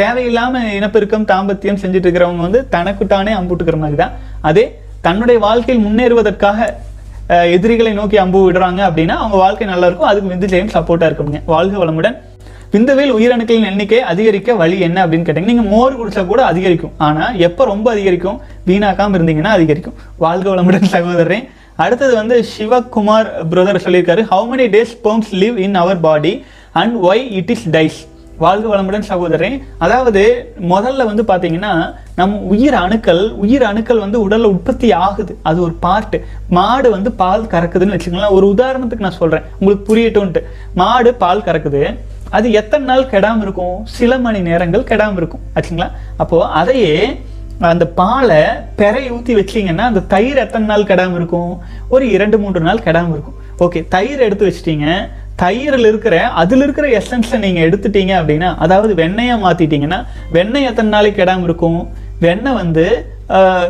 தேவையில்லாமல் 0.01 0.69
இனப்பெருக்கம் 0.79 1.29
தாம்பத்தியம் 1.31 1.81
செஞ்சுட்டு 1.83 2.07
இருக்கிறவங்க 2.07 2.43
வந்து 2.47 2.61
தனக்குத்தானே 2.75 3.33
அம்புட்டுக்கிற 3.39 3.79
மாதிரி 3.85 3.99
தான். 4.03 4.13
அதே 4.49 4.65
தன்னுடைய 5.07 5.39
வாழ்க்கையில் 5.47 5.85
முன்னேறுவதற்காக 5.87 6.69
எதிரிகளை 7.57 7.93
நோக்கி 7.99 8.17
அம்பு 8.23 8.39
விடுறாங்க 8.45 8.81
அப்படின்னா 8.89 9.17
அவங்க 9.23 9.37
வாழ்க்கை 9.45 9.67
நல்லா 9.71 9.89
இருக்கும். 9.89 10.11
அதுக்கு 10.11 10.31
விந்து 10.33 10.51
ஜெயம் 10.53 10.75
சப்போர்ட்டாக 10.77 11.09
இருக்குங்க 11.11 11.41
வாழ்க 11.55 11.77
வளமுடன். 11.83 12.17
விந்துவில் 12.73 13.13
உயிரணுக்களின் 13.13 13.65
எண்ணிக்கை 13.65 14.01
அதிகரிக்க 14.01 14.55
வழி 14.55 14.81
என்ன 14.81 15.07
அப்படின்னு 15.07 15.27
கேட்டீங்க 15.29 15.49
நீங்க 15.51 15.63
மோர் 15.63 15.95
குடிச்சா 16.01 16.27
கூட 16.27 16.45
அதிகரிக்கும். 16.45 16.93
ஆனா 16.99 17.31
எப்ப 17.31 17.65
ரொம்ப 17.65 17.91
அதிகரிக்கும்? 17.91 18.41
வீணாக்காம 18.67 19.17
இருந்தீங்கன்னா 19.19 19.53
அதிகரிக்கும். 19.59 19.95
வாழ்க 20.17 20.55
வளமுடன் 20.55 20.91
சகோதரன் 20.97 21.49
அடுத்தது 21.77 22.15
வந்து 22.15 22.45
சிவகுமார் 22.59 23.29
பிரதர் 23.51 23.85
சொல்லியிருக்காரு 23.87 24.23
how 24.31 24.47
many 24.53 24.69
days 24.77 24.95
sperms 24.95 25.29
live 25.33 25.57
in 25.57 25.75
our 25.75 26.01
body 26.01 26.45
and 26.73 27.05
why 27.05 27.27
it 27.31 27.51
is 27.51 27.71
dies 27.71 27.99
வாழ்க 28.39 28.77
வளமுடன் 28.77 29.09
சகோதரன் 29.11 29.63
அதாவது 29.79 30.53
முதல்ல 30.61 31.05
வந்து 31.05 31.23
பார்த்தீங்கன்னா 31.23 31.95
நம்ம 32.17 32.37
உயிர் 32.37 32.75
அணுக்கள் 32.75 33.31
உயிர் 33.31 33.63
அணுக்கள் 33.63 33.99
வந்து 33.99 34.29
உடல்ல 34.29 34.43
உற்பத்தி 34.43 34.93
ஆகுது. 34.93 35.39
அது 35.43 35.63
ஒரு 35.63 35.73
பார்ட் 35.73 36.17
மாடு 36.49 36.91
வந்து 36.91 37.13
பால் 37.13 37.43
கறக்குதுன்னு 37.43 37.95
வச்சுக்கோங்களேன். 37.95 38.31
ஒரு 38.31 38.47
உதாரணத்துக்கு 38.47 39.07
நான் 39.07 39.19
சொல்றேன். 39.23 39.43
உங்களுக்கு 39.59 39.87
புரியட்டும்ட்டு. 39.91 40.43
மாடு 40.75 41.15
பால் 41.15 41.41
கறக்குது. 41.41 41.83
அது 42.37 42.47
எத்தனை 42.61 42.85
நாள் 42.91 43.11
கெடாமல் 43.13 43.45
இருக்கும்? 43.47 43.77
சில 43.99 44.13
மணி 44.25 44.41
நேரங்கள் 44.49 44.89
கெடாமல் 44.91 45.21
இருக்கும். 45.21 45.45
ஆச்சுங்களா? 45.57 45.89
அப்போது 46.23 46.49
அதையே 46.61 46.95
அந்த 47.73 47.85
பாலை 48.01 48.43
பெறை 48.81 49.05
ஊற்றி 49.15 49.33
வச்சீங்கன்னா 49.39 49.85
அந்த 49.91 50.03
தயிர் 50.15 50.43
எத்தனை 50.47 50.67
நாள் 50.73 50.89
கெடாமல் 50.91 51.19
இருக்கும்? 51.21 51.53
ஒரு 51.95 52.05
இரண்டு 52.17 52.37
மூன்று 52.43 52.61
நாள் 52.67 52.85
கெடாமல் 52.87 53.17
இருக்கும். 53.17 53.39
ஓகே 53.65 53.81
தயிர் 53.95 54.25
எடுத்து 54.27 54.47
வச்சிட்டீங்க. 54.49 54.87
தயிரில் 55.43 55.89
இருக்கிற 55.91 56.17
அதில் 56.43 56.63
இருக்கிற 56.65 56.87
எசன்ஸை 57.01 57.39
நீங்கள் 57.45 57.65
எடுத்துட்டீங்க 57.67 58.13
அப்படின்னா 58.21 58.49
அதாவது 58.65 58.93
வெண்ணெயா 59.01 59.35
மாற்றிட்டீங்கன்னா 59.45 59.99
வெண்ணெய் 60.37 60.69
எத்தனை 60.71 60.91
நாளைக்கு 60.97 61.21
கெடாமல் 61.21 61.49
இருக்கும்? 61.49 61.81
வெண்ணெய் 62.25 62.59
வந்து 62.63 62.87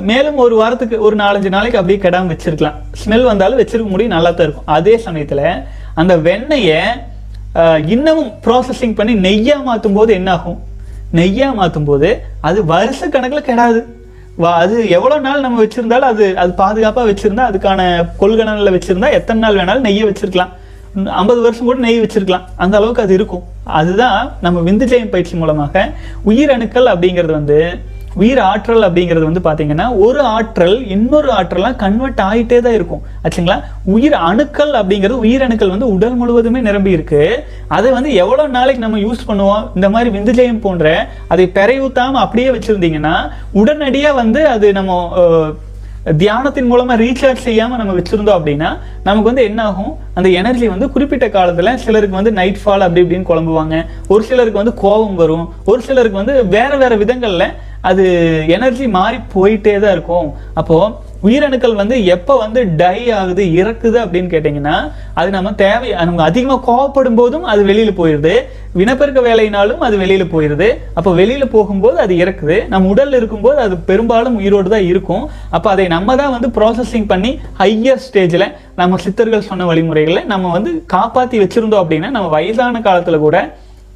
மேலும் 0.08 0.38
ஒரு 0.44 0.54
வாரத்துக்கு 0.60 0.96
ஒரு 1.06 1.16
நாலஞ்சு 1.22 1.50
நாளைக்கு 1.54 1.78
அப்படியே 1.80 2.00
கெடாமல் 2.04 2.32
வச்சிருக்கலாம். 2.32 2.76
ஸ்மெல் 3.00 3.28
வந்தாலும் 3.30 3.60
வச்சிருக்க 3.60 3.90
முடியும் 3.94 4.14
நல்லா 4.16 4.30
தான் 4.30 4.46
இருக்கும். 4.46 4.68
அதே 4.76 4.94
சமயத்தில் 5.06 5.46
அந்த 6.00 6.14
வெண்ணெயை 6.26 6.80
இன்னமும் 7.92 8.32
ப்ராசஸிங் 8.44 8.96
பண்ணி 8.98 9.14
நெய்யாக 9.26 9.62
மாற்றும் 9.68 9.96
போது 9.98 10.10
என்னாகும்? 10.18 10.58
நெய்யாக 11.18 11.58
மாற்றும் 11.60 11.88
போது 11.90 12.08
அது 12.48 12.58
வருஷ 12.72 13.08
கணக்கில் 13.14 13.46
கெடாது. 13.48 13.80
வா 14.42 14.50
அது 14.62 14.74
எவ்வளோ 14.96 15.16
நாள் 15.26 15.44
நம்ம 15.44 15.60
வச்சுருந்தாலும் 15.64 16.10
அது 16.12 16.24
அது 16.42 16.50
பாதுகாப்பாக 16.62 17.06
வச்சுருந்தா 17.10 17.44
அதுக்கான 17.50 17.80
கொள்கணனில் 18.20 18.74
வச்சுருந்தா 18.74 19.08
எத்தனை 19.18 19.40
நாள் 19.44 19.58
வேணாலும் 19.60 19.86
நெய்யை 19.88 20.04
வச்சுருக்கலாம். 20.10 20.52
ஐம்பது 21.20 21.40
வருஷம் 21.46 21.68
கூட 21.68 21.78
நெய் 21.86 22.02
வச்சுருக்கலாம். 22.04 22.44
அந்த 22.62 22.74
அளவுக்கு 22.78 23.04
அது 23.06 23.14
இருக்கும். 23.18 23.44
அதுதான் 23.80 24.20
நம்ம 24.44 24.60
விந்துஜயம் 24.68 25.12
பயிற்சி 25.14 25.34
மூலமாக 25.40 25.84
உயிரணுக்கள் 26.30 26.90
அப்படிங்கிறது 26.92 27.34
வந்து 27.40 27.58
உயிர் 28.20 28.40
ஆற்றல் 28.50 28.86
அப்படிங்கிறது 28.86 29.28
வந்து 29.28 29.42
பார்த்தீங்கன்னா 29.46 29.86
ஒரு 30.06 30.20
ஆற்றல் 30.36 30.76
இன்னொரு 30.94 31.30
ஆற்றலாம் 31.38 31.76
கன்வெர்ட் 31.82 32.22
ஆகிட்டே 32.28 32.58
தான் 32.66 32.76
இருக்கும். 32.78 33.02
ஆச்சுங்களா? 33.24 33.56
உயிர் 33.94 34.16
அணுக்கள் 34.30 34.72
அப்படிங்கிறது 34.80 35.22
உயிரணுக்கள் 35.26 35.74
வந்து 35.74 35.92
உடல் 35.94 36.18
முழுவதுமே 36.20 36.62
நிரம்பி 36.68 36.96
இருக்கு. 36.96 37.22
அதை 37.76 37.88
வந்து 37.98 38.12
எவ்வளோ 38.24 38.46
நாளைக்கு 38.56 38.84
நம்ம 38.86 39.00
யூஸ் 39.06 39.28
பண்ணுவோம்? 39.30 39.64
இந்த 39.78 39.88
மாதிரி 39.94 40.10
விந்துஜயம் 40.18 40.64
போன்ற 40.66 40.96
அதை 41.34 41.46
பெறையூத்தாமல் 41.58 42.24
அப்படியே 42.24 42.50
வச்சுருந்தீங்கன்னா 42.56 43.16
உடனடியாக 43.62 44.20
வந்து 44.22 44.42
அது 44.56 44.68
நம்ம 44.80 45.00
தியானத்தின் 46.22 46.68
மூலமாக 46.70 47.02
ரீசார்ஜ் 47.04 47.46
செய்யாமல் 47.46 47.78
நம்ம 47.80 47.94
வச்சுருந்தோம் 47.98 48.38
அப்படின்னா 48.38 48.68
நமக்கு 49.06 49.28
வந்து 49.30 49.44
என்ன 49.50 49.60
ஆகும் 49.70 49.92
அந்த 50.14 50.28
எனர்ஜி 50.40 50.68
வந்து 50.68 50.90
குறிப்பிட்ட 50.90 51.26
காலத்தில் 51.28 51.76
சிலருக்கு 51.84 52.18
வந்து 52.20 52.32
நைட் 52.38 52.60
ஃபால் 52.62 52.84
அப்படி 52.86 53.02
இப்படின்னு 53.04 53.28
குழம்புவாங்க. 53.30 53.84
ஒரு 54.12 54.22
சிலருக்கு 54.28 54.62
வந்து 54.62 54.74
கோபம் 54.84 55.18
வரும். 55.22 55.46
ஒரு 55.64 55.82
சிலருக்கு 55.88 56.20
வந்து 56.22 56.36
வேறு 56.54 56.78
வேறு 56.78 56.96
விதங்களில் 57.02 57.46
அது 57.80 58.04
எனர்ஜி 58.56 58.86
மாறி 58.98 59.18
போயிட்டே 59.34 59.74
தான் 59.80 59.94
இருக்கும். 59.96 60.28
அப்போது 60.54 61.06
உயிரணுக்கள் 61.26 61.78
வந்து 61.80 61.96
எப்போ 62.14 62.34
வந்து 62.42 62.60
டை 62.80 62.98
ஆகுது 63.18 63.44
இறக்குது 63.60 63.98
அப்படின்னு 64.02 64.28
கேட்டிங்கன்னா 64.34 64.74
அது 65.20 65.28
நம்ம 65.36 65.52
தேவை 65.62 65.88
நம்ம 66.08 66.22
அதிகமாக 66.30 66.60
கோவப்படும் 66.68 67.18
போதும் 67.20 67.46
அது 67.52 67.62
வெளியில் 67.70 67.98
போயிடுது 68.00 68.34
வினப்பெருக்க 68.80 69.20
வேலையினாலும் 69.26 69.82
அது 69.86 69.96
வெளியில் 70.02 70.30
போயிடுது 70.34 70.68
அப்போ 70.98 71.10
வெளியில் 71.20 71.52
போகும்போது 71.54 71.96
அது 72.04 72.14
இறக்குது. 72.22 72.56
நம்ம 72.72 72.88
உடலில் 72.92 73.18
இருக்கும்போது 73.20 73.58
அது 73.64 73.76
பெரும்பாலும் 73.90 74.36
உயிரோடு 74.40 74.68
தான் 74.74 74.86
இருக்கும். 74.92 75.24
அப்போ 75.56 75.68
அதை 75.74 75.86
நம்ம 75.94 76.16
தான் 76.20 76.34
வந்து 76.36 76.50
ப்ராசஸிங் 76.58 77.08
பண்ணி 77.12 77.30
ஹையர் 77.60 78.02
ஸ்டேஜில் 78.06 78.46
நம்ம 78.80 78.98
சித்தர்கள் 79.06 79.48
சொன்ன 79.50 79.66
வழிமுறைகளை 79.70 80.24
நம்ம 80.32 80.52
வந்து 80.56 80.72
காப்பாற்றி 80.94 81.38
வச்சுருந்தோம் 81.44 81.84
அப்படின்னா 81.84 82.10
நம்ம 82.16 82.28
வயதான 82.36 82.82
காலத்தில் 82.88 83.24
கூட 83.26 83.38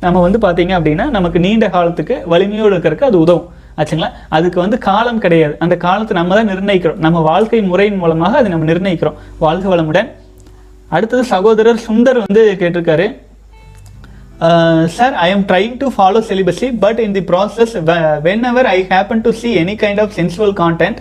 நம்ம 0.05 0.21
வந்து 0.27 0.39
பார்த்தீங்க 0.45 0.73
அப்படின்னா 0.79 1.05
நமக்கு 1.17 1.39
நீண்ட 1.47 1.67
காலத்துக்கு 1.75 2.15
வலிமையோடு 2.33 2.75
இருக்கிறதுக்கு 2.75 3.11
அது 3.11 3.19
உதவும். 3.25 3.49
ஆச்சுங்களா? 3.79 4.11
அதுக்கு 4.37 4.59
வந்து 4.65 4.79
காலம் 4.89 5.21
கிடையாது. 5.25 5.55
அந்த 5.65 5.75
காலத்தை 5.87 6.15
நம்ம 6.21 6.35
தான் 6.39 6.51
நிர்ணயிக்கிறோம். 6.53 7.01
நம்ம 7.07 7.21
வாழ்க்கை 7.31 7.61
முறையின் 7.73 8.01
மூலமாக 8.03 8.39
அதை 8.41 8.51
நம்ம 8.55 8.69
நிர்ணயிக்கிறோம். 8.73 9.19
வாழ்க 9.45 9.67
வளமுடன். 9.75 10.09
அடுத்தது 10.97 11.23
சகோதரர் 11.35 11.85
சுந்தர் 11.89 12.23
வந்து 12.27 12.45
கேட்டிருக்காரு. 12.63 13.09
Sir 14.95 15.15
I 15.25 15.27
am 15.33 15.45
trying 15.51 15.75
to 15.81 15.89
follow 15.97 16.21
celibacy 16.29 16.69
but 16.85 17.01
in 17.05 17.13
the 17.17 17.23
process 17.29 17.75
whenever 18.51 18.69
I 18.77 18.79
happen 18.93 19.21
to 19.27 19.31
see 19.41 19.51
any 19.61 19.75
kind 19.83 20.01
of 20.05 20.15
sensual 20.17 20.55
content 20.63 20.99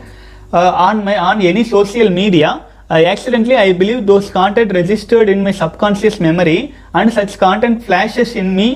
on 0.87 1.01
my 1.07 1.15
on 1.29 1.41
any 1.51 1.63
social 1.71 2.11
media 2.19 2.51
media 2.51 2.97
I 2.99 3.01
accidentally 3.13 3.57
I 3.65 3.71
believe 3.81 3.99
those 4.11 4.27
content 4.37 4.69
registered 4.79 5.27
in 5.33 5.39
my 5.47 5.53
subconscious 5.59 6.15
memory 6.25 6.59
and 6.99 7.09
such 7.17 7.33
content 7.43 7.77
flashes 7.87 8.31
in 8.41 8.47
me 8.59 8.69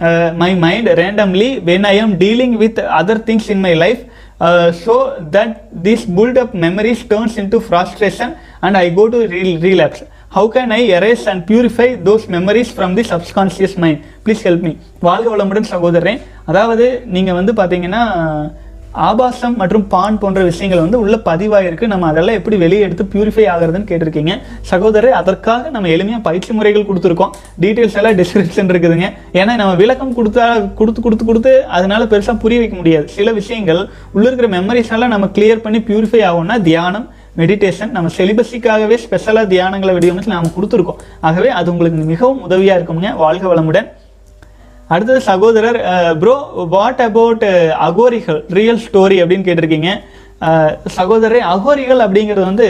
uh, 0.00 0.32
my 0.36 0.54
mind 0.54 0.86
randomly 0.86 1.60
when 1.60 1.84
I 1.84 1.92
am 1.94 2.18
dealing 2.18 2.58
with 2.58 2.78
other 2.78 3.18
things 3.18 3.48
in 3.48 3.60
my 3.60 3.74
life 3.74 4.00
uh, 4.40 4.72
so 4.72 4.94
that 5.30 5.50
this 5.84 6.04
build 6.04 6.36
up 6.36 6.54
memories 6.54 7.04
turns 7.04 7.36
into 7.38 7.60
frustration 7.60 8.36
and 8.62 8.76
I 8.76 8.90
go 8.90 9.08
to 9.08 9.28
re- 9.28 9.58
relapse 9.58 10.02
how 10.30 10.48
can 10.48 10.72
I 10.72 10.82
erase 10.98 11.26
and 11.26 11.46
purify 11.46 11.94
those 11.96 12.26
memories 12.28 12.70
from 12.70 12.94
the 12.94 13.04
subconscious 13.04 13.76
mind 13.76 13.98
please 14.24 14.42
help 14.42 14.62
me 14.68 14.72
வாழ்க 15.06 15.26
வளமுடன் 15.32 15.70
சகோதரன் 15.72 16.20
அதாவது 16.50 16.86
நீங்க 17.14 17.32
வந்து 17.32 17.52
பாத்தீங்கன்னா 17.60 18.02
ஆபாசம் 19.08 19.56
மற்றும் 19.56 19.84
பான் 19.92 20.18
போன்ற 20.22 20.40
விஷயங்கள் 20.42 20.80
வந்து 20.80 20.98
உள்ள 21.02 21.16
பதிவாயிருக்கு. 21.28 21.86
நம்ம 21.92 22.06
அதெல்லாம் 22.06 22.38
எப்படி 22.40 22.56
வெளியே 22.56 22.82
எடுத்து 22.86 23.04
பியூரிஃபை 23.12 23.44
ஆகுறதுன்னு 23.52 23.88
கேட்டிருக்கீங்க. 23.90 24.34
சகோதரர் 24.70 25.18
அதற்காக 25.20 25.70
நம்ம 25.70 25.88
எளிமையாக 25.88 26.22
பயிற்சி 26.28 26.52
முறைகள் 26.52 26.86
கொடுத்துருக்கோம். 26.90 27.32
டீட்டெயில்ஸ் 27.62 27.96
எல்லாம் 28.00 28.18
டிஸ்கிரிப்ஷன் 28.20 28.70
இருக்குதுங்க. 28.72 29.08
ஏன்னா 29.32 29.54
நம்ம 29.62 29.72
விளக்கம் 29.74 30.16
கொடுத்தா 30.18 30.74
கொடுத்து 30.74 31.02
கொடுத்து 31.02 31.24
கொடுத்து 31.24 31.64
அதனால 31.66 32.04
பெருசாக 32.04 32.36
புரிய 32.44 32.60
வைக்க 32.60 32.76
முடியாது. 32.76 33.08
சில 33.08 33.32
விஷயங்கள் 33.32 33.88
உள்ள 34.12 34.26
இருக்கிற 34.30 34.50
மெமரிஸ் 34.56 34.92
எல்லாம் 34.98 35.14
நம்ம 35.14 35.28
கிளியர் 35.38 35.64
பண்ணி 35.66 35.78
பியூரிஃபை 35.78 36.22
ஆகும்னா 36.30 36.58
தியானம் 36.62 37.08
மெடிடேஷன் 37.40 37.92
நம்ம 37.96 38.10
செலிபஸிக்காகவே 38.16 38.96
ஸ்பெஷலாக 39.04 39.46
தியானங்களை 39.54 39.92
வடிவமைச்சு 39.96 40.34
நாம் 40.36 40.54
கொடுத்துருக்கோம். 40.56 41.00
ஆகவே 41.20 41.48
அது 41.48 41.70
உங்களுக்கு 41.72 42.04
மிகவும் 42.12 42.42
உதவியாக 42.42 42.78
இருக்குங்க. 42.78 43.16
வாழ்க 43.16 43.54
வளமுடன். 43.54 43.88
அடுத்தது 44.90 45.20
சகோதரர் 45.22 45.78
ப்ரோ 46.18 46.34
வாட் 46.70 47.00
அபவுட் 47.00 47.46
அகோரிகள் 47.80 48.40
ரியல் 48.50 48.82
ஸ்டோரி 48.86 49.16
அப்படின்னு 49.22 49.46
கேட்டிருக்கீங்க. 49.46 49.90
அஹ், 50.40 50.72
சகோதரரே 50.96 51.40
அகோரிகள் 51.52 52.00
அப்படிங்கிறது 52.00 52.44
வந்து 52.44 52.68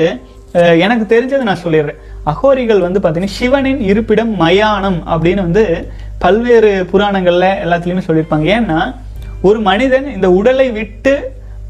எனக்கு 0.78 1.04
தெரிஞ்சதை 1.12 1.42
நான் 1.42 1.62
சொல்லிடுறேன். 1.62 1.98
அகோரிகள் 2.24 2.78
வந்து 2.78 3.00
பார்த்தீங்கன்னா 3.00 3.36
சிவனின் 3.36 3.80
இருப்பிடம் 3.82 4.32
மயானம் 4.36 4.98
அப்படின்னு 5.12 5.42
வந்து 5.42 5.62
பல்வேறு 6.18 6.70
புராணங்களில் 6.90 7.48
எல்லாத்துலேயுமே 7.64 8.06
சொல்லியிருப்பாங்க. 8.06 8.46
ஏன்னா 8.56 8.80
ஒரு 9.42 9.60
மனிதன் 9.60 10.06
இந்த 10.08 10.30
உடலை 10.32 10.70
விட்டு 10.70 11.14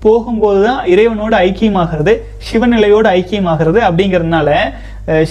போகும்போது 0.01 0.61
தான் 0.65 0.81
இறைவனோடு 0.87 1.37
ஐக்கியமாகிறது 1.45 2.13
சிவநிலையோடு 2.47 3.09
ஐக்கியமாகிறது 3.13 3.81
அப்படிங்கிறதுனால 3.81 4.49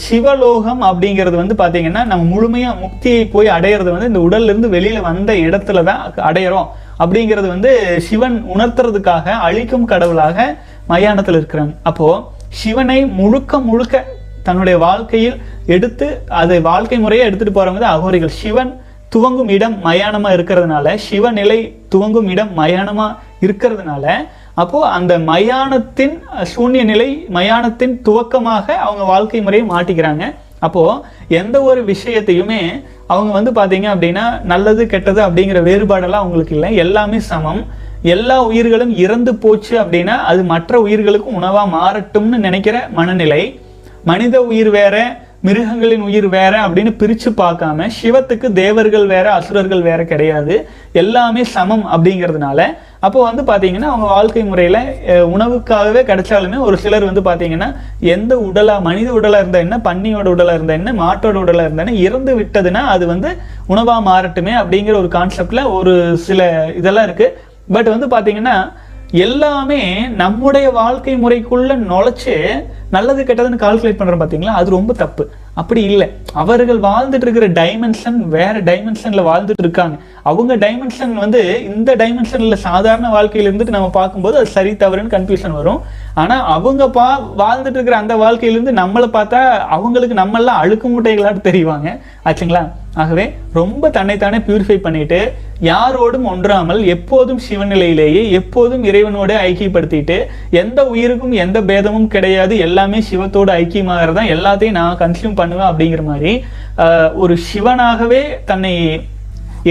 சிவலோகம் 0.06 0.82
அப்படிங்கிறது 0.82 1.36
வந்து 1.36 1.56
பார்த்தீங்கன்னா 1.62 2.02
நம்ம 2.06 2.24
முழுமையாக 2.24 2.80
முக்தியை 2.84 3.30
போய் 3.32 3.48
அடையிறது 3.48 3.90
வந்து 3.92 4.10
இந்த 4.12 4.22
உடல்லிருந்து 4.28 4.70
வெளியில் 4.70 5.02
வந்த 5.02 5.34
இடத்துல 5.34 5.84
தான் 5.84 6.02
அடையிறோம். 6.30 6.68
அப்படிங்கிறது 7.04 7.48
வந்து 7.48 7.72
சிவன் 8.08 8.36
உணர்த்துறதுக்காக 8.56 9.26
அழிக்கும் 9.48 9.86
கடவுளாக 9.86 10.58
மயானத்தில் 10.88 11.40
இருக்கிறாங்க 11.40 11.74
அப்போது 11.84 12.24
சிவனை 12.62 13.06
முழுக்க 13.06 13.60
முழுக்க 13.60 14.04
தன்னுடைய 14.44 14.78
வாழ்க்கையில் 14.78 15.38
எடுத்து 15.66 16.26
அதை 16.42 16.62
வாழ்க்கை 16.62 17.00
முறையை 17.00 17.26
எடுத்துகிட்டு 17.30 17.58
போகிறவங்க 17.58 17.80
தான் 17.80 17.98
அகோரிகள். 17.98 18.34
சிவன் 18.42 18.72
துவங்கும் 19.10 19.50
இடம் 19.50 19.78
மயானமாக 19.84 20.36
இருக்கிறதுனால 20.38 20.98
சிவநிலை 21.10 21.60
துவங்கும் 21.90 22.28
இடம் 22.28 22.52
மயானமாக 22.58 23.18
இருக்கிறதுனால 23.42 24.06
அப்போ 24.62 24.80
அந்த 24.98 25.14
மயானத்தின் 25.32 26.16
சூன்ய 26.54 26.84
நிலை 26.92 27.10
மயானத்தின் 27.38 27.96
துவக்கமாக 28.08 28.68
அவங்க 28.86 29.04
வாழ்க்கை 29.12 29.42
முறையை 29.46 29.66
மாட்டிக்கிறாங்க. 29.74 30.24
அப்போ 30.68 30.84
எந்த 31.42 31.58
ஒரு 31.70 31.82
விஷயத்தையுமே 31.92 32.62
அவங்க 33.14 33.32
வந்து 33.38 33.52
பாத்தீங்க 33.60 33.88
அப்படின்னா 33.94 34.26
நல்லது 34.52 34.82
கெட்டது 34.92 35.22
அப்படிங்கிற 35.28 35.62
வேறுபாடெல்லாம் 35.70 36.24
அவங்களுக்கு 36.24 36.54
இல்லை. 36.58 36.70
எல்லாமே 36.84 37.20
சமம். 37.32 37.62
எல்லா 38.14 38.36
உயிர்களும் 38.50 38.94
இறந்து 39.06 39.32
போச்சு 39.44 39.74
அப்படின்னா 39.82 40.16
அது 40.30 40.42
மற்ற 40.52 40.80
உயிர்களுக்கும் 40.86 41.38
உணவா 41.40 41.64
மாறட்டும்னு 41.76 42.38
நினைக்கிற 42.46 42.78
மனநிலை. 43.00 43.44
மனித 44.10 44.36
உயிர் 44.52 44.72
வேற 44.80 44.96
மிருகங்களின் 45.44 46.04
உயிர் 46.08 46.26
வேற 46.36 46.54
அப்படின்னு 46.66 46.92
பிரித்து 46.98 47.30
பார்க்காம 47.40 47.88
சிவத்துக்கு 48.00 48.48
தேவர்கள் 48.60 49.06
வேற 49.06 49.28
அசுரர்கள் 49.32 49.82
வேற 49.88 50.02
கிடையாது. 50.04 50.56
எல்லாமே 51.02 51.44
சமம் 51.54 51.86
அப்படிங்கிறதுனால 51.94 52.60
அப்போ 53.06 53.20
வந்து 53.24 53.44
பார்த்தீங்கன்னா 53.44 53.90
அவங்க 53.92 54.08
வாழ்க்கை 54.08 54.44
முறையில் 54.44 54.80
உணவுக்காகவே 55.36 56.02
கிடைச்சாலுமே 56.10 56.58
ஒரு 56.66 56.78
சிலர் 56.78 57.08
வந்து 57.10 57.24
பார்த்தீங்கன்னா 57.30 57.70
எந்த 58.16 58.34
உடலாக 58.40 58.86
மனித 58.90 59.10
உடலாக 59.14 59.42
இருந்தால் 59.44 59.66
என்ன 59.66 59.80
பன்னியோட 59.88 60.28
உடலாக 60.28 60.58
இருந்தால் 60.60 60.80
என்ன 60.82 60.94
மாட்டோட 60.94 61.38
உடலாக 61.38 61.68
இருந்தால் 61.68 61.88
என்ன 61.88 62.00
இறந்து 62.00 62.36
விட்டதுன்னா 62.42 62.84
அது 62.94 63.06
வந்து 63.06 63.32
உணவாக 63.68 64.08
மாறட்டுமே 64.10 64.56
அப்படிங்கிற 64.62 64.96
ஒரு 64.98 65.12
கான்செப்டில் 65.18 65.64
ஒரு 65.80 65.96
சில 66.28 66.42
இதெல்லாம் 66.76 67.08
இருக்குது 67.10 67.36
பட் 67.74 67.90
வந்து 67.90 68.08
பார்த்தீங்கன்னா 68.08 68.56
எல்லாமே 69.12 70.08
நம்முடைய 70.08 70.70
வாழ்க்கை 70.70 71.16
முறைக்குள்ள 71.16 71.76
நுழைச்சு 71.90 72.64
நல்லது 72.90 73.24
கெட்டதுன்னு 73.24 73.62
கால்குலேட் 73.62 74.00
பண்றோம் 74.00 74.20
பாத்தீங்களா? 74.20 74.46
அது 74.46 74.70
ரொம்ப 74.70 74.94
தப்பு. 74.94 75.30
அப்படி 75.54 75.84
இல்லை. 75.84 76.12
அவர்கள் 76.34 76.80
வாழ்ந்துட்டு 76.80 77.28
இருக்கிற 77.28 77.50
டைமென்ஷன் 77.50 78.18
வேற 78.18 78.52
டைமென்ஷன்ல 78.52 79.22
வாழ்ந்துட்டு 79.22 79.60
இருக்காங்க. 79.60 79.98
அவங்க 80.24 80.58
டைமென்ஷன் 80.58 81.14
வந்து 81.14 81.64
இந்த 81.76 81.96
டைமென்ஷன்ல 81.96 82.54
சாதாரண 82.54 83.10
வாழ்க்கையில 83.10 83.52
இருந்துட்டு 83.52 83.70
நம்ம 83.70 83.90
பார்க்கும்போது 83.90 84.38
அது 84.38 84.46
சரி 84.46 84.72
தவறுன்னு 84.72 85.14
கன்ஃபியூஷன் 85.16 85.52
வரும். 85.52 85.82
ஆனா 86.14 86.44
அவங்க 86.46 86.90
பா 86.90 87.22
வாழ்ந்துட்டு 87.38 87.70
இருக்கிற 87.70 87.98
அந்த 87.98 88.16
வாழ்க்கையில 88.16 88.60
இருந்து 88.60 88.72
நம்மளை 88.72 89.10
பார்த்தா 89.14 89.58
அவங்களுக்கு 89.58 90.16
நம்மளாம் 90.16 90.60
அழுக்கு 90.64 90.90
மூட்டைகளாட்டு 90.90 91.44
தெரிவாங்க. 91.44 92.00
ஆச்சுங்களா? 92.26 92.70
ஆகவே 93.02 93.26
ரொம்ப 93.58 93.90
தன்னைத்தானே 93.98 94.38
பியூரிஃபை 94.48 94.78
பண்ணிட்டு 94.86 95.20
யாரோடும் 95.70 96.26
ஒன்றாமல் 96.32 96.82
எப்போதும் 96.94 97.42
சிவநிலையிலேயே 97.48 98.24
எப்போதும் 98.40 98.84
இறைவனோட 98.90 99.32
ஐக்கியப்படுத்திட்டு 99.50 100.18
எந்த 100.62 100.80
உயிருக்கும் 100.94 101.36
எந்த 101.44 101.58
பேதமும் 101.70 102.10
கிடையாது 102.16 102.56
எல்லாமே 102.68 103.00
சிவத்தோடு 103.10 103.54
ஐக்கியமாகறதா 103.62 104.24
எல்லாத்தையும் 104.36 104.78
நான் 104.80 105.00
கன்சியூம் 105.04 105.40
பண்ணுவேன் 105.42 105.70
அப்படிங்கிற 105.72 106.04
மாதிரி 106.12 106.34
ஒரு 107.24 107.38
சிவனாகவே 107.50 108.22
தன்னை 108.52 108.74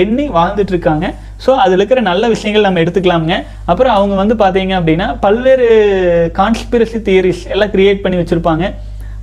எண்ணி 0.03 0.25
வாழ்ந்துட்டு 0.39 0.75
இருக்காங்க 0.75 1.07
ஸோ 1.45 1.51
அதில் 1.65 1.79
இருக்கிற 1.79 2.01
நல்ல 2.09 2.25
விஷயங்கள் 2.33 2.67
நம்ம 2.67 2.81
எடுத்துக்கலாமுங்க. 2.81 3.37
அப்புறம் 3.71 3.95
அவங்க 3.99 4.15
வந்து 4.23 4.35
பார்த்தீங்க 4.43 4.73
அப்படின்னா 4.79 5.07
பல்வேறு 5.25 5.69
கான்ஸ்பிரசி 6.39 6.99
தியரிஸ் 7.07 7.45
எல்லாம் 7.55 7.73
கிரியேட் 7.75 8.03
பண்ணி 8.03 8.19
வச்சுருப்பாங்க. 8.19 8.65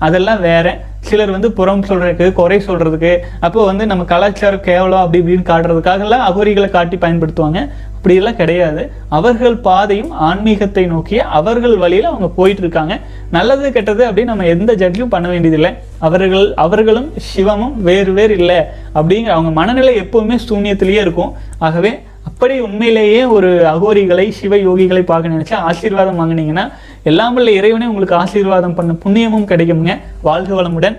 அதெல்லாம் 0.05 0.41
வேறு. 0.47 0.71
சிலர் 0.99 1.31
வந்து 1.31 1.51
புறம் 1.51 1.83
சொல்றதுக்கு 1.83 2.33
குறை 2.33 2.57
சொல்றதுக்கு 2.67 3.17
அப்போ 3.39 3.65
வந்து 3.65 3.85
நம்ம 3.85 4.03
கலாச்சாரம் 4.03 4.59
கேவலம் 4.59 4.99
அப்படி 4.99 5.19
இப்படின்னு 5.23 5.49
காட்டுறதுக்காகலாம் 5.49 6.25
அகோரிகளை 6.29 6.69
காட்டி 6.69 6.97
பயன்படுத்துவாங்க. 6.97 7.69
அப்படியெல்லாம் 7.95 8.35
கிடையாது. 8.35 8.91
அவர்கள் 9.09 9.57
பாதையும் 9.57 10.11
ஆன்மீகத்தை 10.11 10.85
நோக்கிய 10.85 11.23
அவர்கள் 11.23 11.77
வழியில 11.77 12.07
அவங்க 12.07 12.27
போயிட்டு 12.27 12.61
இருக்காங்க 12.61 12.99
நல்லது 13.31 13.71
கெட்டது 13.71 14.11
அப்படின்னு 14.11 14.31
நம்ம 14.33 14.45
எந்த 14.45 14.73
ஜட்ஜும் 14.75 15.13
பண்ண 15.15 15.27
வேண்டியதில்லை. 15.27 15.71
அவர்கள் 15.99 16.53
அவர்களும் 16.53 17.13
சிவமும் 17.29 17.75
வேறு 17.77 18.13
வேறு 18.13 18.37
இல்லை 18.37 18.59
அப்படிங்கிற 18.95 19.33
அவங்க 19.37 19.51
மனநிலை 19.51 20.01
எப்பவுமே 20.01 20.37
சூன்யத்திலேயே 20.49 21.01
இருக்கும். 21.07 21.33
ஆகவே 21.59 21.99
அப்படி 22.23 22.59
உண்மையிலேயே 22.59 23.23
ஒரு 23.23 23.65
அகோரிகளை 23.65 24.29
சிவ 24.29 24.57
யோகிகளை 24.57 25.01
பார்க்க 25.01 25.29
நினைச்சா 25.29 25.53
ஆசீர்வாதம் 25.53 26.19
வாங்குனீங்கன்னா 26.19 26.71
எல்லாம் 27.09 27.35
வல்ல 27.35 27.51
இறைவனே 27.59 27.85
உங்களுக்கு 27.91 28.15
ஆசீர்வாதம் 28.21 28.77
பண்ண 28.77 28.91
புண்ணியமும் 29.03 29.49
கிடைக்குங்க 29.51 29.93
வாழ்க 30.27 30.51
வளமுடன். 30.59 30.95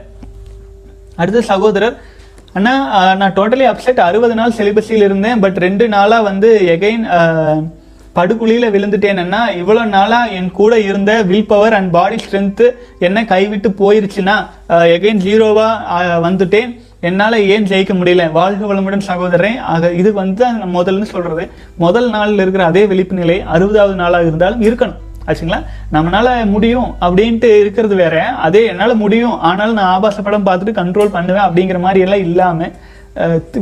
அடுத்த 1.20 1.40
சகோதரர் 1.50 1.96
அண்ணா 2.56 2.72
நான் 3.20 3.34
டோட்டலி 3.38 3.64
அப்செட் 3.70 4.00
அறுபது 4.09 4.34
நாள் 4.38 4.54
சிலிபஸில் 4.59 5.04
இருந்தேன் 5.06 5.40
பட் 5.44 5.59
ரெண்டு 5.64 5.84
நாளாக 5.94 6.26
வந்து 6.28 6.50
எகைன் 6.74 7.04
படுகுழியில் 8.16 8.72
விழுந்துட்டேன்னா 8.74 9.40
இவ்வளோ 9.61 9.82
நாளாக 9.96 10.32
என் 10.36 10.50
கூட 10.61 10.74
இருந்த 10.88 11.11
will 11.30 11.50
power 11.52 11.76
and 11.78 11.90
body 11.96 12.16
strength 12.22 12.66
என்ன 13.09 13.24
கைவிட்டு 13.32 13.70
போயிருச்சுன்னா 13.80 14.36
எகைன் 14.94 15.22
ஜீரோவாக 15.26 16.22
வந்துட்டேன். 16.26 16.70
என்னால் 17.09 17.36
ஏன் 17.54 17.68
ஜெயிக்க 17.72 17.92
முடியல? 17.98 18.24
வாழ்க 18.38 18.62
வளமுடன் 18.70 19.04
சகோதரன் 19.11 19.59
ஆக 19.74 19.92
இது 20.00 20.12
வந்து 20.22 20.44
நான் 20.61 20.76
முதல்னு 20.78 21.09
சொல்கிறது 21.12 21.44
முதல் 21.84 22.09
நாளில் 22.16 22.42
இருக்கிற 22.44 22.64
அதே 22.70 22.82
விழிப்பு 22.92 23.20
நிலை 23.20 23.36
அறுபதாவது 23.56 23.94
நாளாக 24.02 24.28
இருந்தாலும் 24.30 24.64
இருக்கணும். 24.68 24.98
ஆச்சுங்களா? 25.29 25.61
நம்மளால 25.93 26.29
முடியும் 26.55 26.91
அப்படின்ட்டு 27.07 27.51
இருக்கிறது 27.62 27.95
வேற. 28.03 28.16
அதே 28.47 28.62
என்னால் 28.72 29.01
முடியும். 29.05 29.37
ஆனாலும் 29.49 29.79
நான் 29.81 29.93
ஆபாச 29.95 30.22
படம் 30.22 30.47
பார்த்துட்டு 30.47 30.79
கண்ட்ரோல் 30.81 31.14
பண்ணுவேன் 31.16 31.47
அப்படிங்கிற 31.49 31.81
மாதிரி 31.87 32.01
எல்லாம் 32.07 32.24
இல்லாமல் 32.29 32.72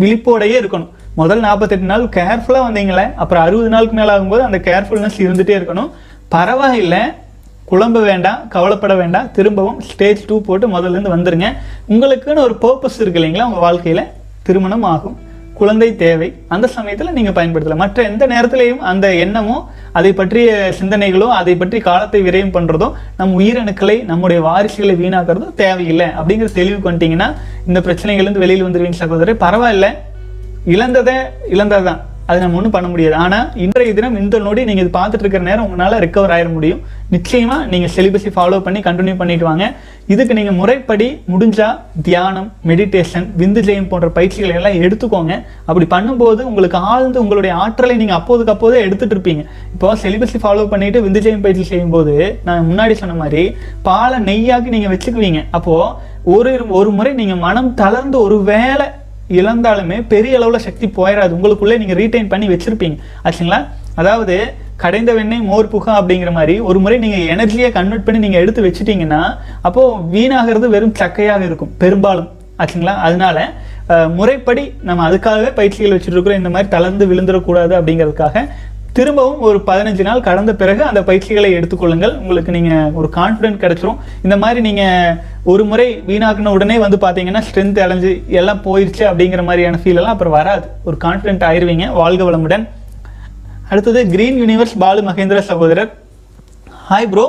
விழிப்போடையே 0.05 0.57
இருக்கணும். 0.63 0.89
முதல் 1.21 1.45
நாற்பத்தெட்டு 1.45 1.87
நாள் 1.91 2.03
கேர்ஃபுல்லாக 2.17 2.67
வந்தீங்களே 2.69 3.05
அப்புறம் 3.23 3.45
அறுபது 3.45 3.69
நாளுக்கு 3.75 3.97
மேலே 3.99 4.11
ஆகும்போது 4.17 4.43
அந்த 4.49 4.59
கேர்ஃபுல்னஸ் 4.67 5.21
இருந்துகிட்டே 5.25 5.55
இருக்கணும். 5.61 5.91
பரவாயில்லை. 6.35 7.03
குழம்ப 7.71 8.01
வேண்டாம் 8.11 8.41
கவலைப்பட 8.49 8.95
வேண்டாம். 8.95 9.31
திரும்பவும் 9.37 9.79
ஸ்டேஜ் 9.91 10.27
டூ 10.27 10.37
போட்டு 10.49 10.67
முதல்ல 10.75 10.97
இருந்து 10.97 11.15
உங்களுக்குன்னு 11.93 12.45
ஒரு 12.49 12.57
பர்பஸ் 12.65 13.01
இருக்கு 13.01 13.21
இல்லைங்களா 13.21 13.49
உங்கள் 13.51 13.65
வாழ்க்கையில்? 13.67 14.05
திருமணம் 14.47 14.87
ஆகும். 14.95 15.17
குழந்தை 15.61 15.89
தேவை. 16.05 16.29
அந்த 16.55 16.67
சமயத்தில் 16.77 17.15
நீங்கள் 17.17 17.37
பயன்படுத்தலாம். 17.39 17.83
மற்ற 17.85 18.03
எந்த 18.11 18.25
நேரத்திலையும் 18.27 18.83
அந்த 18.93 19.07
எண்ணமோ 19.25 19.57
அதை 19.99 20.11
பற்றிய 20.13 20.49
சிந்தனைகளோ 20.79 21.29
அதை 21.41 21.55
பற்றி 21.57 21.79
காலத்தை 21.89 22.21
விரயம் 22.23 22.55
பண்ணுறதோ 22.57 22.89
நம் 23.21 23.37
உயிரணுக்களை 23.41 23.97
நம்முடைய 24.11 24.41
வாரிசுகளை 24.49 24.97
வீணாக்குறதோ 25.05 25.49
தேவையில்லை. 25.63 26.09
அப்படிங்கிற 26.21 26.49
தெளிவு 26.59 26.91
வந்துட்டீங்கன்னா 26.91 27.29
இந்த 27.67 27.81
பிரச்சனைகள்லேருந்து 27.87 28.45
வெளியில் 28.45 28.67
வந்துருவீங்க 28.67 29.03
சகோதரர். 29.05 29.43
பரவாயில்ல. 29.47 29.89
இழந்ததை 30.75 31.17
இழந்ததுதான். 31.55 32.03
அது 32.29 32.39
நம்ம 32.43 32.57
ஒன்றும் 32.59 32.75
பண்ண 32.77 32.87
முடியாது. 32.93 33.17
ஆனால் 33.25 33.49
இன்றைய 33.65 33.91
தினம் 33.99 34.17
இந்த 34.21 34.37
நொடி 34.47 34.63
நீங்கள் 34.69 34.85
இது 34.85 34.93
பார்த்துட்டு 34.97 35.25
இருக்கிற 35.25 35.45
நேரம் 35.49 35.67
உங்களால் 35.67 36.01
ரெக்கவர் 36.05 36.33
ஆயிட 36.37 36.49
முடியும். 36.55 36.81
நிச்சயமாக 37.15 37.67
நீங்கள் 37.73 37.93
செலிபஸை 37.97 38.31
ஃபாலோ 38.37 38.59
பண்ணி 38.67 38.81
கண்டினியூ 38.87 39.15
பண்ணிட்டு 39.21 39.47
வாங்க. 39.49 39.67
இதுக்கு 40.15 40.37
நீங்கள் 40.39 40.57
முறைப்படி 40.61 41.07
முடிஞ்சால் 41.33 41.77
தியானம் 42.09 42.49
மெடிடேஷன் 42.71 43.27
விந்து 43.41 43.63
ஜெயம் 43.69 43.89
போன்ற 43.93 44.09
பயிற்சிகளை 44.19 44.55
எல்லாம் 44.61 44.81
எடுத்துக்கோங்க. 44.87 45.35
அப்படி 45.69 45.89
பண்ணும்போது 45.95 46.43
உங்களுக்கு 46.51 46.81
ஆழ்ந்து 46.93 47.23
உங்களுடைய 47.25 47.53
ஆற்றலை 47.65 47.97
நீங்கள் 48.03 48.19
அப்போதுக்கு 48.21 48.55
அப்போதே 48.57 48.83
எடுத்துகிட்டு 48.87 49.17
இருப்பீங்க. 49.17 49.45
இப்போ 49.77 49.95
செலிபஸை 50.05 50.41
ஃபாலோ 50.45 50.67
பண்ணிட்டு 50.75 51.05
விந்து 51.07 51.25
ஜெயம் 51.27 51.47
பயிற்சி 51.47 51.67
செய்யும்போது 51.73 52.17
நான் 52.49 52.69
முன்னாடி 52.71 52.97
சொன்ன 53.03 53.17
மாதிரி 53.23 53.45
பாலை 53.89 54.21
நெய்யாக்கி 54.29 54.77
நீங்கள் 54.77 54.95
வச்சுக்குவீங்க. 54.95 55.43
அப்போது 55.59 56.15
ஒரு 56.37 56.53
ஒரு 56.79 56.93
முறை 56.99 57.11
நீங்கள் 57.23 57.45
மனம் 57.49 57.75
தளர்ந்து 57.83 58.17
ஒரு 58.27 58.37
வேளை 58.53 58.87
இழந்தாலுமே 59.39 59.97
பெரிய 60.13 60.39
அளவில் 60.39 60.65
சக்தி 60.67 60.87
போயிடாது 60.99 61.35
உங்களுக்குள்ளே 61.37 61.77
நீங்கள் 61.83 61.99
ரீட்டைன் 62.01 62.31
பண்ணி 62.33 62.47
வச்சுருப்பீங்க. 62.53 62.97
ஆச்சுங்களா? 63.27 63.61
அதாவது 64.01 64.37
கடைந்த 64.83 65.11
வெண்ணெய் 65.19 65.47
மோர் 65.51 65.71
புகா 65.75 65.93
அப்படிங்கிற 66.01 66.31
மாதிரி 66.39 66.55
ஒரு 66.69 66.79
முறை 66.85 66.97
நீங்கள் 67.05 67.29
எனர்ஜியை 67.35 67.69
கன்வெர்ட் 67.77 68.07
பண்ணி 68.07 68.19
நீங்கள் 68.25 68.43
எடுத்து 68.45 68.65
வச்சிட்டீங்கன்னா 68.67 69.21
அப்போது 69.69 70.03
வீணாகிறது 70.15 70.69
வெறும் 70.75 70.97
சக்கையாக 71.01 71.49
இருக்கும். 71.49 71.73
பெரும்பாலும். 71.83 72.31
ஆச்சுங்களா? 72.63 72.95
அதனால 73.07 73.39
முறைப்படி 74.19 74.63
நம்ம 74.89 75.03
அதுக்காகவே 75.09 75.51
பயிற்சிகள் 75.59 75.95
வச்சுட்டு 75.95 76.17
இருக்கிறோம். 76.17 76.41
இந்த 76.43 76.51
மாதிரி 76.55 76.69
தளர்ந்து 76.77 77.05
விழுந்துடக்கூடாது 77.11 77.75
அப்படிங்கிறதுக்காக 77.79 78.43
திரும்பவும் 78.97 79.41
ஒரு 79.47 79.59
பதினஞ்சு 79.67 80.03
நாள் 80.07 80.23
கடந்த 80.27 80.53
பிறகு 80.61 80.83
அந்த 80.91 81.01
பயிற்சிகளை 81.09 81.49
எடுத்துக்கொள்ளுங்கள். 81.57 82.15
உங்களுக்கு 82.23 82.55
நீங்கள் 82.57 82.93
ஒரு 82.99 83.09
கான்ஃபிடென்ட் 83.17 83.59
கிடைச்சிரும். 83.63 83.99
இந்த 84.27 84.37
மாதிரி 84.43 84.61
நீங்கள் 84.67 85.17
ஒரு 85.53 85.65
முறை 85.71 85.89
வீணாக்குன 86.09 86.53
உடனே 86.57 86.77
வந்து 86.85 86.99
பார்த்தீங்கன்னா 87.05 87.43
ஸ்ட்ரென்த் 87.49 87.81
அலைஞ்சு 87.87 88.13
எல்லாம் 88.41 88.63
போயிடுச்சு 88.67 89.05
அப்படிங்கிற 89.11 89.43
மாதிரியான 89.49 89.81
ஃபீலெல்லாம் 89.83 90.15
அப்புறம் 90.17 90.37
வராது. 90.39 90.67
ஒரு 90.89 90.99
கான்ஃபிடென்ட் 91.05 91.45
ஆயிருவீங்க. 91.51 91.87
வாழ்க 92.01 92.25
வளமுடன். 92.31 92.65
அடுத்தது 93.71 94.01
கிரீன் 94.15 94.39
யூனிவர்ஸ் 94.43 94.77
பாலு 94.85 95.03
மகேந்திர 95.11 95.39
சகோதரர். 95.51 95.91
Hi 96.91 97.11
bro 97.13 97.27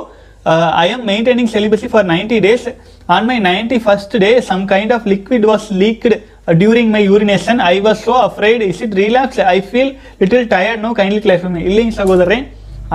I 0.82 0.86
am 0.94 1.04
maintaining 1.10 1.52
celibacy 1.54 1.88
for 1.92 2.06
ninety 2.10 2.36
days 2.44 2.66
on 3.14 3.26
my 3.30 3.38
ninety 3.46 3.78
first 3.84 4.14
day 4.24 4.30
some 4.50 4.62
kind 4.72 4.92
of 4.96 5.06
liquid 5.12 5.46
was 5.50 5.66
leaked 5.82 6.16
during 6.60 6.92
my 6.96 7.02
urination 7.10 7.58
I 7.72 7.74
was 7.86 8.02
so 8.08 8.14
afraid. 8.28 8.60
Is 8.70 8.82
it 8.86 8.96
relapse? 9.02 9.38
I 9.54 9.58
feel 9.68 9.92
little 10.20 10.46
tired 10.54 10.84
no 10.86 10.92
kindly 11.00 11.22
class 11.26 11.44
இல்லைங்க 11.70 11.94
சகோதரன் 12.00 12.46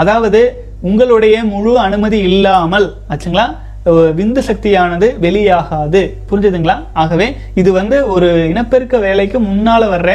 அதாவது 0.01 0.41
உங்களுடைய 0.89 1.35
முழு 1.51 1.73
அனுமதி 1.87 2.17
இல்லாமல் 2.29 2.87
ஆச்சுங்களா? 3.13 3.45
விந்து 4.19 4.41
சக்தியானது 4.47 5.07
வெளியாகாது. 5.25 6.01
புரிஞ்சுதுங்களா? 6.29 6.75
ஆகவே 7.01 7.27
இது 7.61 7.69
வந்து 7.79 7.97
ஒரு 8.13 8.29
இனப்பெருக்க 8.51 8.97
வேலைக்கு 9.07 9.37
முன்னால் 9.49 9.85
வர்ற 9.93 10.11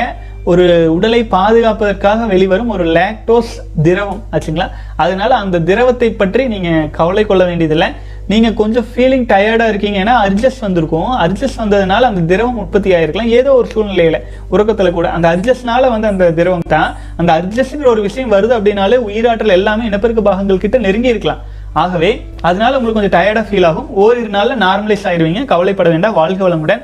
ஒரு 0.50 0.64
உடலை 0.96 1.20
பாதுகாப்பதற்காக 1.34 2.26
வெளிவரும் 2.32 2.72
ஒரு 2.76 2.84
லாக்டோஸ் 2.98 3.52
திரவம் 3.86 4.22
ஆச்சுங்களா? 4.34 4.68
அதனால 5.04 5.30
அந்த 5.42 5.60
திரவத்தை 5.70 6.08
பற்றி 6.22 6.46
நீங்கள் 6.54 6.88
கவலை 6.98 7.24
கொள்ள 7.26 7.44
வேண்டியதில்லை. 7.44 7.88
நீங்கள் 8.30 8.56
கொஞ்சம் 8.60 8.86
ஃபீலிங் 8.90 9.24
டயர்டாக 9.30 9.72
இருக்கீங்க 9.72 9.98
ஏன்னா 10.04 10.14
அர்ஜஸ் 10.24 10.58
வந்திருக்கும். 10.64 11.10
அட்ஜஸ்ட் 11.24 11.60
வந்ததுனால 11.62 12.08
அந்த 12.08 12.22
திரவம் 12.30 12.58
உற்பத்தி 12.62 12.90
ஆகிருக்கலாம் 12.96 13.30
ஏதோ 13.38 13.50
ஒரு 13.60 13.68
சூழ்நிலையில் 13.74 14.18
உறக்கத்தில் 14.52 14.96
கூட. 14.98 15.06
அந்த 15.10 15.26
அட்ஜஸ்ட்னால 15.36 15.88
வந்து 15.94 16.08
அந்த 16.12 16.26
திரவம் 16.38 16.66
தான். 16.74 16.90
அந்த 17.16 17.30
அட்ஜஸ்ட்ங்கிற 17.38 17.88
ஒரு 17.94 18.02
விஷயம் 18.08 18.32
வருது 18.34 18.52
அப்படின்னாலே 18.58 18.98
உயிராற்றல் 19.08 19.56
எல்லாமே 19.58 19.86
இனப்பெருக்க 19.90 20.24
பாகங்கள் 20.28 20.62
கிட்ட 20.64 20.78
நெருங்கி 20.86 21.12
இருக்கலாம். 21.14 21.40
ஆகவே 21.72 22.10
அதனால 22.48 22.78
உங்களுக்கு 22.78 23.00
கொஞ்சம் 23.00 23.18
டயர்டாக 23.18 23.46
ஃபீல் 23.48 23.66
ஆகும். 23.70 23.88
ஓரிரு 24.04 24.30
நாளில் 24.36 24.62
நார்மலைஸ் 24.66 25.08
ஆயிடுவீங்க 25.10 25.44
கவலைப்பட 25.54 25.88
வேண்டாம். 25.94 26.16
வாழ்க 26.20 26.48
வளமுடன். 26.48 26.82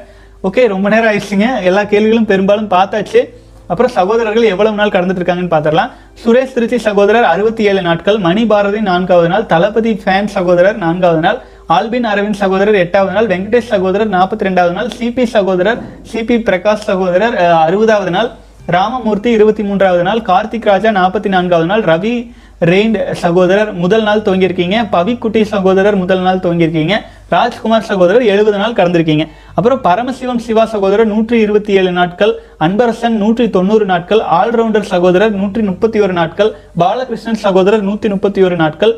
ஓகே 0.49 0.65
ரொம்ப 0.75 0.89
நேரம் 0.95 1.11
ஆயிடுச்சுங்க. 1.13 1.49
எல்லா 1.71 1.85
கேள்விகளும் 1.93 2.31
பெரும்பாலும் 2.33 2.73
பார்த்தாச்சு. 2.77 3.23
அப்புறம் 3.67 3.93
சகோதரர்கள் 3.93 4.43
எவ்வளவு 4.43 4.77
நாள் 4.77 4.95
கடந்துட்டு 4.95 5.23
இருக்காங்கன்னு 5.23 5.53
பார்த்துடலாம். 5.55 5.91
சுரேஷ் 6.25 6.53
திருச்சி 6.53 6.79
சகோதரர் 6.79 7.25
அறுபத்தி 7.25 7.65
ஏழு 7.65 7.83
நாட்கள். 7.83 8.19
மணி 8.19 8.47
பாரதி 8.47 8.81
நான்காவது 8.81 9.29
நாள். 9.29 9.47
தளபதி 9.47 10.01
ஃபேன் 10.05 10.27
சகோதரர் 10.27 10.77
நான்காவது 10.77 11.21
நாள். 11.21 11.39
ஆல்பின் 11.69 12.07
அரவிந்த் 12.07 12.41
சகோதரர் 12.43 12.75
எட்டாவது 12.75 13.13
நாள். 13.13 13.27
வெங்கடேஷ் 13.27 13.71
சகோதரர் 13.75 14.11
நாற்பத்தி 14.11 14.45
ரெண்டாவது 14.49 14.73
நாள். 14.73 14.91
சிபி 14.99 15.25
சகோதரர் 15.25 15.79
சிபி 16.13 16.37
பிரகாஷ் 16.49 16.87
சகோதரர் 16.89 17.35
அறுபதாவது 17.65 18.11
நாள். 18.11 18.31
ராமமூர்த்தி 18.67 19.31
இருபத்தி 19.31 19.63
மூன்றாவது 19.63 20.03
நாள். 20.03 20.19
கார்த்திக் 20.19 20.65
ராஜா 20.65 20.91
நாற்பத்தி 20.91 21.27
நான்காவது 21.27 21.69
நாள். 21.69 21.83
ரவி 21.83 22.33
ரெயின்ட் 22.71 22.99
சகோதரர் 23.23 23.71
முதல் 23.83 24.05
நாள் 24.07 24.23
துவங்கியிருக்கீங்க. 24.27 24.77
பவிக்குட்டி 24.95 25.41
சகோதரர் 25.53 25.97
முதல் 26.03 26.23
நாள் 26.27 26.41
துவங்கியிருக்கீங்க. 26.45 26.95
ராஜ்குமார் 27.35 27.87
சகோதரர் 27.89 28.25
எழுபது 28.33 28.59
நாள் 28.63 28.77
கடந்திருக்கீங்க. 28.79 29.25
அப்புறம் 29.57 29.81
பரமசிவம் 29.87 30.43
சிவா 30.47 30.65
சகோதரர் 30.75 31.11
நூற்றி 31.15 31.37
இருபத்தி 31.45 31.73
ஏழு 31.81 31.93
நாட்கள் 31.99 32.33
அன்பரசன் 32.67 33.17
நூற்றி 33.23 33.47
தொண்ணூறு 33.57 33.87
நாட்கள் 33.93 34.23
ஆல்ரவுண்டர் 34.41 34.91
சகோதரர் 34.93 35.35
நூற்றி 35.41 35.63
முப்பத்தி 35.71 36.01
ஒரு 36.07 36.17
நாட்கள் 36.21 36.53
பாலகிருஷ்ணன் 36.83 37.43
சகோதரர் 37.47 37.87
நூற்றி 37.89 38.11
முப்பத்தி 38.15 38.43
ஒரு 38.49 38.59
நாட்கள் 38.63 38.95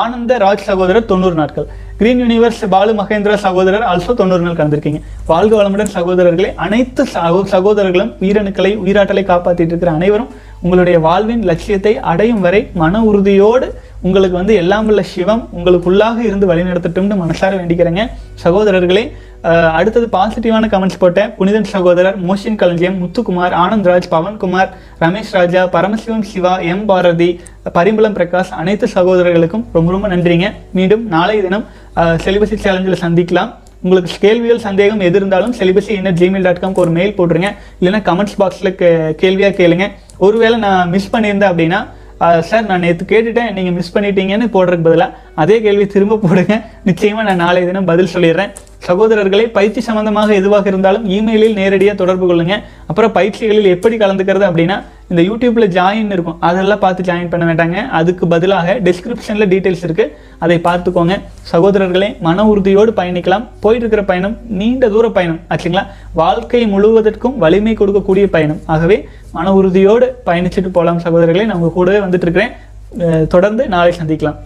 ஆனந்த 0.00 0.32
ராஜ் 0.44 0.68
சகோதரர் 0.70 1.10
தொண்ணூறு 1.12 1.36
நாட்கள். 1.42 1.68
கிரீன் 2.00 2.20
யூனிவர்ஸ் 2.22 2.60
பாலு 2.72 2.92
மகேந்திர 2.92 3.32
சகோதரர் 3.44 3.84
ஆல்சோ 3.90 4.12
தொண்ணூறு 4.14 4.42
நாள் 4.42 4.58
கடந்திருக்கீங்க 4.58 5.00
வாழ்க 5.26 5.52
வளமுடன் 5.56 5.90
சகோதரர்களே 5.94 6.50
அனைத்து 6.54 7.02
சகோ 7.14 7.40
சகோதரர்களும் 7.54 8.12
உயிரணுக்களை 8.20 8.72
உயிராற்றலை 8.84 9.24
காப்பாற்றிட்டு 9.30 9.72
இருக்கிற 9.74 9.92
அனைவரும் 9.92 10.30
உங்களுடைய 10.62 10.98
வாழ்வின் 10.98 11.42
லட்சியத்தை 11.42 11.92
அடையும் 12.12 12.40
வரை 12.40 12.60
மன 12.74 13.02
உறுதியோடு 13.02 13.68
உங்களுக்கு 14.02 14.36
வந்து 14.36 14.54
எல்லாம் 14.54 14.88
உள்ள 14.88 15.02
சிவம் 15.02 15.42
உங்களுக்குள்ளாக 15.58 16.18
இருந்து 16.18 16.46
வழிநடத்தட்டும்னு 16.50 17.16
மனசார 17.22 17.52
வேண்டிக்கிறேங்க. 17.60 18.02
சகோதரர்களே 18.44 19.04
அடுத்தது 19.78 20.06
பாசிட்டிவான 20.14 20.68
கமெண்ட்ஸ் 20.72 21.00
போட்டேன். 21.02 21.30
புனிதன் 21.38 21.68
சகோதரர் 21.72 22.16
மோஷின் 22.28 22.58
களஞ்சியம் 22.62 22.96
முத்துக்குமார் 23.02 23.54
ஆனந்த்ராஜ் 23.64 24.08
பவன்குமார் 24.14 24.70
ரமேஷ் 25.02 25.32
ராஜா 25.36 25.62
பரமசிவம் 25.74 26.24
சிவா 26.30 26.54
எம் 26.72 26.84
பாரதி 26.90 27.30
பரிம்பளம் 27.76 28.16
பிரகாஷ் 28.18 28.52
அனைத்து 28.60 28.88
சகோதரர்களுக்கும் 28.96 29.64
ரொம்ப 29.76 29.88
ரொம்ப 29.94 30.08
நன்றிங்க. 30.14 30.48
மீண்டும் 30.78 31.04
நாளைய 31.14 31.42
தினம் 31.46 31.64
செலிபசி 32.24 32.58
சேலஞ்சில் 32.64 33.02
சந்திக்கலாம். 33.04 33.52
உங்களுக்கு 33.84 34.16
கேள்விகள் 34.24 34.64
சந்தேகம் 34.68 35.02
எது 35.08 35.16
இருந்தாலும் 35.20 35.54
செலிபசி 35.58 35.92
என்ன 36.00 36.12
ஜிமெயில் 36.20 36.46
டாட் 36.46 36.62
காம்க்கு 36.62 36.84
ஒரு 36.84 36.92
மெயில் 36.98 37.16
போட்டுருங்க. 37.18 37.50
இல்லைன்னா 37.80 38.00
கமெண்ட்ஸ் 38.08 38.38
பாக்ஸில் 38.40 38.74
கேள்வியாக 39.22 39.54
கேளுங்க. 39.60 39.86
ஒருவேளை 40.26 40.58
நான் 40.66 40.90
மிஸ் 40.94 41.12
பண்ணியிருந்தேன் 41.14 41.52
அப்படின்னா 41.52 41.80
சார் 42.48 42.64
நான் 42.70 42.82
நேற்று 42.84 43.04
கேட்டுட்டேன் 43.10 43.52
நீங்கள் 43.56 43.74
மிஸ் 43.76 43.92
பண்ணிட்டீங்கன்னு 43.96 44.46
போடுறதுக்கு 44.54 44.86
பதிலாக 44.86 45.16
அதே 45.42 45.56
கேள்வி 45.66 45.84
திரும்ப 45.92 46.18
போடுங்க. 46.24 46.54
நிச்சயமாக 46.88 47.26
நான் 47.28 47.42
நாளைய 47.44 47.66
தினம் 47.68 47.88
பதில் 47.90 48.10
சொல்லிடுறேன். 48.14 48.52
சகோதரர்களே 48.88 49.46
பயிற்சி 49.56 49.80
சம்பந்தமாக 49.86 50.30
எதுவாக 50.40 50.68
இருந்தாலும் 50.72 51.04
இமெயிலில் 51.16 51.56
நேரடியாக 51.60 51.96
தொடர்பு 52.02 52.26
கொள்ளுங்க. 52.28 52.54
அப்புறம் 52.90 53.12
பயிற்சிகளில் 53.16 53.68
எப்படி 53.74 53.96
கலந்துக்கிறது 54.02 54.44
அப்படின்னா 54.48 54.76
இந்த 55.10 55.20
யூடியூப்பில் 55.28 55.66
ஜாயின் 55.76 56.10
இருக்கும். 56.14 56.38
அதெல்லாம் 56.48 56.80
பார்த்து 56.84 57.06
ஜாயின் 57.08 57.30
பண்ண 57.32 57.44
வேண்டாங்க. 57.50 57.76
அதுக்கு 57.98 58.24
பதிலாக 58.32 58.74
டிஸ்கிரிப்ஷனில் 58.86 59.48
டீட்டெயில்ஸ் 59.52 59.84
இருக்குது 59.88 60.12
அதை 60.44 60.56
பார்த்துக்கோங்க. 60.68 61.14
சகோதரர்களே 61.52 62.08
மன 62.26 62.46
உறுதியோடு 62.52 62.92
பயணிக்கலாம். 63.00 63.44
போயிட்டு 63.64 63.84
இருக்கிற 63.84 64.04
பயணம் 64.10 64.36
நீண்ட 64.60 64.88
தூர 64.94 65.08
பயணம் 65.18 65.40
ஆச்சுங்களா? 65.54 65.84
வாழ்க்கை 66.20 66.62
முழுவதற்கும் 66.74 67.38
வலிமை 67.44 67.74
கொடுக்கக்கூடிய 67.80 68.26
பயணம். 68.36 68.60
ஆகவே 68.76 68.98
மன 69.36 69.54
உறுதியோடு 69.60 70.08
பயணிச்சுட்டு 70.28 70.72
போகலாம் 70.78 71.02
சகோதரர்களே. 71.06 71.46
நான் 71.50 71.58
உங்கள் 71.60 71.76
கூடவே 71.78 72.00
வந்துட்டு 72.06 72.28
இருக்கிறேன். 72.28 72.54
தொடர்ந்து 73.34 73.62
நாளை 73.72 73.92
சந்திக்கலாம். 74.00 74.38